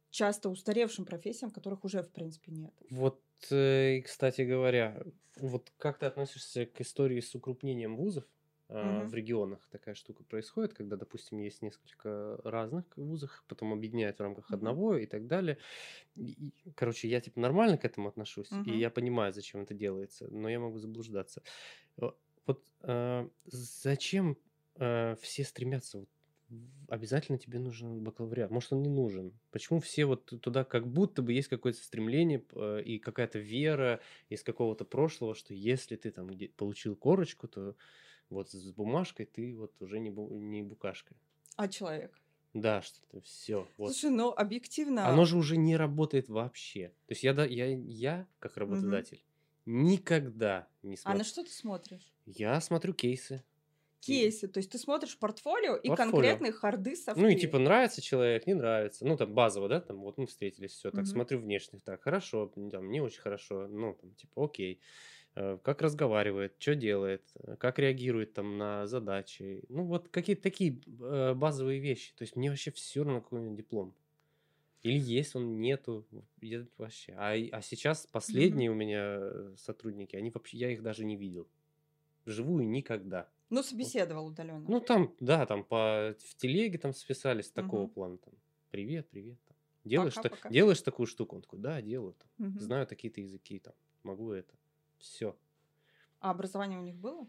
часто 0.10 0.50
устаревшим 0.50 1.06
профессиям, 1.06 1.52
которых 1.52 1.84
уже, 1.84 2.04
в 2.04 2.12
принципе, 2.12 2.52
нет. 2.52 2.74
Вот, 2.90 3.22
э, 3.52 4.02
кстати 4.02 4.42
говоря, 4.42 5.04
вот 5.38 5.72
как 5.78 5.98
ты 5.98 6.06
относишься 6.06 6.66
к 6.66 6.80
истории 6.82 7.20
с 7.20 7.34
укрупнением 7.34 7.98
вузов? 7.98 8.26
А. 8.82 9.06
В 9.06 9.14
регионах 9.14 9.68
такая 9.70 9.96
штука 9.96 10.24
происходит, 10.24 10.74
когда, 10.74 10.96
допустим, 10.98 11.40
есть 11.40 11.62
несколько 11.62 12.40
разных 12.44 12.86
вузов, 12.98 13.44
потом 13.48 13.74
объединяют 13.74 14.18
в 14.18 14.22
рамках 14.22 14.54
одного 14.54 14.98
и 14.98 15.06
так 15.06 15.28
далее. 15.28 15.58
И- 16.16 16.54
короче, 16.76 17.08
я 17.08 17.22
типа 17.22 17.40
нормально 17.40 17.78
к 17.78 17.86
этому 17.86 18.10
отношусь, 18.10 18.60
и 18.64 18.78
я 18.78 18.90
понимаю, 18.90 19.34
зачем 19.34 19.62
это 19.62 19.74
делается, 19.74 20.28
но 20.32 20.50
я 20.50 20.60
могу 20.60 20.80
заблуждаться. 20.80 21.44
Э, 22.02 22.12
Вот 22.46 22.72
а, 22.82 23.30
зачем 23.46 24.38
а, 24.76 25.16
все 25.18 25.44
стремятся? 25.44 26.00
Вот 26.00 26.10
обязательно 26.88 27.38
тебе 27.40 27.60
нужен 27.60 28.04
бакалавриат. 28.04 28.52
Может, 28.52 28.74
он 28.74 28.84
не 28.84 28.90
нужен. 28.90 29.40
Почему 29.52 29.80
все 29.80 30.06
вот 30.06 30.26
туда 30.26 30.64
как 30.64 30.88
будто 30.88 31.22
бы 31.22 31.34
есть 31.34 31.48
какое-то 31.48 31.80
стремление 31.84 32.44
э, 32.54 32.82
и 32.84 33.00
какая-то 33.00 33.40
вера 33.40 34.02
из 34.30 34.44
какого-то 34.44 34.86
прошлого, 34.86 35.34
что 35.36 35.54
если 35.54 35.96
ты 35.96 36.12
там 36.12 36.30
получил 36.56 36.96
корочку, 36.96 37.48
то 37.48 37.76
вот 38.34 38.50
с 38.52 38.72
бумажкой 38.72 39.26
ты 39.26 39.56
вот 39.56 39.74
уже 39.82 40.00
не, 40.00 40.10
бу- 40.10 40.30
не 40.34 40.62
букашка. 40.64 41.16
А 41.56 41.68
человек? 41.68 42.20
Да, 42.54 42.82
что-то 42.82 43.22
все. 43.22 43.68
Вот. 43.78 43.94
Слушай, 43.96 44.16
ну, 44.16 44.32
объективно... 44.32 45.08
Оно 45.08 45.26
же 45.26 45.38
уже 45.38 45.58
не 45.58 45.76
работает 45.76 46.30
вообще. 46.30 46.90
То 47.08 47.12
есть 47.14 47.24
я, 47.24 47.34
да, 47.34 47.46
я, 47.46 47.66
я 47.68 48.28
как 48.40 48.58
работодатель, 48.58 49.24
никогда 49.66 50.68
не 50.84 50.96
А 50.96 50.98
смотрю. 50.98 51.18
на 51.20 51.24
что 51.24 51.44
ты 51.44 51.52
смотришь? 51.52 52.14
Я 52.26 52.60
смотрю 52.62 52.94
кейсы. 52.94 53.44
Кейсы. 54.00 54.48
То 54.50 54.58
есть 54.58 54.70
ты 54.70 54.78
смотришь 54.78 55.18
портфолио 55.18 55.78
и 55.78 55.88
Портфолио. 55.88 56.12
конкретные 56.12 56.52
харды 56.52 56.96
софты. 56.96 57.22
Ну 57.22 57.28
и 57.30 57.36
типа 57.36 57.58
нравится 57.58 58.02
человек, 58.02 58.46
не 58.46 58.54
нравится. 58.54 59.06
Ну 59.06 59.16
там 59.16 59.34
базово, 59.34 59.70
да, 59.70 59.80
там 59.80 60.02
вот 60.02 60.18
мы 60.18 60.26
встретились, 60.26 60.72
все, 60.72 60.92
так 60.92 61.02
Мгм. 61.04 61.06
смотрю 61.06 61.40
внешних, 61.40 61.82
так 61.84 62.04
хорошо, 62.04 62.48
там 62.48 62.92
не 62.92 63.00
очень 63.02 63.22
хорошо, 63.22 63.68
ну 63.68 63.94
там 63.94 64.14
типа 64.16 64.44
окей. 64.46 64.82
Э, 65.36 65.58
Как 65.64 65.82
разговаривает, 65.82 66.56
что 66.60 66.76
делает, 66.76 67.24
э, 67.36 67.56
как 67.58 67.80
реагирует 67.80 68.34
там 68.34 68.58
на 68.58 68.86
задачи. 68.88 69.64
Ну 69.70 69.84
вот 69.84 70.10
какие-то 70.10 70.44
такие 70.44 70.80
э, 71.02 71.34
базовые 71.34 71.80
вещи. 71.80 72.14
То 72.16 72.22
есть 72.24 72.36
мне 72.36 72.50
вообще 72.50 72.72
все 72.72 73.04
равно 73.04 73.22
какой 73.22 73.40
у 73.40 73.44
него 73.44 73.56
диплом. 73.56 73.94
Или 74.84 75.00
есть 75.00 75.36
он, 75.36 75.60
нету. 75.62 76.06
Я 76.42 76.66
вообще. 76.78 77.14
А, 77.18 77.32
а 77.52 77.62
сейчас 77.62 78.06
последние 78.06 78.70
у 78.70 78.76
меня 78.76 79.56
сотрудники, 79.58 80.16
они 80.16 80.30
вообще, 80.30 80.58
я 80.58 80.72
их 80.72 80.84
даже 80.84 81.06
не 81.06 81.16
видел. 81.16 81.48
Вживую 82.26 82.68
никогда. 82.70 83.28
Ну, 83.50 83.64
собеседовал 83.64 84.28
удаленно. 84.28 84.66
Ну, 84.68 84.80
там, 84.82 85.16
да, 85.20 85.46
там 85.46 85.64
по, 85.64 86.16
в 86.20 86.36
телеге 86.36 86.78
там 86.78 86.94
списались 86.94 87.50
такого 87.50 87.84
Мгм. 87.84 87.90
плана. 87.90 88.18
Там, 88.18 88.34
привет, 88.72 89.08
привет. 89.10 89.38
Там. 89.48 89.56
Делаешь, 89.84 90.14
та- 90.16 90.24
Пока-пока. 90.24 90.50
делаешь 90.50 90.82
такую 90.82 91.06
штуку? 91.08 91.36
Он 91.38 91.42
такой, 91.42 91.60
да, 91.60 91.82
делаю. 91.82 92.14
Там. 92.14 92.50
Мгм. 92.50 92.60
Знаю 92.60 92.88
такие-то 92.88 93.22
языки, 93.22 93.60
там, 93.60 93.74
могу 94.04 94.32
это. 94.32 94.54
Все. 95.04 95.36
А 96.20 96.32
образование 96.32 96.80
у 96.80 96.82
них 96.82 96.96
было? 96.96 97.28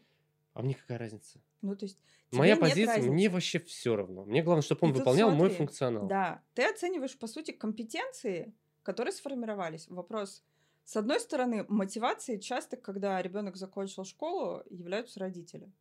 А 0.53 0.63
мне 0.63 0.75
какая 0.75 0.99
разница? 0.99 1.41
Ну, 1.61 1.75
то 1.75 1.85
есть 1.87 1.99
Моя 2.31 2.57
позиция, 2.57 3.03
мне 3.03 3.29
вообще 3.29 3.59
все 3.59 3.97
равно. 3.97 4.25
Мне 4.25 4.43
главное, 4.43 4.63
чтобы 4.63 4.81
он 4.83 4.91
И 4.91 4.93
тут 4.93 5.01
выполнял 5.01 5.31
мой 5.31 5.49
смотри, 5.49 5.57
функционал. 5.57 6.07
Да, 6.07 6.43
ты 6.55 6.65
оцениваешь, 6.65 7.19
по 7.19 7.27
сути, 7.27 7.51
компетенции, 7.51 8.55
которые 8.85 9.13
сформировались. 9.13 9.89
Вопрос, 9.89 10.45
с 10.85 10.97
одной 10.97 11.19
стороны, 11.19 11.65
мотивации 11.69 12.39
часто, 12.39 12.77
когда 12.77 13.21
ребенок 13.21 13.57
закончил 13.57 14.05
школу, 14.05 14.63
являются 14.71 15.19
родители. 15.19 15.73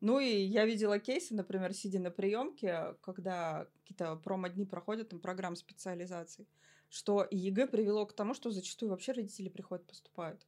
Ну 0.00 0.20
и 0.20 0.36
я 0.36 0.66
видела 0.66 1.00
кейсы, 1.00 1.34
например, 1.34 1.72
сидя 1.74 1.98
на 1.98 2.12
приемке, 2.12 2.94
когда 3.00 3.66
какие-то 3.80 4.14
промо-дни 4.16 4.66
проходят, 4.66 5.08
там 5.08 5.18
программ 5.18 5.56
специализаций, 5.56 6.46
что 6.90 7.26
ЕГЭ 7.30 7.66
привело 7.66 8.06
к 8.06 8.12
тому, 8.12 8.34
что 8.34 8.50
зачастую 8.50 8.90
вообще 8.90 9.12
родители 9.12 9.48
приходят, 9.48 9.84
поступают. 9.86 10.46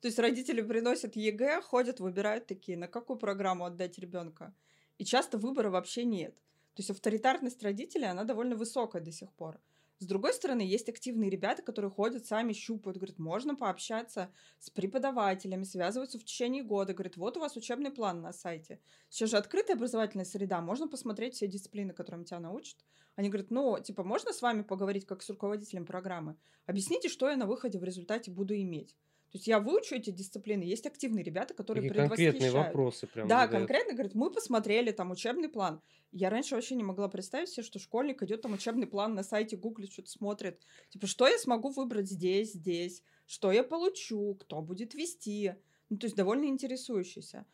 То 0.00 0.06
есть 0.06 0.18
родители 0.18 0.62
приносят 0.62 1.16
ЕГЭ, 1.16 1.62
ходят, 1.62 2.00
выбирают 2.00 2.46
такие, 2.46 2.78
на 2.78 2.86
какую 2.86 3.18
программу 3.18 3.64
отдать 3.64 3.98
ребенка. 3.98 4.54
И 4.98 5.04
часто 5.04 5.38
выбора 5.38 5.70
вообще 5.70 6.04
нет. 6.04 6.36
То 6.74 6.80
есть 6.80 6.90
авторитарность 6.90 7.62
родителей, 7.62 8.06
она 8.06 8.24
довольно 8.24 8.54
высокая 8.54 9.02
до 9.02 9.10
сих 9.10 9.32
пор. 9.32 9.60
С 10.00 10.06
другой 10.06 10.32
стороны, 10.32 10.60
есть 10.60 10.88
активные 10.88 11.28
ребята, 11.28 11.60
которые 11.62 11.90
ходят, 11.90 12.24
сами 12.24 12.52
щупают, 12.52 12.98
говорят, 12.98 13.18
можно 13.18 13.56
пообщаться 13.56 14.30
с 14.60 14.70
преподавателями, 14.70 15.64
связываются 15.64 16.20
в 16.20 16.24
течение 16.24 16.62
года, 16.62 16.94
говорят, 16.94 17.16
вот 17.16 17.36
у 17.36 17.40
вас 17.40 17.56
учебный 17.56 17.90
план 17.90 18.22
на 18.22 18.32
сайте. 18.32 18.78
Сейчас 19.08 19.30
же 19.30 19.36
открытая 19.36 19.74
образовательная 19.76 20.24
среда, 20.24 20.60
можно 20.60 20.86
посмотреть 20.86 21.34
все 21.34 21.48
дисциплины, 21.48 21.92
которым 21.92 22.24
тебя 22.24 22.38
научат. 22.38 22.76
Они 23.16 23.28
говорят, 23.28 23.50
ну, 23.50 23.76
типа, 23.82 24.04
можно 24.04 24.32
с 24.32 24.40
вами 24.40 24.62
поговорить 24.62 25.04
как 25.04 25.20
с 25.20 25.30
руководителем 25.30 25.84
программы? 25.84 26.36
Объясните, 26.66 27.08
что 27.08 27.28
я 27.28 27.36
на 27.36 27.46
выходе 27.46 27.80
в 27.80 27.84
результате 27.84 28.30
буду 28.30 28.54
иметь. 28.54 28.94
То 29.30 29.36
есть 29.36 29.46
я 29.46 29.60
выучу 29.60 29.94
эти 29.94 30.08
дисциплины, 30.10 30.62
есть 30.62 30.86
активные 30.86 31.22
ребята, 31.22 31.52
которые 31.52 31.82
Такие 31.88 32.08
конкретные 32.08 32.50
вопросы 32.50 33.06
прям 33.06 33.28
Да, 33.28 33.42
задают. 33.42 33.68
конкретно, 33.68 33.92
говорит, 33.92 34.14
мы 34.14 34.30
посмотрели 34.30 34.90
там 34.90 35.10
учебный 35.10 35.50
план. 35.50 35.82
Я 36.12 36.30
раньше 36.30 36.54
вообще 36.54 36.76
не 36.76 36.82
могла 36.82 37.08
представить 37.08 37.50
себе, 37.50 37.62
что 37.62 37.78
школьник 37.78 38.22
идет 38.22 38.40
там 38.40 38.54
учебный 38.54 38.86
план 38.86 39.14
на 39.14 39.22
сайте 39.22 39.56
гуглит, 39.56 39.92
что-то 39.92 40.08
смотрит. 40.10 40.62
Типа, 40.88 41.06
что 41.06 41.28
я 41.28 41.36
смогу 41.36 41.68
выбрать 41.68 42.08
здесь, 42.08 42.54
здесь, 42.54 43.02
что 43.26 43.52
я 43.52 43.62
получу, 43.62 44.34
кто 44.36 44.62
будет 44.62 44.94
вести. 44.94 45.54
Ну, 45.90 45.98
то 45.98 46.06
есть 46.06 46.16
довольно 46.16 46.46
интересующийся. 46.46 47.44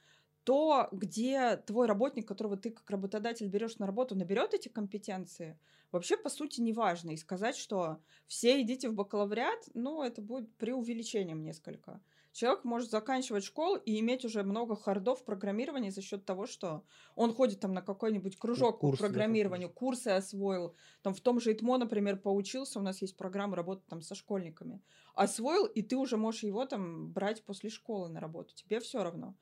То, 0.45 0.89
где 0.93 1.57
твой 1.57 1.87
работник, 1.87 2.29
которого 2.29 2.57
ты 2.57 2.71
как 2.71 2.89
работодатель 2.91 3.49
берешь 3.49 3.79
на 3.79 3.87
работу, 3.87 4.15
наберет 4.15 4.53
эти 4.53 4.69
компетенции, 4.69 5.59
вообще, 5.91 6.17
по 6.17 6.29
сути, 6.29 6.61
не 6.61 6.73
важно. 6.73 7.11
И 7.11 7.17
сказать, 7.17 7.57
что 7.57 7.99
все 8.27 8.61
идите 8.61 8.91
в 8.91 8.95
бакалавриат, 8.95 9.71
ну, 9.73 10.03
это 10.03 10.21
будет 10.21 10.55
преувеличением 10.57 11.43
несколько. 11.43 12.03
Человек 12.35 12.65
может 12.65 12.91
заканчивать 12.91 13.45
школу 13.45 13.77
и 13.77 14.01
иметь 14.01 14.25
уже 14.25 14.43
много 14.43 14.75
хардов 14.75 15.25
программирования 15.25 15.93
за 15.93 16.03
счет 16.03 16.25
того, 16.25 16.47
что 16.47 16.83
он 17.15 17.33
ходит 17.33 17.61
там 17.61 17.73
на 17.73 17.81
какой-нибудь 17.81 18.37
кружок 18.37 18.81
курсы, 18.81 18.99
по 18.99 19.03
да, 19.05 19.09
программированию, 19.09 19.71
курсы 19.71 20.09
освоил. 20.09 20.75
Там 21.03 21.15
в 21.15 21.21
том 21.21 21.39
же 21.39 21.53
ИТМО, 21.53 21.79
например, 21.79 22.19
поучился, 22.19 22.81
у 22.81 22.83
нас 22.83 23.01
есть 23.03 23.17
программа 23.17 23.55
работы 23.55 23.85
там 23.89 24.03
со 24.03 24.17
школьниками. 24.17 24.83
Освоил, 25.15 25.65
и 25.65 25.81
ты 25.83 25.97
уже 25.97 26.17
можешь 26.17 26.43
его 26.43 26.67
там 26.67 27.13
брать 27.13 27.45
после 27.45 27.71
школы 27.71 28.09
на 28.09 28.19
работу. 28.19 28.53
Тебе 28.53 28.81
все 28.81 29.05
равно. 29.05 29.37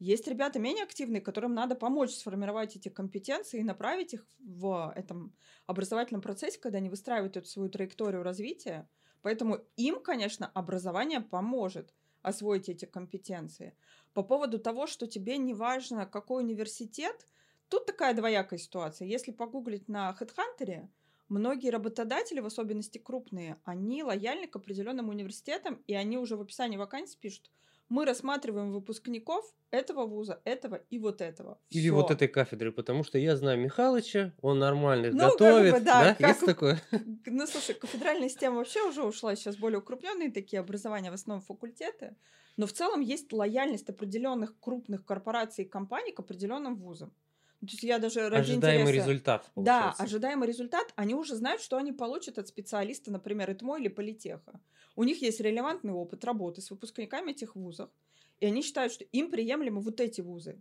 Есть 0.00 0.26
ребята 0.26 0.58
менее 0.58 0.84
активные, 0.84 1.20
которым 1.20 1.54
надо 1.54 1.76
помочь 1.76 2.10
сформировать 2.10 2.76
эти 2.76 2.88
компетенции 2.88 3.60
и 3.60 3.64
направить 3.64 4.14
их 4.14 4.26
в 4.40 4.92
этом 4.96 5.34
образовательном 5.66 6.20
процессе, 6.20 6.58
когда 6.58 6.78
они 6.78 6.90
выстраивают 6.90 7.36
эту 7.36 7.46
свою 7.48 7.70
траекторию 7.70 8.22
развития. 8.22 8.88
Поэтому 9.22 9.60
им, 9.76 10.00
конечно, 10.02 10.50
образование 10.52 11.20
поможет 11.20 11.94
освоить 12.22 12.68
эти 12.68 12.86
компетенции. 12.86 13.76
По 14.12 14.22
поводу 14.22 14.58
того, 14.58 14.86
что 14.86 15.06
тебе 15.06 15.36
не 15.38 15.54
важно, 15.54 16.06
какой 16.06 16.42
университет, 16.42 17.28
тут 17.68 17.86
такая 17.86 18.14
двоякая 18.14 18.58
ситуация. 18.58 19.06
Если 19.06 19.30
погуглить 19.30 19.88
на 19.88 20.16
HeadHunter, 20.18 20.88
многие 21.28 21.70
работодатели, 21.70 22.40
в 22.40 22.46
особенности 22.46 22.98
крупные, 22.98 23.60
они 23.64 24.02
лояльны 24.02 24.46
к 24.46 24.56
определенным 24.56 25.08
университетам, 25.08 25.82
и 25.86 25.94
они 25.94 26.18
уже 26.18 26.36
в 26.36 26.42
описании 26.42 26.76
вакансий 26.76 27.18
пишут, 27.18 27.50
мы 27.88 28.04
рассматриваем 28.04 28.72
выпускников 28.72 29.44
этого 29.70 30.06
вуза, 30.06 30.40
этого 30.44 30.76
и 30.90 30.98
вот 30.98 31.20
этого. 31.20 31.60
Или 31.70 31.88
Всё. 31.88 31.94
вот 31.94 32.10
этой 32.10 32.28
кафедры, 32.28 32.72
потому 32.72 33.04
что 33.04 33.18
я 33.18 33.36
знаю 33.36 33.58
Михалыча, 33.58 34.32
он 34.40 34.58
нормально 34.58 35.10
Ну, 35.12 35.18
как 35.18 35.30
бы, 35.30 35.38
готовит. 35.38 35.84
да, 35.84 36.04
да? 36.04 36.14
как 36.14 36.28
Есть 36.28 36.46
такое? 36.46 36.80
Ну, 37.26 37.46
слушай, 37.46 37.74
кафедральная 37.74 38.28
система 38.28 38.56
вообще 38.56 38.82
уже 38.88 39.02
ушла, 39.02 39.34
сейчас 39.36 39.56
более 39.56 39.78
укрупненные 39.78 40.30
такие 40.30 40.60
образования, 40.60 41.10
в 41.10 41.14
основном 41.14 41.44
факультеты. 41.44 42.16
Но 42.56 42.66
в 42.66 42.72
целом 42.72 43.00
есть 43.00 43.32
лояльность 43.32 43.88
определенных 43.88 44.58
крупных 44.60 45.04
корпораций 45.04 45.64
и 45.64 45.68
компаний 45.68 46.12
к 46.12 46.20
определенным 46.20 46.76
вузам. 46.76 47.12
То 47.60 47.66
есть 47.66 47.82
я 47.82 47.98
даже 47.98 48.28
ради 48.28 48.50
Ожидаемый 48.52 48.90
интереса- 48.90 49.08
результат. 49.10 49.50
Да, 49.56 49.80
получается. 49.80 50.02
ожидаемый 50.02 50.48
результат, 50.48 50.92
они 50.96 51.14
уже 51.14 51.34
знают, 51.34 51.62
что 51.62 51.76
они 51.76 51.92
получат 51.92 52.38
от 52.38 52.48
специалиста, 52.48 53.10
например, 53.10 53.50
ИТМО 53.50 53.78
или 53.78 53.88
Политеха. 53.88 54.60
У 54.96 55.04
них 55.04 55.22
есть 55.22 55.40
релевантный 55.40 55.92
опыт 55.92 56.24
работы 56.24 56.60
с 56.60 56.70
выпускниками 56.70 57.30
этих 57.30 57.56
вузов, 57.56 57.90
и 58.38 58.46
они 58.46 58.62
считают, 58.62 58.92
что 58.92 59.04
им 59.04 59.30
приемлемы 59.30 59.80
вот 59.80 60.00
эти 60.00 60.20
вузы. 60.20 60.60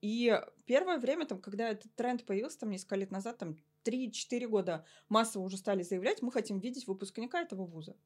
И 0.00 0.40
первое 0.64 0.98
время, 0.98 1.26
там, 1.26 1.40
когда 1.40 1.70
этот 1.70 1.92
тренд 1.94 2.24
появился, 2.24 2.60
там, 2.60 2.70
несколько 2.70 2.96
лет 2.96 3.10
назад, 3.10 3.38
там, 3.38 3.56
3-4 3.84 4.46
года 4.46 4.84
массово 5.08 5.42
уже 5.44 5.56
стали 5.56 5.82
заявлять, 5.82 6.22
мы 6.22 6.30
хотим 6.30 6.60
видеть 6.60 6.86
выпускника 6.86 7.40
этого 7.40 7.66
вуза. 7.66 7.96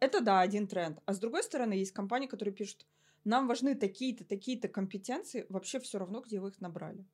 Это, 0.00 0.20
да, 0.20 0.40
один 0.40 0.66
тренд. 0.66 0.98
А 1.04 1.12
с 1.12 1.18
другой 1.18 1.42
стороны, 1.42 1.74
есть 1.74 1.92
компании, 1.92 2.26
которые 2.26 2.54
пишут, 2.54 2.86
нам 3.24 3.46
важны 3.46 3.74
такие-то, 3.74 4.24
такие-то 4.24 4.68
компетенции, 4.68 5.46
вообще 5.48 5.80
все 5.80 5.98
равно, 5.98 6.20
где 6.20 6.40
вы 6.40 6.48
их 6.48 6.60
набрали. 6.60 7.04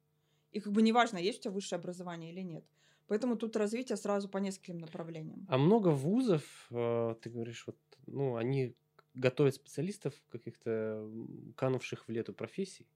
И 0.52 0.60
как 0.60 0.72
бы 0.72 0.82
неважно, 0.82 1.18
есть 1.18 1.40
у 1.40 1.42
тебя 1.42 1.52
высшее 1.52 1.78
образование 1.78 2.32
или 2.32 2.40
нет. 2.40 2.64
Поэтому 3.06 3.36
тут 3.36 3.56
развитие 3.56 3.96
сразу 3.96 4.28
по 4.28 4.38
нескольким 4.38 4.78
направлениям. 4.78 5.46
А 5.48 5.58
много 5.58 5.88
вузов, 5.88 6.68
э, 6.70 7.14
ты 7.20 7.30
говоришь, 7.30 7.66
вот, 7.66 7.76
ну, 8.06 8.36
они 8.36 8.76
готовят 9.14 9.54
специалистов 9.54 10.14
каких-то 10.30 11.10
канувших 11.56 12.06
в 12.06 12.10
лету 12.10 12.32
профессий. 12.32 12.86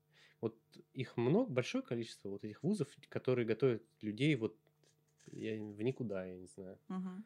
Вот 0.40 0.56
их 0.92 1.16
много, 1.16 1.50
большое 1.50 1.82
количество 1.82 2.28
вот 2.28 2.44
этих 2.44 2.62
вузов, 2.62 2.88
которые 3.08 3.46
готовят 3.46 3.82
людей 4.00 4.34
вот 4.36 4.56
я, 5.32 5.54
в 5.54 5.82
никуда, 5.82 6.24
я 6.24 6.36
не 6.36 6.46
знаю. 6.46 6.78
Мгм. 6.88 7.24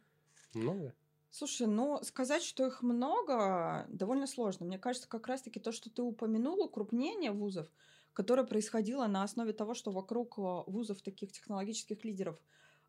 Много? 0.55 0.95
Слушай, 1.31 1.67
ну, 1.67 2.03
сказать, 2.03 2.43
что 2.43 2.67
их 2.67 2.83
много, 2.83 3.87
довольно 3.89 4.27
сложно. 4.27 4.67
Мне 4.67 4.79
кажется, 4.79 5.09
как 5.09 5.27
раз-таки 5.27 5.61
то, 5.61 5.73
что 5.73 5.91
ты 5.91 6.03
упомянул, 6.03 6.65
укрупнение 6.65 7.33
вузов, 7.33 7.69
которое 8.13 8.45
происходило 8.45 9.07
на 9.07 9.23
основе 9.23 9.53
того, 9.53 9.75
что 9.75 9.91
вокруг 9.91 10.39
э, 10.39 10.43
вузов 10.67 11.03
таких 11.03 11.33
технологических 11.33 12.05
лидеров 12.05 12.37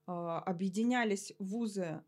э, 0.08 0.12
объединялись 0.12 1.34
вузы. 1.40 2.04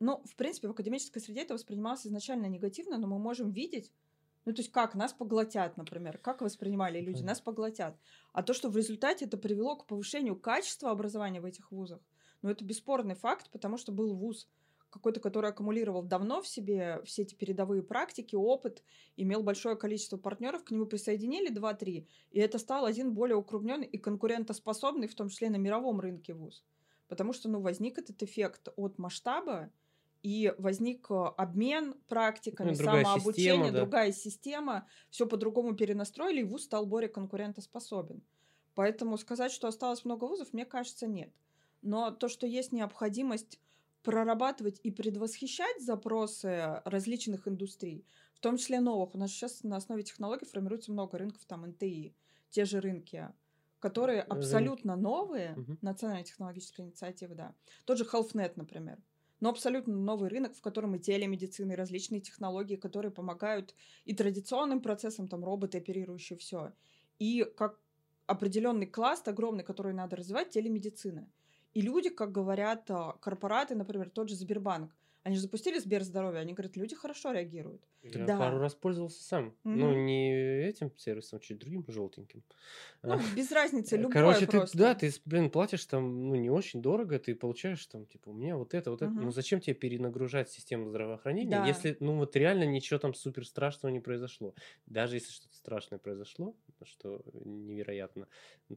Ну, 0.00 0.22
в 0.24 0.36
принципе, 0.36 0.68
в 0.68 0.72
академической 0.72 1.20
среде 1.20 1.42
это 1.42 1.54
воспринималось 1.54 2.06
изначально 2.06 2.46
негативно, 2.46 2.98
но 2.98 3.06
мы 3.06 3.18
можем 3.18 3.50
видеть, 3.50 3.92
ну, 4.44 4.52
то 4.52 4.60
есть 4.60 4.70
как 4.72 4.94
нас 4.94 5.12
поглотят, 5.12 5.76
например, 5.76 6.18
как 6.18 6.42
воспринимали 6.42 7.00
люди, 7.00 7.22
нас 7.22 7.40
поглотят. 7.40 7.96
А 8.32 8.42
то, 8.42 8.52
что 8.52 8.68
в 8.68 8.76
результате 8.76 9.24
это 9.24 9.36
привело 9.36 9.76
к 9.76 9.86
повышению 9.86 10.36
качества 10.36 10.90
образования 10.90 11.40
в 11.40 11.46
этих 11.46 11.72
вузах, 11.72 12.00
ну, 12.42 12.50
это 12.50 12.64
бесспорный 12.64 13.14
факт, 13.14 13.48
потому 13.50 13.78
что 13.78 13.90
был 13.90 14.14
вуз, 14.14 14.48
какой-то, 14.94 15.18
который 15.18 15.50
аккумулировал 15.50 16.02
давно 16.02 16.40
в 16.40 16.46
себе 16.46 17.02
все 17.04 17.22
эти 17.22 17.34
передовые 17.34 17.82
практики, 17.82 18.36
опыт, 18.36 18.84
имел 19.16 19.42
большое 19.42 19.76
количество 19.76 20.16
партнеров, 20.16 20.62
к 20.62 20.70
нему 20.70 20.86
присоединили 20.86 21.52
2-3, 21.52 22.06
и 22.30 22.38
это 22.38 22.58
стал 22.58 22.86
один 22.86 23.12
более 23.12 23.36
укрупненный 23.36 23.86
и 23.86 23.98
конкурентоспособный, 23.98 25.08
в 25.08 25.14
том 25.16 25.28
числе 25.28 25.50
на 25.50 25.56
мировом 25.56 25.98
рынке 26.00 26.32
вуз. 26.32 26.64
Потому 27.08 27.32
что 27.32 27.48
ну, 27.48 27.60
возник 27.60 27.98
этот 27.98 28.22
эффект 28.22 28.68
от 28.76 28.98
масштаба, 28.98 29.70
и 30.22 30.54
возник 30.56 31.10
э, 31.10 31.14
обмен 31.36 31.94
практиками, 32.08 32.70
Ну, 32.70 32.76
другая 32.76 33.04
самообучение, 33.04 33.52
система, 33.52 33.70
да. 33.72 33.80
другая 33.80 34.12
система, 34.12 34.88
все 35.10 35.26
по-другому 35.26 35.74
перенастроили, 35.74 36.40
и 36.40 36.44
вуз 36.44 36.64
стал 36.64 36.86
более 36.86 37.10
конкурентоспособен. 37.10 38.22
Поэтому 38.74 39.18
сказать, 39.18 39.52
что 39.52 39.68
осталось 39.68 40.04
много 40.06 40.24
вузов, 40.24 40.54
мне 40.54 40.64
кажется, 40.64 41.06
нет. 41.06 41.30
Но 41.82 42.10
то, 42.10 42.28
что 42.28 42.46
есть 42.46 42.72
необходимость 42.72 43.60
прорабатывать 44.04 44.80
и 44.84 44.92
предвосхищать 44.92 45.82
запросы 45.82 46.82
различных 46.84 47.48
индустрий, 47.48 48.06
в 48.34 48.40
том 48.40 48.58
числе 48.58 48.80
новых. 48.80 49.14
У 49.14 49.18
нас 49.18 49.32
сейчас 49.32 49.64
на 49.64 49.76
основе 49.78 50.04
технологий 50.04 50.46
формируется 50.46 50.92
много 50.92 51.18
рынков, 51.18 51.44
там 51.46 51.66
НТИ, 51.66 52.16
те 52.50 52.64
же 52.66 52.80
рынки, 52.80 53.30
которые 53.80 54.22
Рынки. 54.28 54.74
абсолютно 54.74 54.96
новые, 54.96 55.60
Мгм. 55.60 55.78
национальная 55.80 56.24
технологическая 56.24 56.82
инициатива, 56.84 57.34
да. 57.34 57.56
Тот 57.84 57.98
же 57.98 58.04
HealthNet, 58.04 58.52
например. 58.56 59.02
Но 59.40 59.50
абсолютно 59.50 59.94
новый 59.94 60.30
рынок, 60.30 60.54
в 60.54 60.60
котором 60.62 60.94
и 60.94 60.98
телемедицина, 61.00 61.72
и 61.72 61.76
различные 61.76 62.20
технологии, 62.20 62.76
которые 62.76 63.12
помогают 63.12 63.74
и 64.04 64.14
традиционным 64.14 64.80
процессам, 64.80 65.28
там 65.28 65.44
роботы, 65.44 65.78
оперирующие 65.78 66.38
все, 66.38 66.74
и 67.18 67.44
как 67.44 67.80
определенный 68.26 68.86
класс 68.86 69.22
огромный, 69.26 69.64
который 69.64 69.92
надо 69.92 70.16
развивать, 70.16 70.50
телемедицина. 70.50 71.30
И 71.74 71.82
люди, 71.82 72.08
как 72.08 72.30
говорят 72.30 72.90
а, 72.90 73.12
корпораты, 73.20 73.74
например, 73.74 74.08
тот 74.08 74.28
же 74.28 74.36
Сбербанк, 74.36 74.94
они 75.24 75.36
же 75.36 75.42
запустили 75.42 75.78
Сберздоровье, 75.78 76.40
они 76.40 76.54
говорят, 76.54 76.76
люди 76.76 76.94
хорошо 76.94 77.32
реагируют. 77.32 77.88
Я 78.02 78.28
Да. 78.28 78.30
пару 78.30 78.58
раз 78.58 78.74
пользовался 78.74 79.22
сам. 79.24 79.56
Ну, 79.72 79.92
Мгм. 79.92 79.94
не 79.94 80.32
этим 80.68 80.94
сервисом, 80.96 81.40
чуть 81.40 81.58
другим, 81.58 81.84
желтеньким. 81.88 82.44
Ну, 83.02 83.28
без 83.28 83.50
разницы, 83.52 83.96
любой 83.96 84.10
Короче, 84.10 84.46
ты, 84.46 84.64
да, 84.72 84.94
ты, 84.94 85.12
блин, 85.26 85.50
платишь 85.50 85.84
там, 85.84 86.28
ну, 86.28 86.34
не 86.36 86.48
очень 86.48 86.80
дорого, 86.80 87.18
ты 87.18 87.34
получаешь 87.34 87.84
там, 87.86 88.06
типа, 88.06 88.30
у 88.30 88.32
меня 88.32 88.56
вот 88.56 88.72
это, 88.72 88.90
вот 88.90 89.02
это. 89.02 89.12
Мгм. 89.12 89.22
Ну, 89.22 89.30
зачем 89.30 89.60
тебе 89.60 89.74
перенагружать 89.74 90.50
систему 90.50 90.88
здравоохранения, 90.88 91.56
Да. 91.56 91.62
если, 91.62 91.94
ну, 92.00 92.16
вот 92.16 92.34
реально 92.34 92.64
ничего 92.64 92.98
там 92.98 93.12
супер 93.12 93.46
страшного 93.46 93.92
не 93.92 94.00
произошло. 94.00 94.54
Даже 94.86 95.16
если 95.16 95.32
что-то 95.32 95.54
страшное 95.56 95.98
произошло, 95.98 96.56
что 96.82 97.22
невероятно, 97.34 98.28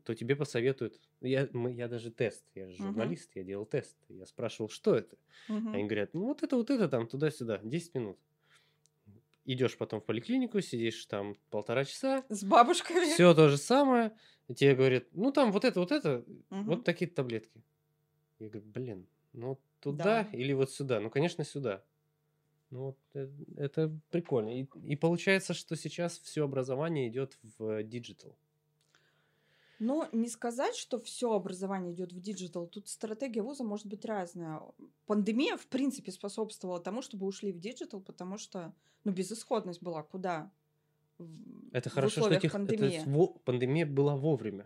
то 0.04 0.14
тебе 0.14 0.36
посоветуют. 0.36 1.00
Я, 1.22 1.48
мы, 1.54 1.72
я 1.72 1.88
даже 1.88 2.12
тест, 2.12 2.46
я 2.54 2.68
же 2.68 2.76
журналист, 2.76 3.32
я 3.36 3.44
делал 3.44 3.66
тест. 3.66 3.98
Я 4.10 4.26
спрашивал, 4.26 4.70
что 4.70 4.94
это? 4.94 5.18
Мгм. 5.48 5.72
Они 5.72 5.86
говорят, 5.86 6.14
ну, 6.14 6.26
вот 6.26 6.37
это, 6.44 6.56
вот 6.58 6.70
это 6.70 6.88
там, 6.88 7.08
туда-сюда, 7.08 7.60
10 7.64 7.96
минут. 7.96 8.18
Идешь 9.46 9.78
потом 9.78 10.02
в 10.02 10.04
поликлинику, 10.06 10.60
сидишь 10.60 11.06
там 11.06 11.36
полтора 11.50 11.86
часа, 11.86 12.26
С 12.28 12.44
бабушками. 12.44 13.06
все 13.14 13.34
то 13.34 13.48
же 13.48 13.58
самое. 13.58 14.12
И 14.50 14.54
тебе 14.54 14.76
говорят, 14.76 15.06
ну 15.14 15.32
там 15.32 15.52
вот 15.54 15.64
это, 15.64 15.80
вот 15.80 15.92
это, 15.92 16.26
Мгм. 16.50 16.64
вот 16.66 16.84
такие 16.84 17.10
таблетки. 17.10 17.64
Я 18.40 18.50
говорю, 18.50 18.68
блин, 18.68 19.08
ну 19.34 19.58
туда 19.80 20.04
Да. 20.04 20.38
или 20.38 20.52
вот 20.54 20.72
сюда? 20.72 21.00
Ну, 21.00 21.10
конечно, 21.10 21.44
сюда. 21.46 21.82
Ну, 22.72 22.80
вот 22.88 22.98
э- 23.14 23.30
это 23.56 23.90
прикольно. 24.12 24.60
И, 24.60 24.68
и 24.84 24.96
получается, 24.98 25.54
что 25.54 25.78
сейчас 25.78 26.20
все 26.20 26.44
образование 26.44 27.08
идет 27.08 27.38
в 27.58 27.84
диджитал. 27.84 28.36
Но 29.80 30.08
не 30.12 30.28
сказать, 30.28 30.76
что 30.76 31.00
все 31.00 31.32
образование 31.34 31.94
идет 31.94 32.12
в 32.12 32.20
диджитал. 32.20 32.66
Тут 32.68 32.88
стратегия 32.88 33.42
вуза 33.44 33.64
может 33.64 33.86
быть 33.86 34.06
разная. 34.06 34.62
Пандемия, 35.06 35.56
в 35.58 35.68
принципе, 35.68 36.12
способствовала 36.12 36.80
тому, 36.80 37.02
чтобы 37.02 37.28
ушли 37.28 37.52
в 37.52 37.60
диджитал, 37.60 38.02
потому 38.02 38.38
что, 38.40 38.74
ну, 39.04 39.12
безысходность 39.12 39.82
была. 39.84 40.02
Куда? 40.04 40.52
В- 41.20 41.70
Это 41.74 41.90
в 41.90 41.94
хорошо, 41.94 42.22
что 42.22 42.30
тех- 42.36 42.46
это 42.46 42.54
пандемии. 42.54 43.04
во- 43.06 43.28
пандемия 43.46 43.86
была 43.86 44.16
вовремя. 44.16 44.66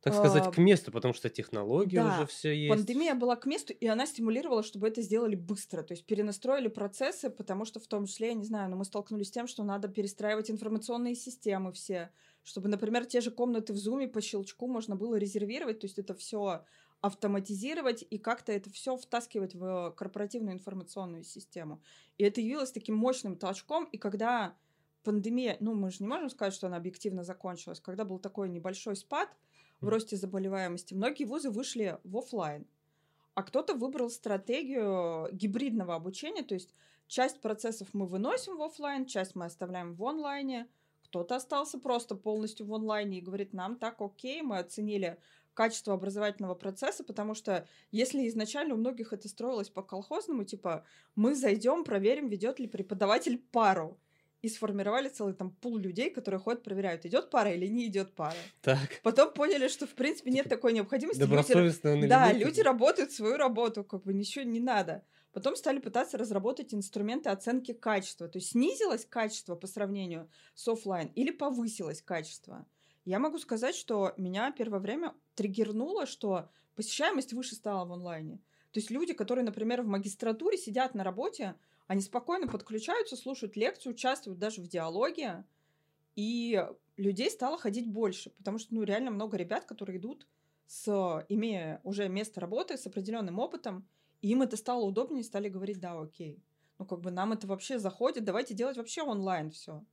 Так 0.00 0.12
сказать, 0.12 0.46
А, 0.46 0.50
к 0.50 0.58
месту, 0.58 0.92
потому 0.92 1.14
что 1.14 1.30
технологии 1.30 1.96
уже 1.98 2.18
Да, 2.18 2.26
все 2.26 2.52
есть. 2.52 2.68
пандемия 2.68 3.14
была 3.14 3.36
к 3.36 3.46
месту, 3.46 3.72
и 3.72 3.86
она 3.86 4.04
стимулировала, 4.06 4.62
чтобы 4.62 4.86
это 4.86 5.00
сделали 5.00 5.34
быстро. 5.34 5.82
То 5.82 5.92
есть 5.94 6.04
перенастроили 6.04 6.68
процессы, 6.68 7.30
потому 7.30 7.64
что 7.64 7.80
в 7.80 7.86
том 7.86 8.04
числе, 8.04 8.28
я 8.28 8.34
не 8.34 8.44
знаю, 8.44 8.68
но 8.68 8.76
мы 8.76 8.84
столкнулись 8.84 9.28
с 9.28 9.30
тем, 9.30 9.46
что 9.46 9.64
надо 9.64 9.88
перестраивать 9.88 10.50
информационные 10.50 11.14
системы 11.14 11.72
все, 11.72 12.10
чтобы, 12.44 12.68
например, 12.68 13.06
те 13.06 13.20
же 13.20 13.30
комнаты 13.30 13.72
в 13.72 13.76
Зуме 13.76 14.06
по 14.06 14.20
щелчку 14.20 14.68
можно 14.68 14.94
было 14.94 15.16
резервировать, 15.16 15.80
то 15.80 15.86
есть 15.86 15.98
это 15.98 16.14
все 16.14 16.64
автоматизировать 17.00 18.04
и 18.08 18.18
как-то 18.18 18.52
это 18.52 18.70
все 18.70 18.96
втаскивать 18.96 19.54
в 19.54 19.92
корпоративную 19.96 20.54
информационную 20.54 21.24
систему. 21.24 21.82
И 22.16 22.24
это 22.24 22.40
явилось 22.40 22.72
таким 22.72 22.96
мощным 22.96 23.36
толчком, 23.36 23.84
и 23.84 23.98
когда 23.98 24.56
пандемия, 25.02 25.56
ну, 25.60 25.74
мы 25.74 25.90
же 25.90 25.98
не 26.00 26.06
можем 26.06 26.30
сказать, 26.30 26.54
что 26.54 26.66
она 26.66 26.76
объективно 26.76 27.24
закончилась, 27.24 27.80
когда 27.80 28.04
был 28.04 28.18
такой 28.18 28.48
небольшой 28.48 28.96
спад 28.96 29.28
в 29.80 29.88
росте 29.88 30.16
заболеваемости, 30.16 30.94
многие 30.94 31.24
вузы 31.24 31.50
вышли 31.50 31.98
в 32.04 32.16
оффлайн, 32.16 32.66
а 33.34 33.42
кто-то 33.42 33.74
выбрал 33.74 34.08
стратегию 34.08 35.28
гибридного 35.32 35.94
обучения, 35.94 36.42
то 36.42 36.54
есть 36.54 36.74
часть 37.06 37.40
процессов 37.40 37.88
мы 37.92 38.06
выносим 38.06 38.56
в 38.56 38.62
оффлайн, 38.62 39.06
часть 39.06 39.34
мы 39.34 39.44
оставляем 39.44 39.94
в 39.94 40.02
онлайне, 40.04 40.68
кто-то 41.14 41.36
остался 41.36 41.78
просто 41.78 42.16
полностью 42.16 42.66
в 42.66 42.74
онлайне 42.74 43.18
и 43.18 43.20
говорит, 43.20 43.52
нам 43.52 43.76
так 43.76 44.00
окей, 44.00 44.42
мы 44.42 44.58
оценили 44.58 45.16
качество 45.54 45.94
образовательного 45.94 46.56
процесса, 46.56 47.04
потому 47.04 47.34
что 47.36 47.68
если 47.92 48.26
изначально 48.26 48.74
у 48.74 48.78
многих 48.78 49.12
это 49.12 49.28
строилось 49.28 49.68
по 49.68 49.84
колхозному, 49.84 50.42
типа 50.42 50.84
мы 51.14 51.36
зайдем, 51.36 51.84
проверим, 51.84 52.28
ведет 52.28 52.58
ли 52.58 52.66
преподаватель 52.66 53.38
пару, 53.52 53.96
и 54.42 54.48
сформировали 54.48 55.08
целый 55.08 55.32
там 55.34 55.52
пул 55.52 55.78
людей, 55.78 56.10
которые 56.10 56.40
ходят, 56.40 56.62
проверяют, 56.64 57.06
идет 57.06 57.30
пара 57.30 57.52
или 57.52 57.66
не 57.66 57.86
идет 57.86 58.12
пара. 58.12 58.36
Так, 58.60 59.00
Потом 59.02 59.32
поняли, 59.32 59.68
что 59.68 59.86
в 59.86 59.94
принципе 59.94 60.30
нет 60.32 60.44
Типа, 60.44 60.56
такой 60.56 60.72
необходимости. 60.74 61.20
Люди 61.20 61.30
добросовестно 61.30 61.96
или 61.96 62.08
да, 62.08 62.30
люди 62.32 62.60
это- 62.60 62.70
работают 62.70 63.12
свою 63.12 63.36
работу, 63.36 63.84
как 63.84 64.02
бы 64.02 64.12
ничего 64.12 64.44
не 64.44 64.60
надо. 64.60 65.02
Потом 65.34 65.56
стали 65.56 65.80
пытаться 65.80 66.16
разработать 66.16 66.72
инструменты 66.72 67.28
оценки 67.28 67.72
качества. 67.72 68.28
То 68.28 68.38
есть 68.38 68.52
снизилось 68.52 69.04
качество 69.04 69.56
по 69.56 69.66
сравнению 69.66 70.30
с 70.54 70.66
оффлайн 70.68 71.08
или 71.08 71.32
повысилось 71.32 72.00
качество. 72.02 72.64
Я 73.04 73.18
могу 73.18 73.38
сказать, 73.38 73.74
что 73.74 74.14
меня 74.16 74.52
первое 74.52 74.78
время 74.78 75.12
триггернуло, 75.34 76.06
что 76.06 76.50
посещаемость 76.76 77.32
выше 77.32 77.56
стала 77.56 77.84
в 77.84 77.92
онлайне. 77.92 78.36
То 78.70 78.78
есть 78.78 78.92
люди, 78.92 79.12
которые, 79.12 79.44
например, 79.44 79.82
в 79.82 79.86
магистратуре 79.86 80.56
сидят 80.56 80.94
на 80.94 81.02
работе, 81.02 81.56
они 81.88 82.00
спокойно 82.00 82.46
подключаются, 82.46 83.16
слушают 83.16 83.56
лекцию, 83.56 83.94
участвуют 83.94 84.38
даже 84.38 84.62
в 84.62 84.68
диалоге, 84.68 85.44
и 86.14 86.64
людей 86.96 87.28
стало 87.28 87.58
ходить 87.58 87.88
больше, 87.88 88.30
потому 88.30 88.58
что, 88.58 88.72
ну, 88.72 88.84
реально 88.84 89.10
много 89.10 89.36
ребят, 89.36 89.64
которые 89.64 89.98
идут 89.98 90.28
с, 90.66 91.24
имея 91.28 91.80
уже 91.82 92.08
место 92.08 92.40
работы, 92.40 92.76
с 92.76 92.86
определенным 92.86 93.40
опытом, 93.40 93.86
им 94.28 94.42
это 94.42 94.56
стало 94.56 94.84
удобнее, 94.84 95.24
стали 95.24 95.48
говорить, 95.48 95.80
да, 95.80 96.00
окей. 96.00 96.42
Ну, 96.78 96.86
как 96.86 97.00
бы 97.00 97.10
нам 97.10 97.32
это 97.32 97.46
вообще 97.46 97.78
заходит, 97.78 98.24
давайте 98.24 98.54
делать 98.54 98.76
вообще 98.76 99.02
онлайн 99.02 99.50
все. 99.50 99.84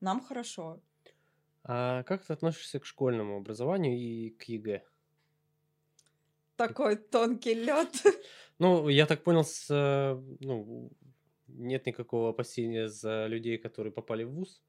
Нам 0.00 0.22
хорошо. 0.22 0.82
А 1.64 2.04
как 2.04 2.24
ты 2.24 2.32
относишься 2.32 2.78
к 2.78 2.86
школьному 2.86 3.36
образованию 3.36 3.98
и 3.98 4.30
к 4.30 4.44
ЕГЭ? 4.44 4.84
Такой 6.56 6.96
тонкий 6.96 7.54
лед. 7.54 7.92
Ну, 8.58 8.88
я 8.88 9.06
так 9.06 9.24
понял, 9.24 9.44
с, 9.44 9.66
э, 9.70 10.14
ну, 10.40 10.90
нет 11.48 11.86
никакого 11.86 12.30
опасения 12.30 12.88
за 12.88 13.26
людей, 13.26 13.58
которые 13.58 13.92
попали 13.92 14.24
в 14.24 14.32
ВУЗ, 14.32 14.62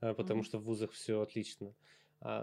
э, 0.00 0.14
потому 0.14 0.42
Мгм. 0.42 0.44
что 0.44 0.58
в 0.58 0.64
ВУЗах 0.64 0.92
все 0.92 1.20
отлично. 1.20 1.68
А 1.68 1.74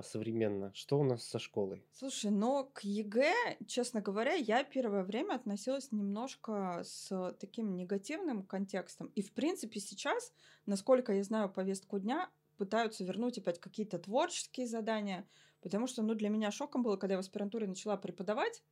современно. 0.04 0.72
Что 0.74 1.00
у 1.00 1.04
нас 1.04 1.24
со 1.24 1.40
школой? 1.40 1.84
Слушай, 1.92 2.32
но 2.32 2.66
к 2.66 2.84
ЕГЭ, 2.84 3.58
честно 3.68 4.02
говоря, 4.02 4.34
я 4.34 4.64
первое 4.64 5.04
время 5.04 5.36
относилась 5.36 5.92
немножко 5.92 6.82
с 6.84 7.36
таким 7.40 7.76
негативным 7.76 8.44
контекстом. 8.44 9.12
И, 9.16 9.22
в 9.22 9.32
принципе, 9.34 9.80
сейчас, 9.80 10.34
насколько 10.66 11.14
я 11.14 11.24
знаю 11.24 11.50
повестку 11.50 12.00
дня, 12.00 12.30
пытаются 12.58 13.04
вернуть 13.04 13.40
опять 13.40 13.60
какие-то 13.60 13.98
творческие 13.98 14.68
задания, 14.68 15.28
потому 15.62 15.88
что, 15.88 16.04
ну, 16.04 16.14
для 16.14 16.30
меня 16.30 16.52
шоком 16.52 16.84
было, 16.84 16.96
когда 16.96 17.16
я 17.16 17.18
в 17.18 17.22
аспирантуре 17.22 17.68
начала 17.68 17.98
преподавать, 17.98 18.64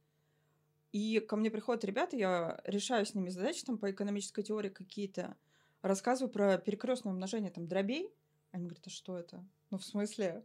и 0.91 1.19
ко 1.19 1.35
мне 1.35 1.49
приходят 1.49 1.83
ребята, 1.83 2.15
я 2.17 2.61
решаю 2.65 3.05
с 3.05 3.15
ними 3.15 3.29
задачи 3.29 3.63
там 3.65 3.77
по 3.77 3.89
экономической 3.91 4.43
теории 4.43 4.69
какие-то, 4.69 5.35
рассказываю 5.81 6.31
про 6.31 6.57
перекрестное 6.57 7.13
умножение 7.13 7.51
там 7.51 7.67
дробей. 7.67 8.13
Они 8.51 8.65
говорят, 8.65 8.87
а 8.87 8.89
что 8.89 9.17
это? 9.17 9.45
Ну, 9.69 9.77
в 9.77 9.85
смысле? 9.85 10.43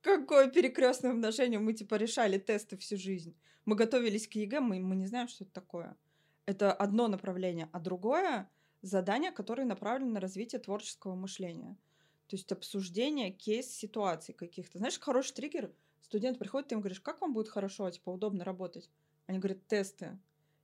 Какое 0.00 0.48
перекрестное 0.48 1.12
умножение? 1.12 1.58
Мы 1.58 1.72
типа 1.72 1.96
решали 1.96 2.38
тесты 2.38 2.76
всю 2.76 2.96
жизнь. 2.96 3.36
Мы 3.64 3.76
готовились 3.76 4.28
к 4.28 4.32
ЕГЭ, 4.34 4.60
мы, 4.60 4.80
мы 4.80 4.96
не 4.96 5.06
знаем, 5.06 5.28
что 5.28 5.44
это 5.44 5.52
такое. 5.52 5.96
Это 6.46 6.72
одно 6.72 7.08
направление, 7.08 7.68
а 7.72 7.80
другое 7.80 8.48
задание, 8.80 9.32
которое 9.32 9.64
направлено 9.64 10.12
на 10.12 10.20
развитие 10.20 10.60
творческого 10.60 11.14
мышления. 11.14 11.76
То 12.28 12.36
есть 12.36 12.50
обсуждение 12.52 13.30
кейс-ситуаций 13.30 14.34
каких-то. 14.34 14.78
Знаешь, 14.78 14.98
хороший 14.98 15.34
триггер. 15.34 15.72
Студент 16.02 16.38
приходит, 16.38 16.68
ты 16.68 16.74
им 16.74 16.80
говоришь, 16.80 17.00
как 17.00 17.20
вам 17.20 17.34
будет 17.34 17.48
хорошо, 17.48 17.90
типа, 17.90 18.10
удобно 18.10 18.44
работать? 18.44 18.88
Они 19.26 19.38
говорят, 19.38 19.66
тесты. 19.66 20.18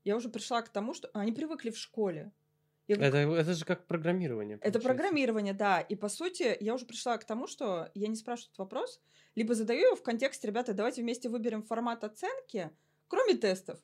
Я 0.05 0.17
уже 0.17 0.29
пришла 0.29 0.63
к 0.63 0.69
тому, 0.69 0.95
что 0.95 1.11
они 1.13 1.33
привыкли 1.33 1.71
в 1.71 1.79
школе. 1.79 2.33
Я 2.87 2.97
говорю, 2.97 3.33
Это, 3.33 3.41
это 3.41 3.55
же 3.55 3.65
как 3.65 3.87
программирование. 3.87 4.57
это 4.57 4.79
получается. 4.79 4.89
программирование, 4.89 5.55
да. 5.55 5.81
И 5.81 5.95
по 5.95 6.09
сути, 6.09 6.57
я 6.61 6.75
уже 6.75 6.85
пришла 6.87 7.17
к 7.19 7.25
тому, 7.25 7.47
что 7.47 7.91
я 7.95 8.09
не 8.09 8.17
спрашиваю 8.17 8.49
этот 8.51 8.59
вопрос, 8.59 9.01
либо 9.35 9.55
задаю 9.55 9.87
его 9.87 9.97
в 9.97 10.03
контексте, 10.03 10.47
ребята, 10.49 10.75
давайте 10.75 11.03
вместе 11.03 11.29
выберем 11.29 11.63
формат 11.63 12.05
оценки, 12.05 12.71
кроме 13.09 13.35
тестов. 13.35 13.79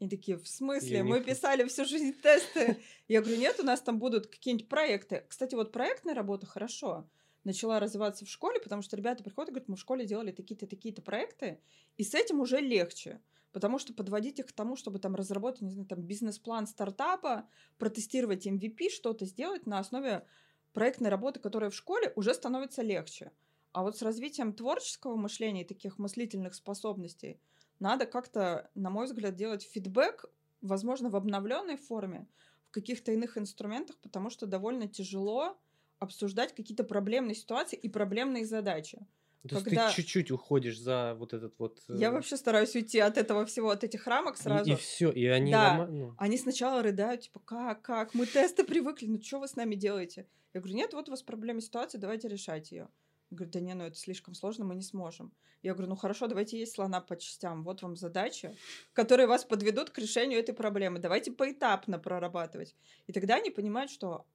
И 0.00 0.08
такие, 0.08 0.36
в 0.36 0.46
смысле? 0.48 1.02
у 1.02 1.04
Мы 1.04 1.18
них- 1.18 1.26
писали 1.26 1.64
всю 1.64 1.84
жизнь 1.84 2.12
тесты. 2.20 2.76
Я 3.08 3.20
говорю, 3.22 3.38
нет, 3.38 3.58
у 3.60 3.62
нас 3.62 3.80
там 3.80 3.98
будут 3.98 4.26
какие-нибудь 4.26 4.68
проекты. 4.68 5.24
Кстати, 5.28 5.54
вот 5.54 5.72
проектная 5.72 6.14
работа 6.14 6.44
хорошо 6.46 7.08
начала 7.44 7.80
развиваться 7.80 8.24
в 8.24 8.28
школе, 8.28 8.60
потому 8.60 8.82
что 8.82 8.96
ребята 8.96 9.22
приходят 9.24 9.48
и 9.48 9.52
говорят, 9.52 9.68
мы 9.68 9.76
в 9.76 9.80
школе 9.80 10.04
делали 10.04 10.30
такие-то, 10.30 10.66
такие-то 10.66 11.02
проекты, 11.02 11.58
и 11.96 12.04
с 12.04 12.14
этим 12.14 12.40
уже 12.40 12.58
легче. 12.60 13.20
Потому 13.52 13.78
что 13.78 13.92
подводить 13.92 14.38
их 14.38 14.46
к 14.46 14.52
тому, 14.52 14.76
чтобы 14.76 14.98
там 14.98 15.14
разработать, 15.14 15.62
не 15.62 15.70
знаю, 15.70 15.86
там 15.86 16.02
бизнес-план 16.02 16.66
стартапа, 16.66 17.46
протестировать 17.78 18.46
MVP, 18.46 18.88
что-то 18.88 19.26
сделать 19.26 19.66
на 19.66 19.78
основе 19.78 20.26
проектной 20.72 21.10
работы, 21.10 21.38
которая 21.38 21.70
в 21.70 21.74
школе, 21.74 22.12
уже 22.16 22.32
становится 22.34 22.82
легче. 22.82 23.30
А 23.72 23.82
вот 23.82 23.96
с 23.96 24.02
развитием 24.02 24.52
творческого 24.52 25.16
мышления 25.16 25.62
и 25.62 25.66
таких 25.66 25.98
мыслительных 25.98 26.54
способностей 26.54 27.40
надо 27.78 28.06
как-то, 28.06 28.70
на 28.74 28.90
мой 28.90 29.06
взгляд, 29.06 29.34
делать 29.34 29.62
фидбэк, 29.62 30.26
возможно, 30.60 31.10
в 31.10 31.16
обновленной 31.16 31.76
форме, 31.76 32.26
в 32.68 32.70
каких-то 32.70 33.12
иных 33.12 33.36
инструментах, 33.36 33.98
потому 33.98 34.30
что 34.30 34.46
довольно 34.46 34.88
тяжело 34.88 35.58
обсуждать 35.98 36.54
какие-то 36.54 36.84
проблемные 36.84 37.34
ситуации 37.34 37.76
и 37.76 37.88
проблемные 37.88 38.44
задачи. 38.44 39.06
То 39.48 39.56
есть 39.56 39.64
когда- 39.64 39.88
ты 39.88 39.96
чуть-чуть 39.96 40.30
уходишь 40.30 40.78
за 40.78 41.16
вот 41.18 41.32
этот 41.32 41.58
вот... 41.58 41.80
Я 41.88 42.08
э, 42.08 42.10
вообще 42.12 42.36
стараюсь 42.36 42.74
уйти 42.76 43.00
от 43.00 43.18
этого 43.18 43.44
всего, 43.44 43.70
от 43.70 43.82
этих 43.82 44.06
рамок 44.06 44.36
сразу. 44.36 44.70
И, 44.70 44.76
все, 44.76 45.10
и 45.10 45.26
они 45.26 45.50
Да. 45.50 45.78
лома- 45.78 45.90
ну, 45.90 46.14
Они 46.16 46.38
сначала 46.38 46.82
рыдают, 46.82 47.22
типа, 47.22 47.40
как, 47.40 47.82
как, 47.82 48.14
мы 48.14 48.26
тесты 48.26 48.62
привыкли, 48.64 49.06
ну 49.06 49.20
что 49.20 49.40
вы 49.40 49.48
с 49.48 49.56
нами 49.56 49.74
делаете? 49.74 50.26
Я 50.54 50.60
говорю, 50.60 50.76
нет, 50.76 50.92
вот 50.92 51.08
у 51.08 51.10
вас 51.10 51.22
проблема 51.22 51.60
ситуации, 51.60 51.98
давайте 51.98 52.28
решать 52.28 52.70
ее. 52.70 52.88
Говорит, 53.30 53.52
да 53.52 53.60
не, 53.60 53.74
ну 53.74 53.84
это 53.84 53.96
слишком 53.96 54.34
сложно, 54.34 54.64
мы 54.64 54.74
не 54.74 54.82
сможем. 54.82 55.32
Я 55.62 55.72
говорю, 55.74 55.88
ну 55.90 55.96
хорошо, 55.96 56.26
давайте 56.26 56.58
есть 56.58 56.74
слона 56.74 57.00
по 57.00 57.16
частям. 57.16 57.64
Вот 57.64 57.82
вам 57.82 57.96
задачи, 57.96 58.54
которые 58.92 59.26
вас 59.26 59.44
подведут 59.44 59.90
к 59.90 59.98
решению 59.98 60.38
этой 60.38 60.54
проблемы. 60.54 60.98
Давайте 60.98 61.32
поэтапно 61.32 61.98
прорабатывать. 61.98 62.76
И 63.06 63.12
тогда 63.12 63.36
они 63.36 63.50
понимают, 63.50 63.90
что, 63.90 64.26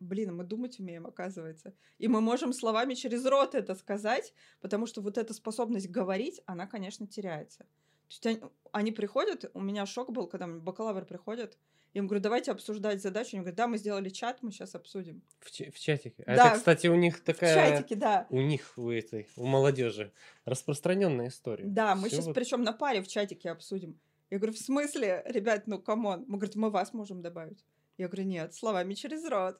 блин, 0.00 0.36
мы 0.36 0.44
думать 0.44 0.78
умеем, 0.80 1.06
оказывается. 1.06 1.74
И 1.98 2.08
мы 2.08 2.20
можем 2.20 2.52
словами 2.52 2.94
через 2.94 3.24
рот 3.24 3.54
это 3.54 3.74
сказать, 3.74 4.32
потому 4.60 4.86
что 4.86 5.00
вот 5.00 5.18
эта 5.18 5.34
способность 5.34 5.88
говорить, 5.88 6.40
она, 6.46 6.66
конечно, 6.66 7.06
теряется. 7.06 7.60
То 8.08 8.10
есть 8.10 8.26
они, 8.26 8.40
они 8.72 8.92
приходят, 8.92 9.50
у 9.54 9.60
меня 9.60 9.84
шок 9.86 10.12
был, 10.12 10.26
когда 10.28 10.46
бакалавр 10.46 11.04
приходит, 11.04 11.58
я 11.94 12.00
им 12.00 12.08
говорю, 12.08 12.22
давайте 12.22 12.50
обсуждать 12.50 13.00
задачу. 13.00 13.30
Они 13.32 13.38
говорят, 13.40 13.56
да, 13.56 13.66
мы 13.66 13.78
сделали 13.78 14.10
чат, 14.10 14.42
мы 14.42 14.52
сейчас 14.52 14.74
обсудим. 14.74 15.22
в, 15.40 15.50
ча- 15.50 15.70
в 15.70 15.78
чатике. 15.78 16.24
А 16.26 16.36
Да, 16.36 16.48
это, 16.48 16.56
кстати, 16.58 16.88
у 16.88 16.94
них 16.94 17.16
В 17.18 17.22
такая... 17.22 17.54
чатике, 17.54 17.94
да. 17.94 18.26
У 18.28 18.42
них, 18.42 18.74
у 18.76 18.90
этой, 18.90 19.26
у 19.36 19.46
молодежи 19.46 20.12
распространенная 20.44 21.28
история. 21.28 21.64
Да, 21.64 21.94
мы 21.94 22.08
Всё 22.08 22.16
сейчас 22.16 22.26
вот- 22.26 22.34
причем 22.34 22.62
на 22.62 22.72
паре 22.72 23.00
в 23.02 23.08
чатике 23.08 23.50
обсудим. 23.50 23.98
Я 24.30 24.38
говорю, 24.38 24.52
в 24.52 24.58
смысле? 24.58 25.22
Ребят, 25.26 25.66
ну 25.66 25.80
come 25.80 26.05
on. 26.05 26.24
Мы, 26.28 26.38
говорим, 26.38 26.60
мы 26.60 26.70
вас 26.70 26.92
можем 26.92 27.22
добавить. 27.22 27.64
Я 27.96 28.08
говорю, 28.08 28.24
нет, 28.24 28.54
словами 28.54 28.94
через 28.94 29.24
рот. 29.24 29.58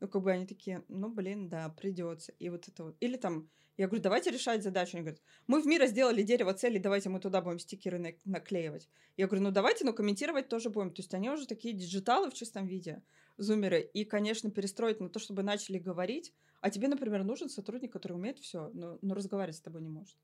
Ну, 0.00 0.08
как 0.08 0.22
бы 0.22 0.32
они 0.32 0.46
такие, 0.46 0.82
ну, 0.88 1.10
блин, 1.10 1.48
да, 1.48 1.68
придется. 1.68 2.32
И 2.38 2.48
вот 2.48 2.66
это 2.68 2.84
вот. 2.84 2.96
Или 3.00 3.16
там, 3.16 3.50
я 3.76 3.86
говорю, 3.86 4.02
давайте 4.02 4.30
решать 4.30 4.62
задачу. 4.62 4.96
Они 4.96 5.02
говорят, 5.02 5.20
мы 5.46 5.60
в 5.60 5.66
Miro 5.66 5.86
сделали 5.86 6.22
дерево 6.22 6.54
целей, 6.54 6.78
давайте 6.78 7.10
мы 7.10 7.20
туда 7.20 7.42
будем 7.42 7.58
стикеры 7.58 7.98
на- 7.98 8.14
наклеивать. 8.24 8.88
Я 9.18 9.26
говорю, 9.26 9.44
ну, 9.44 9.50
давайте, 9.50 9.84
но 9.84 9.92
комментировать 9.92 10.48
тоже 10.48 10.70
будем. 10.70 10.90
То 10.90 11.00
есть 11.02 11.12
они 11.12 11.28
уже 11.28 11.46
такие 11.46 11.74
digital 11.74 12.23
ы 12.23 12.30
в 12.30 12.34
чистом 12.34 12.66
виде, 12.66 13.02
зумеры. 13.36 13.80
И, 13.80 14.04
конечно, 14.04 14.50
перестроить 14.50 15.00
на 15.00 15.10
то, 15.10 15.18
чтобы 15.18 15.42
начали 15.42 15.78
говорить. 15.78 16.32
А 16.62 16.70
тебе, 16.70 16.88
например, 16.88 17.22
нужен 17.24 17.50
сотрудник, 17.50 17.92
который 17.92 18.14
умеет 18.14 18.38
все, 18.38 18.70
но, 18.72 18.98
но 19.02 19.14
разговаривать 19.14 19.56
с 19.56 19.60
тобой 19.60 19.82
не 19.82 19.90
может. 19.90 20.16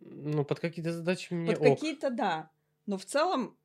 Ну, 0.00 0.44
под 0.44 0.58
какие-то 0.60 0.92
задачи 0.92 1.32
мне 1.34 1.52
Под 1.52 1.60
ок. 1.60 1.78
какие-то, 1.78 2.10
да. 2.10 2.50
Но 2.86 2.98
в 2.98 3.04
целом 3.04 3.56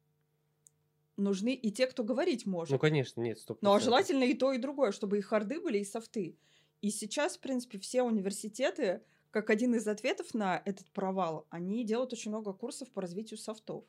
нужны 1.18 1.53
и 1.53 1.72
те, 1.72 1.88
кто 1.88 2.03
говорить 2.03 2.45
может. 2.45 2.72
Ну, 2.72 2.80
конечно, 2.80 3.22
нет, 3.22 3.39
стоп. 3.39 3.59
Ну, 3.61 3.74
а 3.74 3.80
желательно 3.80 4.24
и 4.24 4.34
то, 4.34 4.51
и 4.53 4.57
другое, 4.57 4.91
чтобы 4.91 5.18
и 5.18 5.22
харды 5.22 5.59
были, 5.59 5.80
и 5.80 5.86
софты. 5.86 6.38
И 6.82 6.89
сейчас, 6.89 7.38
в 7.38 7.39
принципе, 7.39 7.80
все 7.80 8.03
университеты, 8.03 9.03
как 9.32 9.49
один 9.49 9.74
из 9.76 9.88
ответов 9.88 10.34
на 10.34 10.61
этот 10.66 10.91
провал, 10.91 11.47
они 11.49 11.84
делают 11.84 12.14
очень 12.14 12.32
много 12.32 12.53
курсов 12.53 12.89
по 12.91 13.01
развитию 13.01 13.38
софтов. 13.38 13.86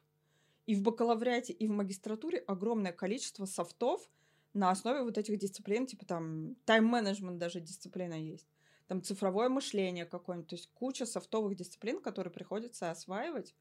И 0.67 0.75
в 0.75 0.83
бакалавриате, 0.83 1.53
и 1.53 1.67
в 1.67 1.71
магистратуре 1.71 2.39
огромное 2.39 2.93
количество 2.93 3.45
софтов 3.45 4.09
на 4.55 4.71
основе 4.71 5.03
вот 5.03 5.19
этих 5.19 5.39
дисциплин, 5.39 5.87
типа 5.87 6.07
там 6.07 6.55
тайм-менеджмент 6.65 7.39
даже 7.39 7.61
дисциплина 7.61 8.15
есть. 8.15 8.47
Там 8.87 9.03
цифровое 9.03 9.49
мышление 9.49 10.07
какое-нибудь. 10.07 10.49
То 10.49 10.57
есть 10.57 10.71
куча 10.73 11.05
софтовых 11.05 11.57
дисциплин, 11.57 12.01
которые 12.01 12.33
приходится 12.33 12.91
осваивать. 12.91 13.55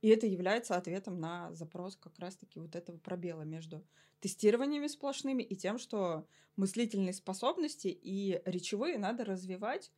И 0.00 0.08
это 0.08 0.26
является 0.26 0.76
ответом 0.76 1.20
на 1.20 1.52
запрос 1.54 1.96
как 1.96 2.18
раз-таки 2.18 2.60
вот 2.60 2.76
этого 2.76 2.98
пробела 2.98 3.42
между 3.42 3.86
тестированиями 4.20 4.86
сплошными 4.86 5.42
и 5.42 5.56
тем, 5.56 5.78
что 5.78 6.26
мыслительные 6.56 7.12
способности 7.12 7.88
и 7.88 8.40
речевые 8.44 8.98
надо 8.98 9.24
развивать 9.24 9.92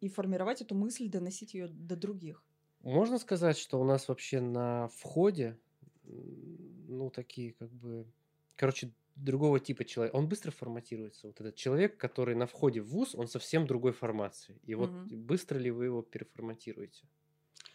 и 0.00 0.08
формировать 0.08 0.60
эту 0.62 0.74
мысль, 0.74 1.08
доносить 1.08 1.54
ее 1.54 1.68
до 1.68 1.96
других. 1.96 2.44
Можно 2.80 3.18
сказать, 3.18 3.56
что 3.56 3.80
у 3.80 3.84
нас 3.84 4.08
вообще 4.08 4.40
на 4.40 4.88
входе, 4.88 5.58
ну, 6.02 7.10
такие 7.10 7.52
как 7.54 7.70
бы, 7.72 8.12
короче, 8.56 8.94
другого 9.14 9.58
типа 9.60 9.84
человек. 9.84 10.14
Он 10.14 10.28
быстро 10.28 10.50
форматируется. 10.50 11.28
Вот 11.28 11.40
этот 11.40 11.54
человек, 11.56 11.96
который 11.98 12.34
на 12.34 12.46
входе 12.46 12.80
в 12.82 12.88
ВУЗ, 12.88 13.14
он 13.14 13.28
совсем 13.28 13.66
другой 13.66 13.92
формации. 13.92 14.60
И 14.64 14.74
вот 14.74 14.96
Мгм. 14.96 15.10
быстро 15.10 15.58
ли 15.58 15.70
вы 15.70 15.86
его 15.86 16.02
переформатируете? 16.02 17.08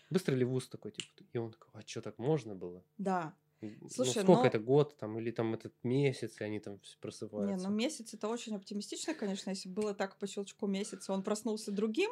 Быстро 0.10 0.36
ли 0.36 0.46
ВУЗ 0.46 0.68
такой, 0.70 0.92
типа, 0.92 1.08
и 1.34 1.38
он 1.38 1.52
такой, 1.52 1.70
а 1.74 1.88
что, 1.88 2.02
так 2.02 2.18
можно 2.18 2.56
было? 2.56 2.84
Да. 2.98 3.34
Ну, 3.62 3.90
Слушай, 3.90 4.24
сколько 4.24 4.42
но- 4.42 4.48
это, 4.48 4.60
год 4.60 4.98
там, 4.98 5.20
или 5.20 5.32
там 5.32 5.54
этот 5.54 5.74
месяц, 5.84 6.40
и 6.40 6.44
они 6.44 6.60
там 6.60 6.76
вс- 6.76 6.96
Не, 6.96 7.02
просыпаются? 7.02 7.68
ну 7.68 7.76
месяц 7.76 8.14
это 8.14 8.30
очень 8.30 8.56
оптимистично, 8.56 9.14
конечно. 9.14 9.50
Если 9.50 9.68
было 9.68 9.94
так 9.94 10.18
по 10.18 10.28
щелчку 10.28 10.66
месяца, 10.68 11.12
он 11.12 11.24
проснулся 11.24 11.72
другим, 11.72 12.10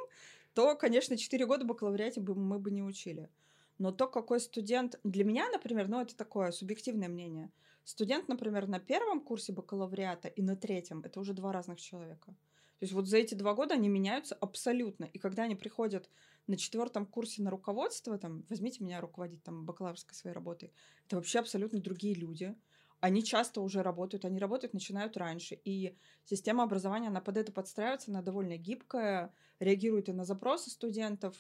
то, 0.54 0.76
конечно, 0.76 1.16
4 1.16 1.46
года 1.46 1.66
бакалавриате 1.66 2.20
бы 2.20 2.36
мы 2.36 2.60
бы 2.60 2.70
не 2.72 2.84
учили. 2.84 3.30
Но 3.78 3.92
то, 3.92 4.08
какой 4.08 4.40
студент... 4.40 5.00
Для 5.04 5.24
меня, 5.24 5.50
например, 5.50 5.88
ну 5.88 6.02
это 6.02 6.16
такое 6.18 6.52
субъективное 6.52 7.08
мнение. 7.08 7.52
Студент, 7.84 8.28
например, 8.28 8.68
на 8.68 8.80
первом 8.80 9.22
курсе 9.22 9.54
бакалавриата 9.54 10.28
и 10.28 10.42
на 10.42 10.56
третьем, 10.58 11.02
это 11.02 11.20
уже 11.20 11.34
два 11.34 11.54
разных 11.54 11.80
человека. 11.80 12.36
То 12.80 12.84
есть 12.84 12.94
вот 12.94 13.08
за 13.08 13.18
эти 13.18 13.34
два 13.34 13.54
года 13.54 13.74
они 13.74 13.90
меняются 13.90 14.36
абсолютно. 14.36 15.06
И 15.06 15.18
когда 15.18 15.44
они 15.44 15.56
приходят 15.56 16.10
на 16.46 16.58
четвертом 16.58 17.06
курсе 17.06 17.42
на 17.42 17.50
руководство, 17.50 18.18
там, 18.18 18.46
возьмите 18.50 18.84
меня 18.84 19.02
руководить 19.02 19.44
там 19.44 19.66
бакалаврской 19.66 20.16
своей 20.16 20.36
работой, 20.36 20.72
это 21.06 21.16
вообще 21.16 21.40
абсолютно 21.40 21.80
другие 21.80 22.14
люди. 22.14 22.56
Они 23.00 23.24
часто 23.24 23.62
уже 23.62 23.84
работают, 23.84 24.26
они 24.26 24.40
работают, 24.40 24.74
начинают 24.74 25.18
раньше. 25.18 25.60
И 25.64 25.98
система 26.26 26.64
образования, 26.64 27.08
она 27.08 27.22
под 27.22 27.38
это 27.38 27.52
подстраивается, 27.52 28.12
она 28.12 28.22
довольно 28.22 28.58
гибкая, 28.58 29.34
реагирует 29.60 30.10
и 30.10 30.14
на 30.14 30.24
запросы 30.24 30.70
студентов. 30.70 31.36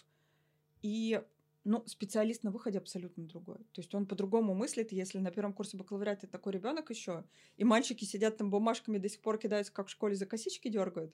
И 0.81 1.21
ну, 1.67 1.83
специалист 1.85 2.43
на 2.43 2.51
выходе 2.51 2.77
абсолютно 2.77 3.25
другой. 3.25 3.57
То 3.73 3.81
есть 3.81 3.93
он 3.93 4.05
по-другому 4.07 4.53
мыслит, 4.53 4.93
если 4.93 5.19
на 5.19 5.31
первом 5.31 5.51
курсе 5.51 5.75
бакалавриата 5.75 6.25
такой 6.25 6.53
ребенок 6.53 6.89
еще, 6.89 7.25
и 7.57 7.65
мальчики 7.65 8.05
сидят 8.05 8.37
там 8.37 8.49
бумажками 8.49 8.97
до 8.97 9.09
сих 9.09 9.19
пор 9.19 9.37
кидаются, 9.37 9.73
как 9.73 9.87
в 9.87 9.91
школе 9.91 10.15
за 10.15 10.25
косички 10.25 10.69
дергают, 10.69 11.13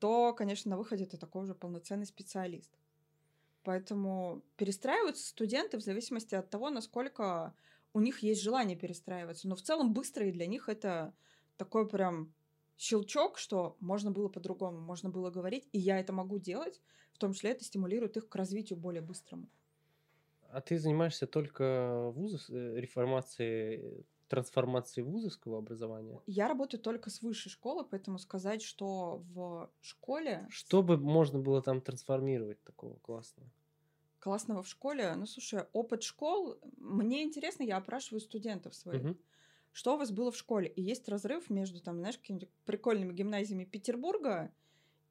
то, 0.00 0.34
конечно, 0.34 0.70
на 0.70 0.76
выходе 0.76 1.04
это 1.04 1.16
такой 1.16 1.44
уже 1.44 1.54
полноценный 1.54 2.04
специалист. 2.04 2.70
Поэтому 3.62 4.44
перестраиваются 4.58 5.26
студенты 5.26 5.78
в 5.78 5.82
зависимости 5.82 6.34
от 6.34 6.50
того, 6.50 6.68
насколько 6.68 7.54
у 7.94 8.00
них 8.00 8.18
есть 8.18 8.42
желание 8.42 8.76
перестраиваться. 8.76 9.48
Но 9.48 9.56
в 9.56 9.62
целом 9.62 9.94
быстро 9.94 10.28
и 10.28 10.32
для 10.32 10.46
них 10.46 10.68
это 10.68 11.14
такой 11.56 11.88
прям 11.88 12.34
щелчок, 12.76 13.38
что 13.38 13.78
можно 13.80 14.10
было 14.10 14.28
по-другому, 14.28 14.80
можно 14.80 15.08
было 15.08 15.30
говорить, 15.30 15.66
и 15.72 15.78
я 15.78 15.98
это 15.98 16.12
могу 16.12 16.38
делать, 16.38 16.82
в 17.14 17.18
том 17.18 17.32
числе 17.32 17.52
это 17.52 17.64
стимулирует 17.64 18.18
их 18.18 18.28
к 18.28 18.36
развитию 18.36 18.78
более 18.78 19.00
быстрому. 19.00 19.48
А 20.56 20.60
ты 20.60 20.78
занимаешься 20.78 21.26
только 21.26 22.10
вузов, 22.14 22.48
э, 22.50 22.80
реформацией, 22.80 24.06
трансформацией 24.28 25.04
вузовского 25.04 25.58
образования? 25.58 26.22
Я 26.26 26.48
работаю 26.48 26.80
только 26.82 27.08
с 27.10 27.22
высшей 27.22 27.50
школы, 27.50 27.82
поэтому 27.84 28.18
сказать, 28.18 28.62
что 28.62 29.18
в 29.32 29.72
школе 29.80 30.48
Что 30.48 30.82
бы 30.82 30.96
можно 30.96 31.38
было 31.38 31.60
там 31.60 31.82
трансформировать 31.82 32.64
такого 32.64 32.98
классного? 32.98 33.52
классного 34.18 34.62
в 34.62 34.68
школе, 34.68 35.14
ну 35.16 35.26
слушай, 35.26 35.64
опыт 35.72 36.02
школ, 36.02 36.58
мне 36.76 37.22
интересно, 37.22 37.62
я 37.62 37.76
опрашиваю 37.76 38.20
студентов 38.20 38.74
своих. 38.74 39.02
Мгм. 39.02 39.18
что 39.72 39.94
у 39.94 39.98
вас 39.98 40.10
было 40.12 40.32
в 40.32 40.36
школе. 40.36 40.68
И 40.68 40.82
есть 40.82 41.08
разрыв 41.08 41.50
между, 41.50 41.80
там, 41.82 41.98
знаешь, 42.00 42.18
какими-то 42.18 42.48
прикольными 42.66 43.12
гимназиями 43.14 43.64
Петербурга 43.66 44.54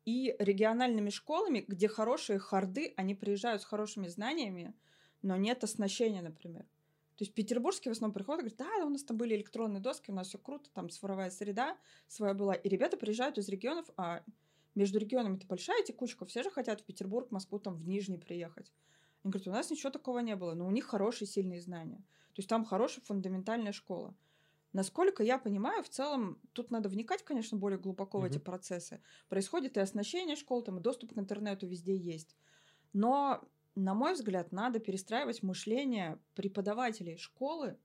и 0.06 0.36
региональными 0.40 1.10
школами, 1.12 1.66
где 1.68 1.88
хорошие 1.88 2.40
харды, 2.40 2.94
они 2.98 3.16
приезжают 3.16 3.62
с 3.62 3.66
хорошими 3.66 4.08
знаниями, 4.08 4.76
но 5.24 5.36
нет 5.36 5.64
оснащения, 5.64 6.22
например. 6.22 6.64
То 7.16 7.24
есть 7.24 7.34
петербургские 7.34 7.94
в 7.94 7.96
основном 7.96 8.14
приходят 8.14 8.42
и 8.42 8.50
говорят, 8.50 8.58
да, 8.58 8.86
у 8.86 8.90
нас 8.90 9.04
там 9.04 9.18
были 9.18 9.36
электронные 9.36 9.82
доски, 9.82 10.12
у 10.12 10.14
нас 10.14 10.28
все 10.28 10.38
круто, 10.38 10.70
там 10.74 10.90
цифровая 10.90 11.30
среда 11.30 11.78
своя 12.08 12.34
была. 12.34 12.54
И 12.54 12.70
ребята 12.70 12.98
приезжают 12.98 13.38
из 13.38 13.48
регионов, 13.50 13.90
а 13.98 14.24
между 14.76 15.00
регионами 15.00 15.38
это 15.38 15.46
большая 15.48 15.84
текучка, 15.84 16.26
все 16.26 16.44
же 16.44 16.50
хотят 16.50 16.82
в 16.82 16.86
Петербург, 16.86 17.32
Москву, 17.32 17.60
там 17.60 17.76
в 17.76 17.88
Нижний 17.88 18.18
приехать. 18.18 18.72
Они 19.24 19.32
говорят, 19.32 19.48
у 19.48 19.52
нас 19.52 19.70
ничего 19.70 19.92
такого 19.92 20.20
не 20.20 20.36
было, 20.36 20.54
но 20.54 20.66
у 20.66 20.72
них 20.72 20.86
хорошие, 20.86 21.28
сильные 21.28 21.62
знания. 21.62 22.04
То 22.34 22.40
есть 22.40 22.50
там 22.50 22.66
хорошая 22.66 23.06
фундаментальная 23.06 23.72
школа. 23.72 24.16
Насколько 24.74 25.22
я 25.22 25.38
понимаю, 25.38 25.84
в 25.84 25.90
целом 25.90 26.42
тут 26.54 26.72
надо 26.72 26.90
вникать, 26.90 27.24
конечно, 27.24 27.60
более 27.60 27.78
глубоко 27.78 28.20
в 28.20 28.24
эти 28.24 28.40
процессы. 28.40 29.02
Происходит 29.30 29.78
и 29.78 29.80
оснащение 29.80 30.36
школ, 30.36 30.64
там 30.64 30.80
и 30.80 30.82
доступ 30.82 31.14
к 31.14 31.18
интернету 31.20 31.68
везде 31.68 31.96
есть. 31.96 32.36
Но, 32.92 33.48
на 33.76 33.94
мой 33.94 34.14
взгляд, 34.14 34.52
надо 34.52 34.80
перестраивать 34.80 35.44
мышление 35.44 36.20
преподавателей 36.36 37.18
школы 37.18 37.78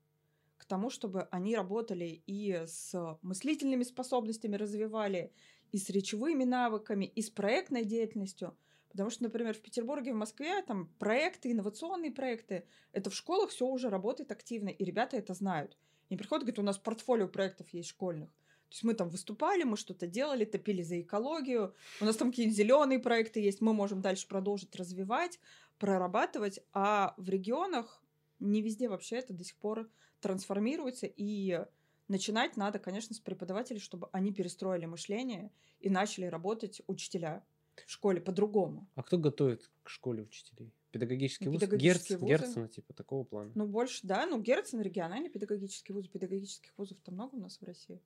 к 0.58 0.64
тому, 0.64 0.90
чтобы 0.90 1.28
они 1.30 1.56
работали 1.56 2.22
и 2.26 2.52
с 2.66 3.18
мыслительными 3.22 3.84
способностями 3.84 4.56
развивали, 4.56 5.32
и 5.72 5.78
с 5.78 5.88
речевыми 5.90 6.44
навыками, 6.44 7.04
и 7.04 7.22
с 7.22 7.30
проектной 7.30 7.84
деятельностью. 7.84 8.56
Потому 8.90 9.10
что, 9.10 9.24
например, 9.24 9.54
в 9.54 9.60
Петербурге, 9.60 10.12
в 10.12 10.16
Москве 10.16 10.62
там 10.62 10.88
проекты, 10.98 11.52
инновационные 11.52 12.10
проекты, 12.10 12.66
это 12.92 13.10
в 13.10 13.14
школах 13.14 13.50
все 13.50 13.66
уже 13.66 13.90
работает 13.90 14.32
активно, 14.32 14.70
и 14.70 14.84
ребята 14.84 15.16
это 15.16 15.34
знают. 15.34 15.76
Они 16.08 16.16
приходят 16.16 16.42
и 16.42 16.46
говорят, 16.46 16.58
у 16.58 16.62
нас 16.62 16.78
портфолио 16.78 17.28
проектов 17.28 17.68
есть 17.70 17.90
школьных. 17.90 18.30
То 18.30 18.74
есть 18.74 18.84
мы 18.84 18.94
там 18.94 19.08
выступали, 19.08 19.62
мы 19.62 19.76
что-то 19.78 20.06
делали, 20.06 20.44
топили 20.44 20.82
за 20.82 21.00
экологию, 21.00 21.74
у 22.02 22.04
нас 22.04 22.16
там 22.16 22.30
какие-то 22.30 22.54
зеленые 22.54 22.98
проекты 22.98 23.40
есть, 23.40 23.62
мы 23.62 23.72
можем 23.72 24.02
дальше 24.02 24.28
продолжить 24.28 24.76
развивать, 24.76 25.40
прорабатывать, 25.78 26.60
а 26.72 27.14
в 27.16 27.28
регионах 27.28 28.02
не 28.40 28.62
везде 28.62 28.88
вообще 28.88 29.16
это 29.16 29.32
до 29.32 29.44
сих 29.44 29.56
пор 29.56 29.90
трансформируется, 30.20 31.06
и 31.06 31.64
начинать 32.08 32.56
надо, 32.56 32.78
конечно, 32.78 33.14
с 33.14 33.20
преподавателей, 33.20 33.80
чтобы 33.80 34.08
они 34.12 34.32
перестроили 34.32 34.86
мышление 34.86 35.50
и 35.80 35.90
начали 35.90 36.26
работать 36.26 36.82
учителя 36.86 37.44
в 37.86 37.90
школе 37.90 38.20
по-другому. 38.20 38.88
А 38.94 39.02
кто 39.02 39.18
готовит 39.18 39.70
к 39.82 39.88
школе 39.88 40.22
учителей? 40.22 40.72
Педагогический 40.90 41.46
Ну, 41.46 41.52
вуз? 41.52 41.62
Герц, 41.62 42.10
вузы. 42.10 42.24
Герцена, 42.24 42.68
типа 42.68 42.94
такого 42.94 43.22
плана. 43.24 43.52
Ну, 43.54 43.66
больше, 43.66 44.00
да, 44.06 44.26
ну, 44.26 44.40
Герцен, 44.40 44.80
региональный 44.80 45.28
педагогический 45.28 45.92
вуз, 45.92 46.08
педагогических 46.08 46.72
вузов-то 46.76 47.12
много 47.12 47.34
у 47.34 47.38
нас 47.40 47.60
в 47.60 47.64
России. 47.64 48.00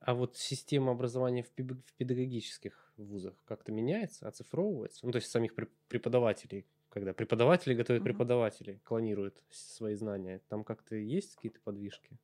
А 0.00 0.14
вот 0.14 0.36
система 0.36 0.92
образования 0.92 1.42
в, 1.42 1.50
педагогических 1.50 2.92
вузах 2.96 3.34
как-то 3.44 3.72
меняется, 3.72 4.26
оцифровывается? 4.26 5.04
Ну, 5.06 5.12
то 5.12 5.16
есть 5.16 5.30
самих 5.30 5.54
преп- 5.54 5.72
преподавателей, 5.88 6.66
когда 6.94 7.12
преподаватели 7.14 7.74
готовят 7.74 8.02
Мгм. 8.02 8.04
преподавателей, 8.04 8.80
клонируют 8.80 9.42
свои 9.50 9.94
знания, 9.96 10.42
там 10.48 10.64
как-то 10.64 10.96
есть 10.96 11.36
какие-то 11.36 11.60
подвижки? 11.60 12.18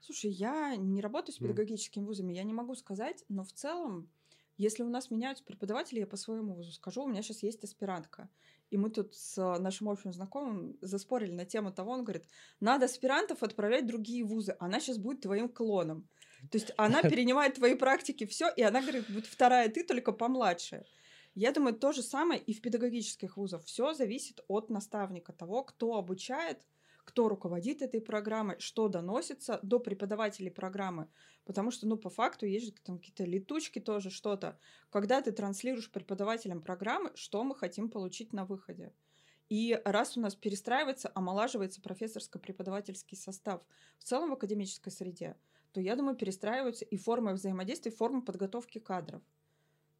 Слушай, 0.00 0.30
я 0.30 0.76
не 0.76 1.00
работаю 1.00 1.34
с 1.34 1.38
педагогическими 1.38 2.04
вузами, 2.04 2.34
я 2.34 2.42
не 2.44 2.52
могу 2.52 2.74
сказать, 2.74 3.24
но 3.28 3.44
в 3.44 3.52
целом 3.52 4.10
Если 4.56 4.84
у 4.84 4.88
нас 4.88 5.10
меняются 5.10 5.42
преподаватели, 5.44 5.98
я 5.98 6.06
по 6.06 6.16
своему 6.16 6.54
вузу 6.54 6.70
скажу, 6.70 7.02
у 7.02 7.08
меня 7.08 7.22
сейчас 7.22 7.42
есть 7.42 7.64
аспирантка. 7.64 8.30
И 8.70 8.76
мы 8.78 8.88
тут 8.88 9.14
с 9.16 9.58
нашим 9.58 9.88
общим 9.88 10.12
знакомым 10.12 10.78
заспорили 10.80 11.32
на 11.32 11.44
тему 11.44 11.72
того, 11.72 11.90
он 11.90 12.04
говорит, 12.04 12.28
надо 12.60 12.84
аспирантов 12.86 13.42
отправлять 13.42 13.82
в 13.84 13.88
другие 13.88 14.24
вузы, 14.24 14.54
она 14.60 14.78
сейчас 14.78 14.98
будет 14.98 15.22
твоим 15.22 15.48
клоном. 15.48 16.08
То 16.50 16.58
есть 16.58 16.70
она 16.76 17.02
перенимает 17.10 17.54
твои 17.56 17.74
практики, 17.74 18.26
все, 18.26 18.48
и 18.56 18.62
она 18.62 18.80
говорит, 18.80 19.10
будет 19.10 19.26
вторая 19.26 19.68
ты, 19.70 19.82
только 19.84 20.12
помладше. 20.12 20.86
Я 21.34 21.50
думаю, 21.50 21.74
то 21.74 21.92
же 21.92 22.02
самое 22.02 22.40
и 22.40 22.52
в 22.52 22.60
педагогических 22.60 23.36
вузах. 23.36 23.64
Все 23.64 23.92
зависит 23.92 24.40
от 24.46 24.70
наставника, 24.70 25.32
того, 25.32 25.64
кто 25.64 25.96
обучает, 25.96 26.64
кто 27.04 27.28
руководит 27.28 27.82
этой 27.82 28.00
программой, 28.00 28.58
что 28.60 28.88
доносится 28.88 29.58
до 29.62 29.78
преподавателей 29.78 30.50
программы. 30.50 31.08
Потому 31.44 31.70
что, 31.70 31.86
ну, 31.86 31.96
по 31.96 32.08
факту 32.08 32.46
есть 32.46 32.66
же 32.66 32.72
там 32.72 32.98
какие-то 32.98 33.24
летучки 33.24 33.78
тоже, 33.78 34.10
что-то. 34.10 34.58
Когда 34.90 35.20
ты 35.20 35.32
транслируешь 35.32 35.90
преподавателям 35.90 36.62
программы, 36.62 37.10
что 37.14 37.42
мы 37.44 37.54
хотим 37.54 37.90
получить 37.90 38.32
на 38.32 38.44
выходе. 38.44 38.92
И 39.50 39.78
раз 39.84 40.16
у 40.16 40.20
нас 40.20 40.34
перестраивается, 40.34 41.10
омолаживается 41.14 41.82
профессорско-преподавательский 41.82 43.16
состав 43.16 43.62
в 43.98 44.04
целом 44.04 44.30
в 44.30 44.34
академической 44.34 44.90
среде, 44.90 45.36
то, 45.72 45.80
я 45.80 45.96
думаю, 45.96 46.16
перестраиваются 46.16 46.84
и 46.84 46.96
формы 46.96 47.34
взаимодействия, 47.34 47.92
и 47.92 47.94
формы 47.94 48.22
подготовки 48.22 48.78
кадров. 48.78 49.22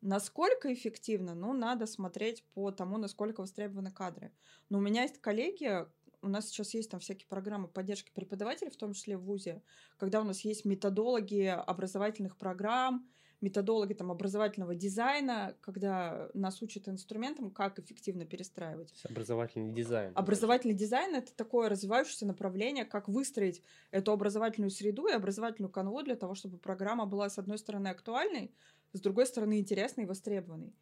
Насколько 0.04 0.70
эффективно? 0.74 1.34
Ну, 1.34 1.54
надо 1.54 1.86
смотреть 1.86 2.44
по 2.52 2.70
тому, 2.70 2.98
насколько 2.98 3.40
востребованы 3.40 3.90
кадры. 3.90 4.32
Но 4.68 4.76
у 4.76 4.80
меня 4.82 5.04
есть 5.04 5.18
коллеги, 5.18 5.86
у 6.20 6.28
нас 6.28 6.48
сейчас 6.48 6.74
есть 6.74 6.90
там 6.90 7.00
всякие 7.00 7.26
программы 7.26 7.68
поддержки 7.68 8.12
преподавателей, 8.14 8.70
в 8.70 8.76
том 8.76 8.92
числе 8.92 9.16
в 9.16 9.22
ВУЗе, 9.22 9.62
когда 9.96 10.20
у 10.20 10.24
нас 10.24 10.40
есть 10.40 10.66
методологи 10.66 11.46
образовательных 11.46 12.36
программ, 12.36 13.08
методологи 13.40 13.92
там 13.92 14.10
образовательного 14.10 14.74
дизайна, 14.74 15.56
когда 15.60 16.30
нас 16.34 16.60
учат 16.62 16.88
инструментам, 16.88 17.50
как 17.50 17.78
эффективно 17.78 18.24
перестраивать. 18.24 18.92
Образовательный 19.08 19.72
дизайн. 19.72 20.12
Образовательный 20.14 20.74
дизайн— 20.74 21.14
это 21.16 21.34
такое 21.34 21.68
развивающееся 21.68 22.26
направление, 22.26 22.84
как 22.84 23.08
выстроить 23.08 23.62
эту 23.90 24.12
образовательную 24.12 24.70
среду 24.70 25.06
и 25.06 25.12
образовательную 25.12 25.70
канву 25.70 26.02
для 26.02 26.16
того, 26.16 26.34
чтобы 26.34 26.58
программа 26.58 27.06
была, 27.06 27.28
с 27.28 27.38
одной 27.38 27.58
стороны, 27.58 27.88
актуальной, 27.88 28.50
с 28.94 29.00
другой 29.00 29.26
стороны, 29.26 29.58
интересный 29.58 30.04
и 30.04 30.06
востребованный. 30.06 30.74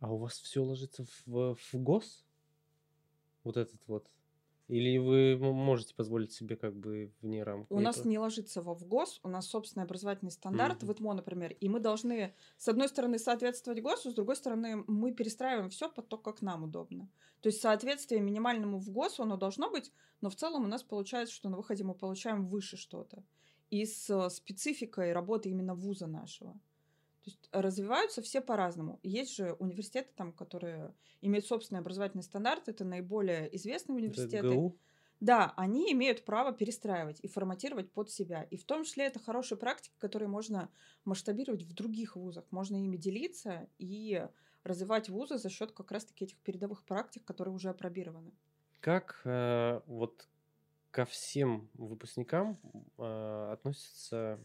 А 0.00 0.12
у 0.12 0.18
вас 0.18 0.38
все 0.38 0.62
ложится 0.62 1.06
в, 1.26 1.54
в 1.54 1.74
ГОС? 1.74 2.24
Вот 3.44 3.56
этот 3.56 3.80
вот? 3.86 4.10
Или 4.68 4.98
вы 4.98 5.38
можете 5.38 5.94
позволить 5.94 6.32
себе 6.32 6.54
как 6.54 6.76
бы 6.76 7.10
вне 7.22 7.42
рамки? 7.42 7.72
У 7.72 7.80
нас 7.80 8.04
не 8.04 8.18
ложится 8.18 8.60
во 8.60 8.74
ВГОС, 8.74 9.20
у 9.22 9.28
нас 9.28 9.46
собственный 9.46 9.84
образовательный 9.84 10.30
стандарт, 10.30 10.82
mm-hmm. 10.82 10.86
в 10.86 10.92
ИТМО, 10.92 11.14
например, 11.14 11.52
и 11.52 11.68
мы 11.70 11.80
должны, 11.80 12.34
с 12.58 12.68
одной 12.68 12.88
стороны, 12.88 13.18
соответствовать 13.18 13.80
ГОСу, 13.80 14.10
с 14.10 14.14
другой 14.14 14.36
стороны, 14.36 14.84
мы 14.86 15.12
перестраиваем 15.12 15.70
все 15.70 15.90
под 15.90 16.08
то, 16.08 16.18
как 16.18 16.42
нам 16.42 16.64
удобно. 16.64 17.08
То 17.40 17.48
есть 17.48 17.62
соответствие 17.62 18.20
минимальному 18.20 18.78
в 18.78 18.90
ГОСу 18.90 19.22
оно 19.22 19.38
должно 19.38 19.70
быть, 19.70 19.90
но 20.20 20.28
в 20.28 20.36
целом 20.36 20.64
у 20.64 20.68
нас 20.68 20.82
получается, 20.82 21.34
что 21.34 21.48
на 21.48 21.56
выходе 21.56 21.82
мы 21.84 21.94
получаем 21.94 22.46
выше 22.46 22.76
что-то. 22.76 23.24
И 23.70 23.86
с 23.86 24.28
спецификой 24.28 25.12
работы 25.12 25.48
именно 25.48 25.74
вуза 25.74 26.06
нашего. 26.06 26.58
То 27.28 27.32
есть 27.32 27.48
развиваются 27.52 28.22
все 28.22 28.40
по-разному. 28.40 29.00
Есть 29.02 29.36
же 29.36 29.52
университеты, 29.58 30.08
там, 30.16 30.32
которые 30.32 30.94
имеют 31.20 31.44
собственный 31.44 31.80
образовательный 31.80 32.22
стандарт, 32.22 32.70
это 32.70 32.84
наиболее 32.84 33.54
известные 33.54 33.96
университеты. 33.96 34.54
ГУ? 34.54 34.78
Да, 35.20 35.52
они 35.58 35.92
имеют 35.92 36.24
право 36.24 36.52
перестраивать 36.52 37.20
и 37.20 37.28
форматировать 37.28 37.92
под 37.92 38.10
себя. 38.10 38.44
И 38.44 38.56
в 38.56 38.64
том 38.64 38.84
числе 38.84 39.04
это 39.04 39.18
хорошие 39.18 39.58
практики, 39.58 39.94
которые 39.98 40.30
можно 40.30 40.70
масштабировать 41.04 41.64
в 41.64 41.74
других 41.74 42.16
вузах. 42.16 42.46
Можно 42.50 42.82
ими 42.82 42.96
делиться 42.96 43.68
и 43.76 44.26
развивать 44.64 45.10
вузы 45.10 45.36
за 45.36 45.50
счет 45.50 45.72
как 45.72 45.90
раз-таки 45.90 46.24
этих 46.24 46.38
передовых 46.38 46.82
практик, 46.86 47.26
которые 47.26 47.54
уже 47.54 47.68
опробированы. 47.68 48.32
Как 48.80 49.20
э, 49.24 49.82
вот 49.86 50.26
ко 50.90 51.04
всем 51.04 51.68
выпускникам 51.74 52.58
э, 52.96 53.50
относится, 53.52 54.40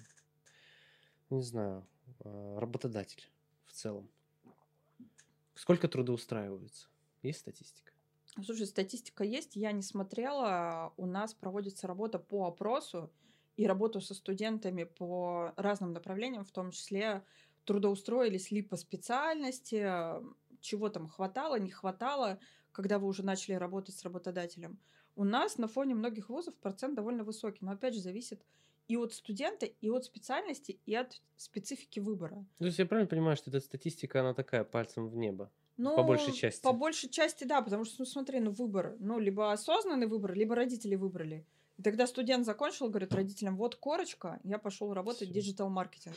не 1.30 1.44
знаю, 1.44 1.88
Э, 1.93 1.93
работодатель 2.20 3.30
в 3.66 3.74
целом? 3.74 4.10
Сколько 5.56 5.88
трудоустраиваются? 5.88 6.88
Есть 7.22 7.40
статистика? 7.40 7.92
Слушай, 8.44 8.66
статистика 8.66 9.24
есть, 9.24 9.56
я 9.56 9.72
не 9.72 9.84
смотрела. 9.84 10.94
У 10.98 11.06
нас 11.06 11.34
проводится 11.34 11.86
работа 11.88 12.18
по 12.20 12.48
опросу 12.48 13.12
и 13.56 13.68
работу 13.68 14.02
со 14.02 14.16
студентами 14.16 14.84
по 14.84 15.54
разным 15.56 15.94
направлениям, 15.94 16.44
в 16.44 16.52
том 16.52 16.72
числе 16.72 17.24
трудоустроились 17.66 18.52
ли 18.52 18.62
по 18.62 18.76
специальности, 18.76 19.88
чего 20.60 20.90
там 20.90 21.08
хватало, 21.08 21.60
не 21.60 21.70
хватало, 21.70 22.40
когда 22.72 22.98
вы 22.98 23.08
уже 23.08 23.24
начали 23.24 23.54
работать 23.54 23.96
с 23.96 24.04
работодателем. 24.04 24.80
У 25.16 25.24
нас 25.24 25.58
на 25.58 25.68
фоне 25.68 25.94
многих 25.94 26.30
вузов 26.30 26.56
процент 26.56 26.96
довольно 26.96 27.24
высокий, 27.24 27.64
но 27.64 27.72
опять 27.72 27.94
же 27.94 28.02
зависит 28.02 28.44
и 28.88 28.98
от 28.98 29.14
студента, 29.14 29.66
и 29.66 29.90
от 29.90 30.06
специальности, 30.06 30.80
и 30.86 30.96
от 30.96 31.22
специфики 31.38 32.00
выбора. 32.00 32.46
То 32.60 32.66
есть 32.66 32.80
я 32.80 32.86
правильно 32.86 33.10
понимаю, 33.10 33.38
что 33.38 33.50
эта 33.50 33.60
статистика, 33.60 34.20
она 34.20 34.34
такая, 34.34 34.64
пальцем 34.64 35.10
в 35.10 35.16
небо? 35.16 35.52
Ну, 35.78 35.96
по 35.96 36.04
большей 36.04 36.34
части. 36.34 36.62
По 36.62 36.74
большей 36.74 37.10
части, 37.10 37.46
да, 37.46 37.62
потому 37.62 37.86
что, 37.86 37.96
ну, 38.00 38.06
смотри, 38.06 38.40
ну, 38.40 38.52
выбор, 38.52 38.96
ну, 39.00 39.20
либо 39.20 39.52
осознанный 39.52 40.08
выбор, 40.08 40.34
либо 40.34 40.56
родители 40.56 40.96
выбрали. 40.96 41.46
И 41.78 41.82
тогда 41.82 42.06
студент 42.06 42.46
закончил, 42.46 42.90
говорит 42.90 43.14
родителям, 43.14 43.58
вот 43.58 43.76
корочка, 43.76 44.40
я 44.44 44.60
пошел 44.60 44.94
работать 44.94 45.30
в 45.30 45.32
digital-маркетинг. 45.32 46.16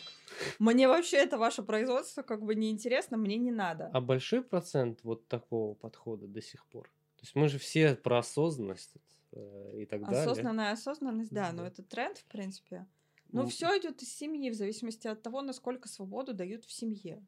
Мне 0.59 0.87
вообще 0.87 1.17
это 1.17 1.39
ваше 1.39 1.63
производство 1.63 2.23
как 2.23 2.43
бы 2.43 2.55
неинтересно, 2.55 3.17
мне 3.17 3.37
не 3.39 3.51
надо. 3.51 3.91
А 3.95 4.01
большой 4.03 4.43
процент 4.43 5.01
вот 5.03 5.27
такого 5.29 5.73
подхода 5.75 6.27
до 6.27 6.43
сих 6.43 6.67
пор? 6.67 6.85
То 7.17 7.23
есть 7.23 7.35
мы 7.35 7.49
же 7.49 7.59
все 7.59 7.95
про 7.95 8.19
осознанность 8.19 8.93
Э, 9.37 9.83
и 9.83 9.87
так 9.87 10.03
далее. 10.05 10.23
Осознанная 10.23 10.73
осознанность, 10.73 11.33
да, 11.33 11.53
но 11.53 11.67
это 11.67 11.83
тренд, 11.83 12.19
в 12.19 12.25
принципе. 12.25 12.87
Ну, 13.33 13.43
ну 13.43 13.49
все 13.49 13.67
идет 13.79 14.03
из 14.03 14.15
семьи, 14.15 14.51
в 14.51 14.55
зависимости 14.55 15.07
от 15.09 15.23
того, 15.23 15.43
насколько 15.43 15.89
свободу 15.89 16.33
дают 16.33 16.65
в 16.65 16.73
семье. 16.73 17.25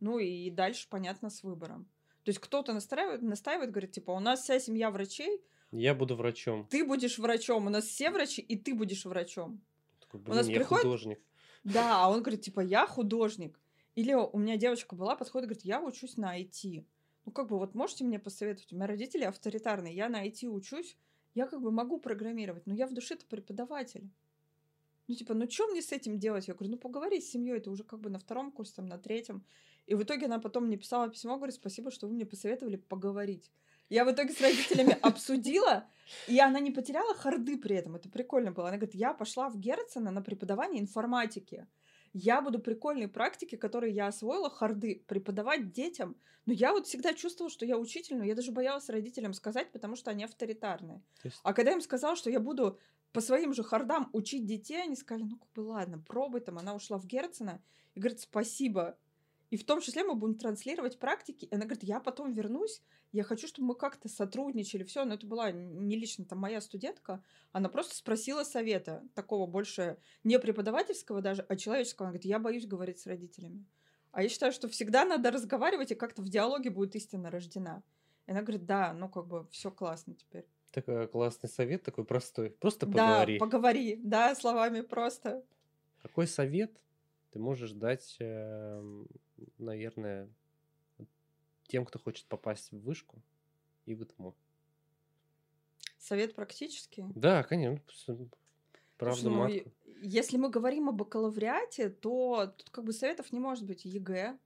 Ну 0.00 0.18
и 0.18 0.50
дальше, 0.50 0.86
понятно, 0.90 1.30
с 1.30 1.42
выбором. 1.42 1.88
То 2.24 2.30
есть 2.30 2.40
кто-то 2.40 2.72
настраивает, 2.72 3.22
настаивает, 3.22 3.70
говорит, 3.70 3.92
типа, 3.92 4.10
у 4.10 4.20
нас 4.20 4.42
вся 4.42 4.58
семья 4.58 4.90
врачей. 4.90 5.40
Я 5.70 5.94
буду 5.94 6.16
врачом. 6.16 6.66
Ты 6.68 6.84
будешь 6.84 7.18
врачом, 7.18 7.66
у 7.66 7.70
нас 7.70 7.84
все 7.84 8.10
врачи, 8.10 8.42
и 8.42 8.56
ты 8.56 8.74
будешь 8.74 9.04
врачом. 9.04 9.62
Такой, 10.00 10.20
блин, 10.20 10.32
у 10.32 10.34
нас 10.36 10.48
я 10.48 10.56
приходит... 10.56 10.84
художник. 10.84 11.20
Да, 11.64 12.04
а 12.04 12.10
он 12.10 12.22
говорит, 12.22 12.42
типа, 12.42 12.60
я 12.60 12.86
художник. 12.86 13.58
Или 13.94 14.12
у 14.12 14.36
меня 14.38 14.56
девочка 14.56 14.94
была, 14.94 15.16
подходит, 15.16 15.48
говорит, 15.48 15.64
я 15.64 15.80
учусь 15.80 16.16
на 16.16 16.38
IT. 16.38 16.84
Ну, 17.24 17.32
как 17.32 17.48
бы, 17.48 17.58
вот 17.58 17.74
можете 17.74 18.04
мне 18.04 18.18
посоветовать? 18.18 18.72
У 18.72 18.76
меня 18.76 18.86
родители 18.86 19.24
авторитарные, 19.24 19.94
я 19.94 20.08
на 20.08 20.26
IT 20.26 20.46
учусь, 20.46 20.96
я 21.36 21.46
как 21.46 21.60
бы 21.60 21.70
могу 21.70 21.98
программировать, 21.98 22.66
но 22.66 22.74
я 22.74 22.86
в 22.86 22.94
душе-то 22.94 23.26
преподаватель. 23.26 24.08
Ну, 25.06 25.14
типа, 25.14 25.34
ну 25.34 25.48
что 25.48 25.68
мне 25.68 25.82
с 25.82 25.92
этим 25.92 26.18
делать? 26.18 26.48
Я 26.48 26.54
говорю, 26.54 26.72
ну 26.72 26.78
поговори 26.78 27.20
с 27.20 27.30
семьей, 27.30 27.58
это 27.58 27.70
уже 27.70 27.84
как 27.84 28.00
бы 28.00 28.08
на 28.08 28.18
втором 28.18 28.50
курсе, 28.50 28.72
там, 28.76 28.86
на 28.86 28.98
третьем. 28.98 29.44
И 29.86 29.94
в 29.94 30.02
итоге 30.02 30.26
она 30.26 30.38
потом 30.38 30.64
мне 30.64 30.78
писала 30.78 31.10
письмо, 31.10 31.36
говорит, 31.36 31.54
спасибо, 31.54 31.90
что 31.90 32.08
вы 32.08 32.14
мне 32.14 32.24
посоветовали 32.24 32.76
поговорить. 32.76 33.52
Я 33.90 34.06
в 34.06 34.10
итоге 34.10 34.32
с 34.32 34.40
родителями 34.40 34.98
обсудила, 35.02 35.84
и 36.26 36.40
она 36.40 36.58
не 36.58 36.70
потеряла 36.70 37.14
харды 37.14 37.58
при 37.58 37.76
этом. 37.76 37.96
Это 37.96 38.08
прикольно 38.08 38.50
было. 38.50 38.68
Она 38.68 38.78
говорит, 38.78 38.94
я 38.94 39.12
пошла 39.12 39.50
в 39.50 39.58
Герцена 39.58 40.10
на 40.10 40.22
преподавание 40.22 40.80
информатики 40.80 41.66
я 42.16 42.40
буду 42.40 42.58
прикольные 42.58 43.08
практики, 43.08 43.56
которые 43.56 43.94
я 43.94 44.06
освоила, 44.06 44.48
харды, 44.48 45.04
преподавать 45.06 45.72
детям. 45.72 46.16
Но 46.46 46.52
я 46.52 46.72
вот 46.72 46.86
всегда 46.86 47.12
чувствовала, 47.12 47.50
что 47.50 47.66
я 47.66 47.76
учитель, 47.76 48.16
но 48.16 48.24
я 48.24 48.34
даже 48.34 48.52
боялась 48.52 48.88
родителям 48.88 49.34
сказать, 49.34 49.70
потому 49.72 49.96
что 49.96 50.10
они 50.10 50.24
авторитарные. 50.24 51.02
Есть... 51.24 51.40
А 51.42 51.52
когда 51.52 51.72
я 51.72 51.76
им 51.76 51.82
сказала, 51.82 52.16
что 52.16 52.30
я 52.30 52.40
буду 52.40 52.78
по 53.12 53.20
своим 53.20 53.52
же 53.52 53.62
хардам 53.62 54.08
учить 54.12 54.46
детей, 54.46 54.82
они 54.82 54.96
сказали, 54.96 55.24
ну 55.24 55.36
как 55.36 55.52
бы 55.52 55.60
ладно, 55.60 55.98
пробуй 55.98 56.40
там. 56.40 56.58
Она 56.58 56.74
ушла 56.74 56.98
в 56.98 57.06
Герцена 57.06 57.62
и 57.94 58.00
говорит, 58.00 58.20
спасибо, 58.20 58.96
и 59.50 59.56
в 59.56 59.64
том 59.64 59.80
числе 59.80 60.02
мы 60.02 60.14
будем 60.14 60.34
транслировать 60.34 60.98
практики. 60.98 61.44
И 61.44 61.54
она 61.54 61.64
говорит, 61.64 61.84
я 61.84 62.00
потом 62.00 62.32
вернусь, 62.32 62.82
я 63.12 63.22
хочу, 63.22 63.46
чтобы 63.46 63.68
мы 63.68 63.74
как-то 63.74 64.08
сотрудничали. 64.08 64.82
Все, 64.82 65.04
но 65.04 65.14
это 65.14 65.26
была 65.26 65.52
не 65.52 65.96
лично 65.96 66.24
там 66.24 66.38
моя 66.38 66.60
студентка. 66.60 67.22
Она 67.52 67.68
просто 67.68 67.94
спросила 67.94 68.42
совета, 68.42 69.04
такого 69.14 69.46
больше 69.46 69.98
не 70.24 70.38
преподавательского 70.38 71.22
даже, 71.22 71.42
а 71.48 71.56
человеческого. 71.56 72.06
Она 72.06 72.12
говорит, 72.12 72.26
я 72.26 72.38
боюсь 72.38 72.66
говорить 72.66 72.98
с 72.98 73.06
родителями. 73.06 73.64
А 74.10 74.22
я 74.22 74.28
считаю, 74.28 74.52
что 74.52 74.68
всегда 74.68 75.04
надо 75.04 75.30
разговаривать, 75.30 75.92
и 75.92 75.94
как-то 75.94 76.22
в 76.22 76.28
диалоге 76.28 76.70
будет 76.70 76.96
истина 76.96 77.30
рождена. 77.30 77.82
И 78.26 78.32
она 78.32 78.42
говорит, 78.42 78.66
да, 78.66 78.92
ну 78.92 79.08
как 79.08 79.26
бы 79.26 79.46
все 79.50 79.70
классно 79.70 80.14
теперь. 80.14 80.46
Такой 80.72 81.06
классный 81.06 81.48
совет, 81.48 81.84
такой 81.84 82.04
простой. 82.04 82.50
Просто 82.50 82.86
поговори. 82.86 83.38
Да, 83.38 83.44
поговори, 83.44 84.00
да, 84.02 84.34
словами 84.34 84.80
просто. 84.80 85.44
Какой 86.02 86.26
совет 86.26 86.76
ты 87.36 87.42
можешь 87.42 87.72
дать, 87.72 88.16
эм, 88.20 89.06
наверное, 89.58 90.26
тем, 91.68 91.84
кто 91.84 91.98
хочет 91.98 92.24
попасть 92.28 92.72
в 92.72 92.80
вышку 92.80 93.20
и 93.84 93.94
в 93.94 94.02
ИТМО? 94.02 94.32
Совет 95.98 96.34
практический? 96.34 97.04
Да, 97.14 97.42
конечно. 97.42 97.82
Правда, 98.96 99.28
ну, 99.28 99.50
Если 100.00 100.38
мы 100.38 100.48
говорим 100.48 100.88
о 100.88 100.92
бакалавриате, 100.92 101.90
то 101.90 102.54
тут 102.56 102.70
как 102.70 102.84
бы 102.84 102.94
советов 102.94 103.30
не 103.32 103.38
может 103.38 103.66
быть 103.66 103.84
ЕГЭ. 103.84 104.38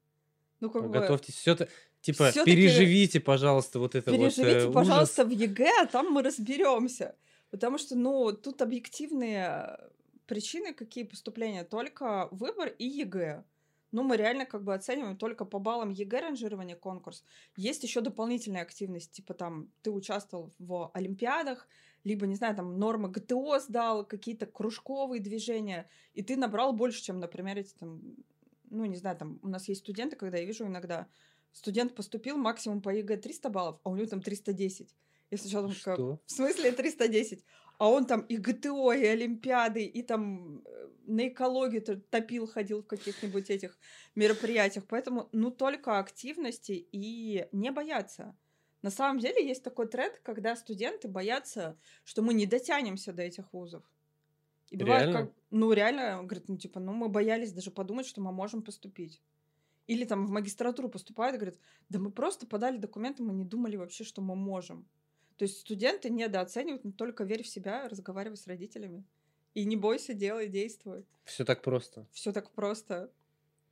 Ну, 0.59 0.68
как 0.68 0.82
бы, 0.82 0.88
Готовьтесь. 0.88 1.36
Все 1.36 1.57
типа, 2.01 2.32
всё-таки 2.32 2.57
переживите, 2.57 3.20
пожалуйста, 3.20 3.78
вот 3.78 3.95
это 3.95 4.11
вот 4.11 4.18
переживите, 4.18 4.59
э, 4.59 4.62
ужас. 4.64 4.74
пожалуйста, 4.74 5.24
в 5.24 5.30
ЕГЭ, 5.30 5.82
а 5.82 5.86
там 5.86 6.11
мы 6.11 6.24
разберемся. 6.24 7.14
Потому 7.51 7.78
что, 7.78 7.95
ну, 7.95 8.32
тут 8.32 8.61
объективные 8.62 9.78
причины, 10.31 10.72
какие 10.72 11.03
поступления, 11.03 11.64
только 11.64 12.28
выбор 12.31 12.68
и 12.68 12.87
ЕГЭ. 12.87 13.45
Ну, 13.91 14.05
мы 14.05 14.16
реально 14.16 14.47
как 14.47 14.62
бы 14.62 14.72
оцениваем 14.72 15.16
только 15.16 15.45
по 15.45 15.59
баллам 15.59 15.91
ЕГЭ 15.91 16.20
ранжирования 16.20 16.76
конкурс. 16.76 17.24
Есть 17.57 17.83
еще 17.83 18.01
дополнительная 18.01 18.62
активность, 18.62 19.11
типа 19.11 19.35
там 19.35 19.72
ты 19.83 19.91
участвовал 19.91 20.53
в 20.61 20.93
олимпиадах, 20.95 21.66
либо, 22.05 22.28
не 22.28 22.37
знаю, 22.37 22.55
там 22.55 22.78
нормы 22.78 23.09
ГТО 23.09 23.59
сдал, 23.59 24.07
какие-то 24.07 24.47
кружковые 24.47 25.20
движения, 25.20 25.91
и 26.14 26.22
ты 26.22 26.37
набрал 26.37 26.72
больше, 26.72 27.03
чем, 27.03 27.18
например, 27.18 27.59
эти 27.59 27.74
там, 27.74 28.01
ну, 28.70 28.85
не 28.85 28.97
знаю, 28.97 29.16
там 29.16 29.41
у 29.43 29.49
нас 29.49 29.66
есть 29.66 29.81
студенты, 29.81 30.14
когда 30.14 30.39
я 30.39 30.45
вижу 30.45 30.64
иногда, 30.64 31.09
студент 31.51 31.97
поступил 31.97 32.37
максимум 32.37 32.83
по 32.83 32.91
ЕГЭ 32.91 33.16
300 33.16 33.51
баллов, 33.51 33.81
а 33.83 33.91
у 33.91 33.97
него 33.97 34.07
там 34.07 34.22
310. 34.22 34.95
Я 35.31 35.39
сначала 35.39 35.62
думаю, 35.62 35.81
как, 35.83 35.99
в 35.99 36.20
смысле 36.26 36.70
310? 36.70 37.45
А 37.81 37.89
он 37.89 38.05
там 38.05 38.20
и 38.20 38.37
ГТО, 38.37 38.93
и 38.93 39.07
Олимпиады, 39.07 39.85
и 39.85 40.03
там 40.03 40.62
э, 40.66 40.89
на 41.07 41.28
экологию 41.28 41.81
то- 41.81 41.97
топил, 41.97 42.47
ходил 42.47 42.83
в 42.83 42.87
каких-нибудь 42.87 43.49
этих 43.49 43.78
мероприятиях. 44.14 44.85
Поэтому, 44.87 45.31
ну, 45.33 45.51
только 45.51 45.99
активности 45.99 46.72
и 46.93 47.49
не 47.53 47.72
бояться. 47.72 48.37
На 48.83 48.91
самом 48.91 49.18
деле 49.18 49.49
есть 49.49 49.64
такой 49.64 49.89
тренд, 49.89 50.20
когда 50.22 50.57
студенты 50.57 51.09
боятся, 51.09 51.78
что 52.05 52.20
мы 52.20 52.35
не 52.35 52.45
дотянемся 52.45 53.14
до 53.14 53.22
этих 53.22 53.51
вузов. 53.55 53.83
И 54.68 54.76
бывает 54.76 55.09
Реально? 55.09 55.26
как, 55.26 55.35
ну, 55.51 55.72
реально, 55.72 56.22
говорят, 56.22 56.49
ну, 56.49 56.59
типа, 56.59 56.81
ну, 56.81 56.93
мы 56.93 57.09
боялись 57.09 57.53
даже 57.53 57.70
подумать, 57.70 58.05
что 58.05 58.20
мы 58.20 58.31
можем 58.31 58.61
поступить. 58.62 59.22
Или 59.87 60.05
там 60.05 60.26
в 60.26 60.31
магистратуру 60.31 60.91
поступают 60.91 61.35
и 61.35 61.39
говорят, 61.39 61.59
да 61.89 61.99
мы 61.99 62.11
просто 62.11 62.47
подали 62.47 62.76
документы, 62.76 63.22
мы 63.22 63.33
не 63.33 63.47
думали 63.47 63.76
вообще, 63.76 64.05
что 64.05 64.20
мы 64.20 64.37
можем. 64.37 64.87
То 65.41 65.45
есть 65.45 65.61
студенты 65.61 66.11
недооценивают, 66.11 66.84
но 66.84 66.93
только 66.93 67.24
верь 67.24 67.43
в 67.43 67.49
себя, 67.49 67.88
разговаривай 67.88 68.36
с 68.36 68.47
родителями. 68.47 69.05
И 69.55 69.64
не 69.64 69.74
бойся, 69.74 70.12
делай, 70.12 70.49
действуй. 70.49 71.07
Все 71.24 71.47
так 71.47 71.62
просто. 71.62 72.07
Все 72.12 72.30
так 72.30 72.51
просто. 72.51 73.11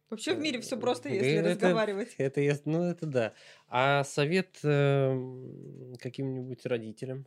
Вообще 0.08 0.32
в 0.34 0.38
мире 0.38 0.62
все 0.62 0.76
Э, 0.76 0.80
просто, 0.80 1.10
э, 1.10 1.16
если 1.16 1.30
это- 1.34 1.50
разговаривать. 1.50 2.14
Это 2.16 2.40
я, 2.40 2.56
ну 2.64 2.84
это 2.84 3.04
да. 3.04 3.34
А 3.66 4.02
совет 4.04 4.60
эм, 4.62 5.94
каким-нибудь 5.98 6.64
родителям, 6.64 7.26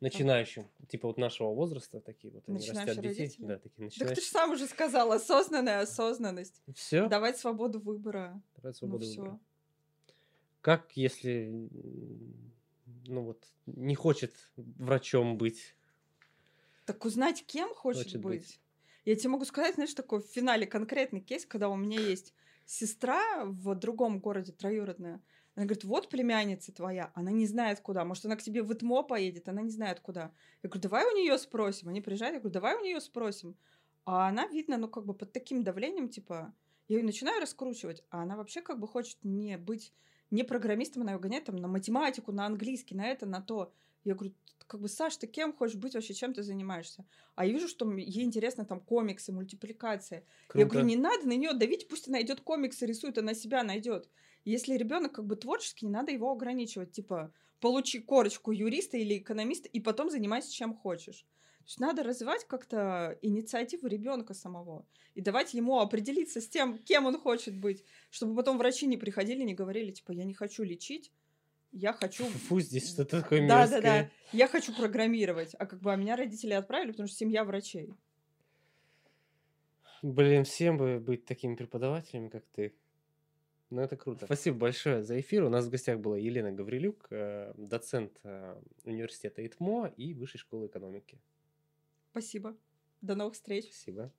начинающим, 0.00 0.66
типа 0.88 1.08
вот 1.08 1.18
нашего 1.18 1.52
возраста, 1.52 2.00
такие 2.00 2.32
вот 2.32 2.44
они 2.48 2.56
растят 2.56 2.74
Начинающие 2.86 3.02
детей, 3.10 3.22
родители? 3.24 3.44
да, 3.44 3.58
такие 3.58 3.68
Так 3.68 3.76
ты 3.76 3.84
начинающие. 3.84 4.24
же 4.24 4.30
сам 4.30 4.50
уже 4.52 4.66
сказал, 4.66 5.12
осознанная 5.12 5.80
осознанность. 5.82 6.62
Все, 6.74 7.06
Давать 7.06 7.36
свободу 7.36 7.80
выбора. 7.80 8.40
давай 8.56 8.72
Ну 8.72 8.72
свободу 8.72 9.04
все. 9.04 9.20
выбора. 9.20 9.40
Как 10.62 10.96
если, 10.96 11.68
ну 13.06 13.22
вот, 13.22 13.44
не 13.66 13.94
хочет 13.94 14.50
врачом 14.56 15.38
быть? 15.38 15.76
Так 16.84 17.04
узнать, 17.04 17.44
кем 17.46 17.74
хочет, 17.74 18.04
Хочет 18.04 18.20
быть. 18.20 18.40
быть. 18.40 18.60
Я 19.04 19.16
тебе 19.16 19.30
могу 19.30 19.44
сказать, 19.44 19.74
знаешь, 19.74 19.94
такой 19.94 20.20
в 20.22 20.26
финале 20.26 20.66
конкретный 20.66 21.20
кейс, 21.20 21.44
когда 21.46 21.68
у 21.68 21.76
меня 21.76 22.00
есть 22.00 22.34
сестра 22.66 23.44
в 23.44 23.74
другом 23.74 24.20
городе, 24.20 24.52
троюродная. 24.52 25.20
Она 25.54 25.66
говорит, 25.66 25.84
вот 25.84 26.08
племянница 26.08 26.72
твоя, 26.72 27.12
она 27.14 27.30
не 27.30 27.46
знает 27.46 27.80
куда. 27.80 28.04
Может, 28.04 28.24
она 28.24 28.36
к 28.36 28.42
тебе 28.42 28.62
в 28.62 28.72
ИТМО 28.72 29.02
поедет, 29.02 29.48
она 29.48 29.60
не 29.60 29.70
знает 29.70 30.00
куда. 30.00 30.32
Я 30.62 30.68
говорю, 30.68 30.80
давай 30.80 31.04
у 31.04 31.16
нее 31.16 31.36
спросим. 31.36 31.88
Они 31.88 32.00
приезжают, 32.00 32.34
я 32.34 32.40
говорю, 32.40 32.54
давай 32.54 32.76
у 32.76 32.80
нее 32.80 33.00
спросим. 33.00 33.56
А 34.04 34.28
она, 34.28 34.46
видно, 34.46 34.78
ну, 34.78 34.88
как 34.88 35.04
бы 35.04 35.14
под 35.14 35.32
таким 35.32 35.62
давлением, 35.62 36.08
типа, 36.08 36.54
я 36.88 36.96
ее 36.96 37.04
начинаю 37.04 37.40
раскручивать, 37.40 38.02
а 38.10 38.22
она 38.22 38.36
вообще 38.36 38.62
как 38.62 38.80
бы 38.80 38.88
хочет 38.88 39.18
не 39.22 39.58
быть 39.58 39.92
не 40.32 40.42
программистом, 40.42 41.02
она 41.02 41.12
ее 41.12 41.18
гоняет 41.18 41.44
там 41.44 41.56
на 41.56 41.68
математику, 41.68 42.32
на 42.32 42.46
английский, 42.46 42.94
на 42.94 43.06
это, 43.06 43.26
на 43.26 43.40
то. 43.40 43.72
Я 44.04 44.14
говорю, 44.14 44.34
как 44.66 44.80
бы, 44.80 44.88
Саш, 44.88 45.16
ты 45.16 45.26
кем 45.26 45.52
хочешь 45.52 45.76
быть 45.76 45.94
вообще, 45.94 46.14
чем 46.14 46.32
ты 46.32 46.42
занимаешься? 46.42 47.04
А 47.34 47.44
я 47.44 47.52
вижу, 47.52 47.68
что 47.68 47.90
ей 47.92 48.24
интересно 48.24 48.64
там 48.64 48.80
комиксы, 48.80 49.32
мультипликация. 49.32 50.24
Я 50.54 50.64
Круто. 50.64 50.68
говорю, 50.68 50.86
не 50.86 50.96
надо 50.96 51.28
на 51.28 51.34
нее 51.34 51.52
давить, 51.52 51.88
пусть 51.88 52.08
она 52.08 52.20
идет 52.22 52.40
комиксы 52.40 52.86
рисует, 52.86 53.18
она 53.18 53.34
себя 53.34 53.62
найдет. 53.62 54.08
Если 54.44 54.76
ребенок 54.76 55.12
как 55.12 55.26
бы 55.26 55.36
творческий, 55.36 55.86
не 55.86 55.92
надо 55.92 56.10
его 56.10 56.32
ограничивать. 56.32 56.92
Типа, 56.92 57.32
получи 57.60 58.00
корочку 58.00 58.50
юриста 58.50 58.96
или 58.96 59.18
экономиста, 59.18 59.68
и 59.68 59.78
потом 59.78 60.10
занимайся 60.10 60.52
чем 60.52 60.74
хочешь. 60.74 61.26
То 61.62 61.68
есть 61.68 61.80
надо 61.80 62.02
развивать 62.02 62.44
как-то 62.46 63.16
инициативу 63.22 63.86
ребенка 63.86 64.34
самого 64.34 64.84
и 65.14 65.20
давать 65.20 65.54
ему 65.54 65.78
определиться 65.78 66.40
с 66.40 66.48
тем, 66.48 66.78
кем 66.78 67.06
он 67.06 67.18
хочет 67.18 67.56
быть, 67.56 67.84
чтобы 68.10 68.34
потом 68.34 68.58
врачи 68.58 68.86
не 68.86 68.96
приходили, 68.96 69.42
не 69.42 69.54
говорили, 69.54 69.92
типа, 69.92 70.10
я 70.12 70.24
не 70.24 70.34
хочу 70.34 70.64
лечить, 70.64 71.12
я 71.70 71.92
хочу... 71.92 72.24
Фу, 72.24 72.60
здесь 72.60 72.90
что-то 72.90 73.22
такое 73.22 73.46
Да, 73.46 73.60
мерзкое. 73.60 73.80
да, 73.80 74.02
да. 74.02 74.10
Я 74.32 74.48
хочу 74.48 74.74
программировать. 74.74 75.54
А 75.58 75.66
как 75.66 75.80
бы 75.80 75.92
а 75.92 75.96
меня 75.96 76.16
родители 76.16 76.52
отправили, 76.52 76.90
потому 76.90 77.08
что 77.08 77.16
семья 77.16 77.44
врачей. 77.44 77.94
Блин, 80.02 80.44
всем 80.44 80.76
бы 80.76 80.98
быть 80.98 81.24
такими 81.24 81.54
преподавателями, 81.54 82.28
как 82.28 82.44
ты. 82.52 82.74
Ну, 83.70 83.80
это 83.80 83.96
круто. 83.96 84.26
Спасибо 84.26 84.58
большое 84.58 85.02
за 85.02 85.18
эфир. 85.20 85.44
У 85.44 85.48
нас 85.48 85.64
в 85.64 85.70
гостях 85.70 85.98
была 85.98 86.18
Елена 86.18 86.52
Гаврилюк, 86.52 87.06
э, 87.10 87.54
доцент 87.56 88.18
э, 88.22 88.60
университета 88.84 89.46
ИТМО 89.46 89.94
и 89.96 90.12
Высшей 90.12 90.40
школы 90.40 90.66
экономики. 90.66 91.18
Спасибо. 92.12 92.54
До 93.00 93.14
новых 93.14 93.34
встреч. 93.34 93.64
Спасибо. 93.64 94.12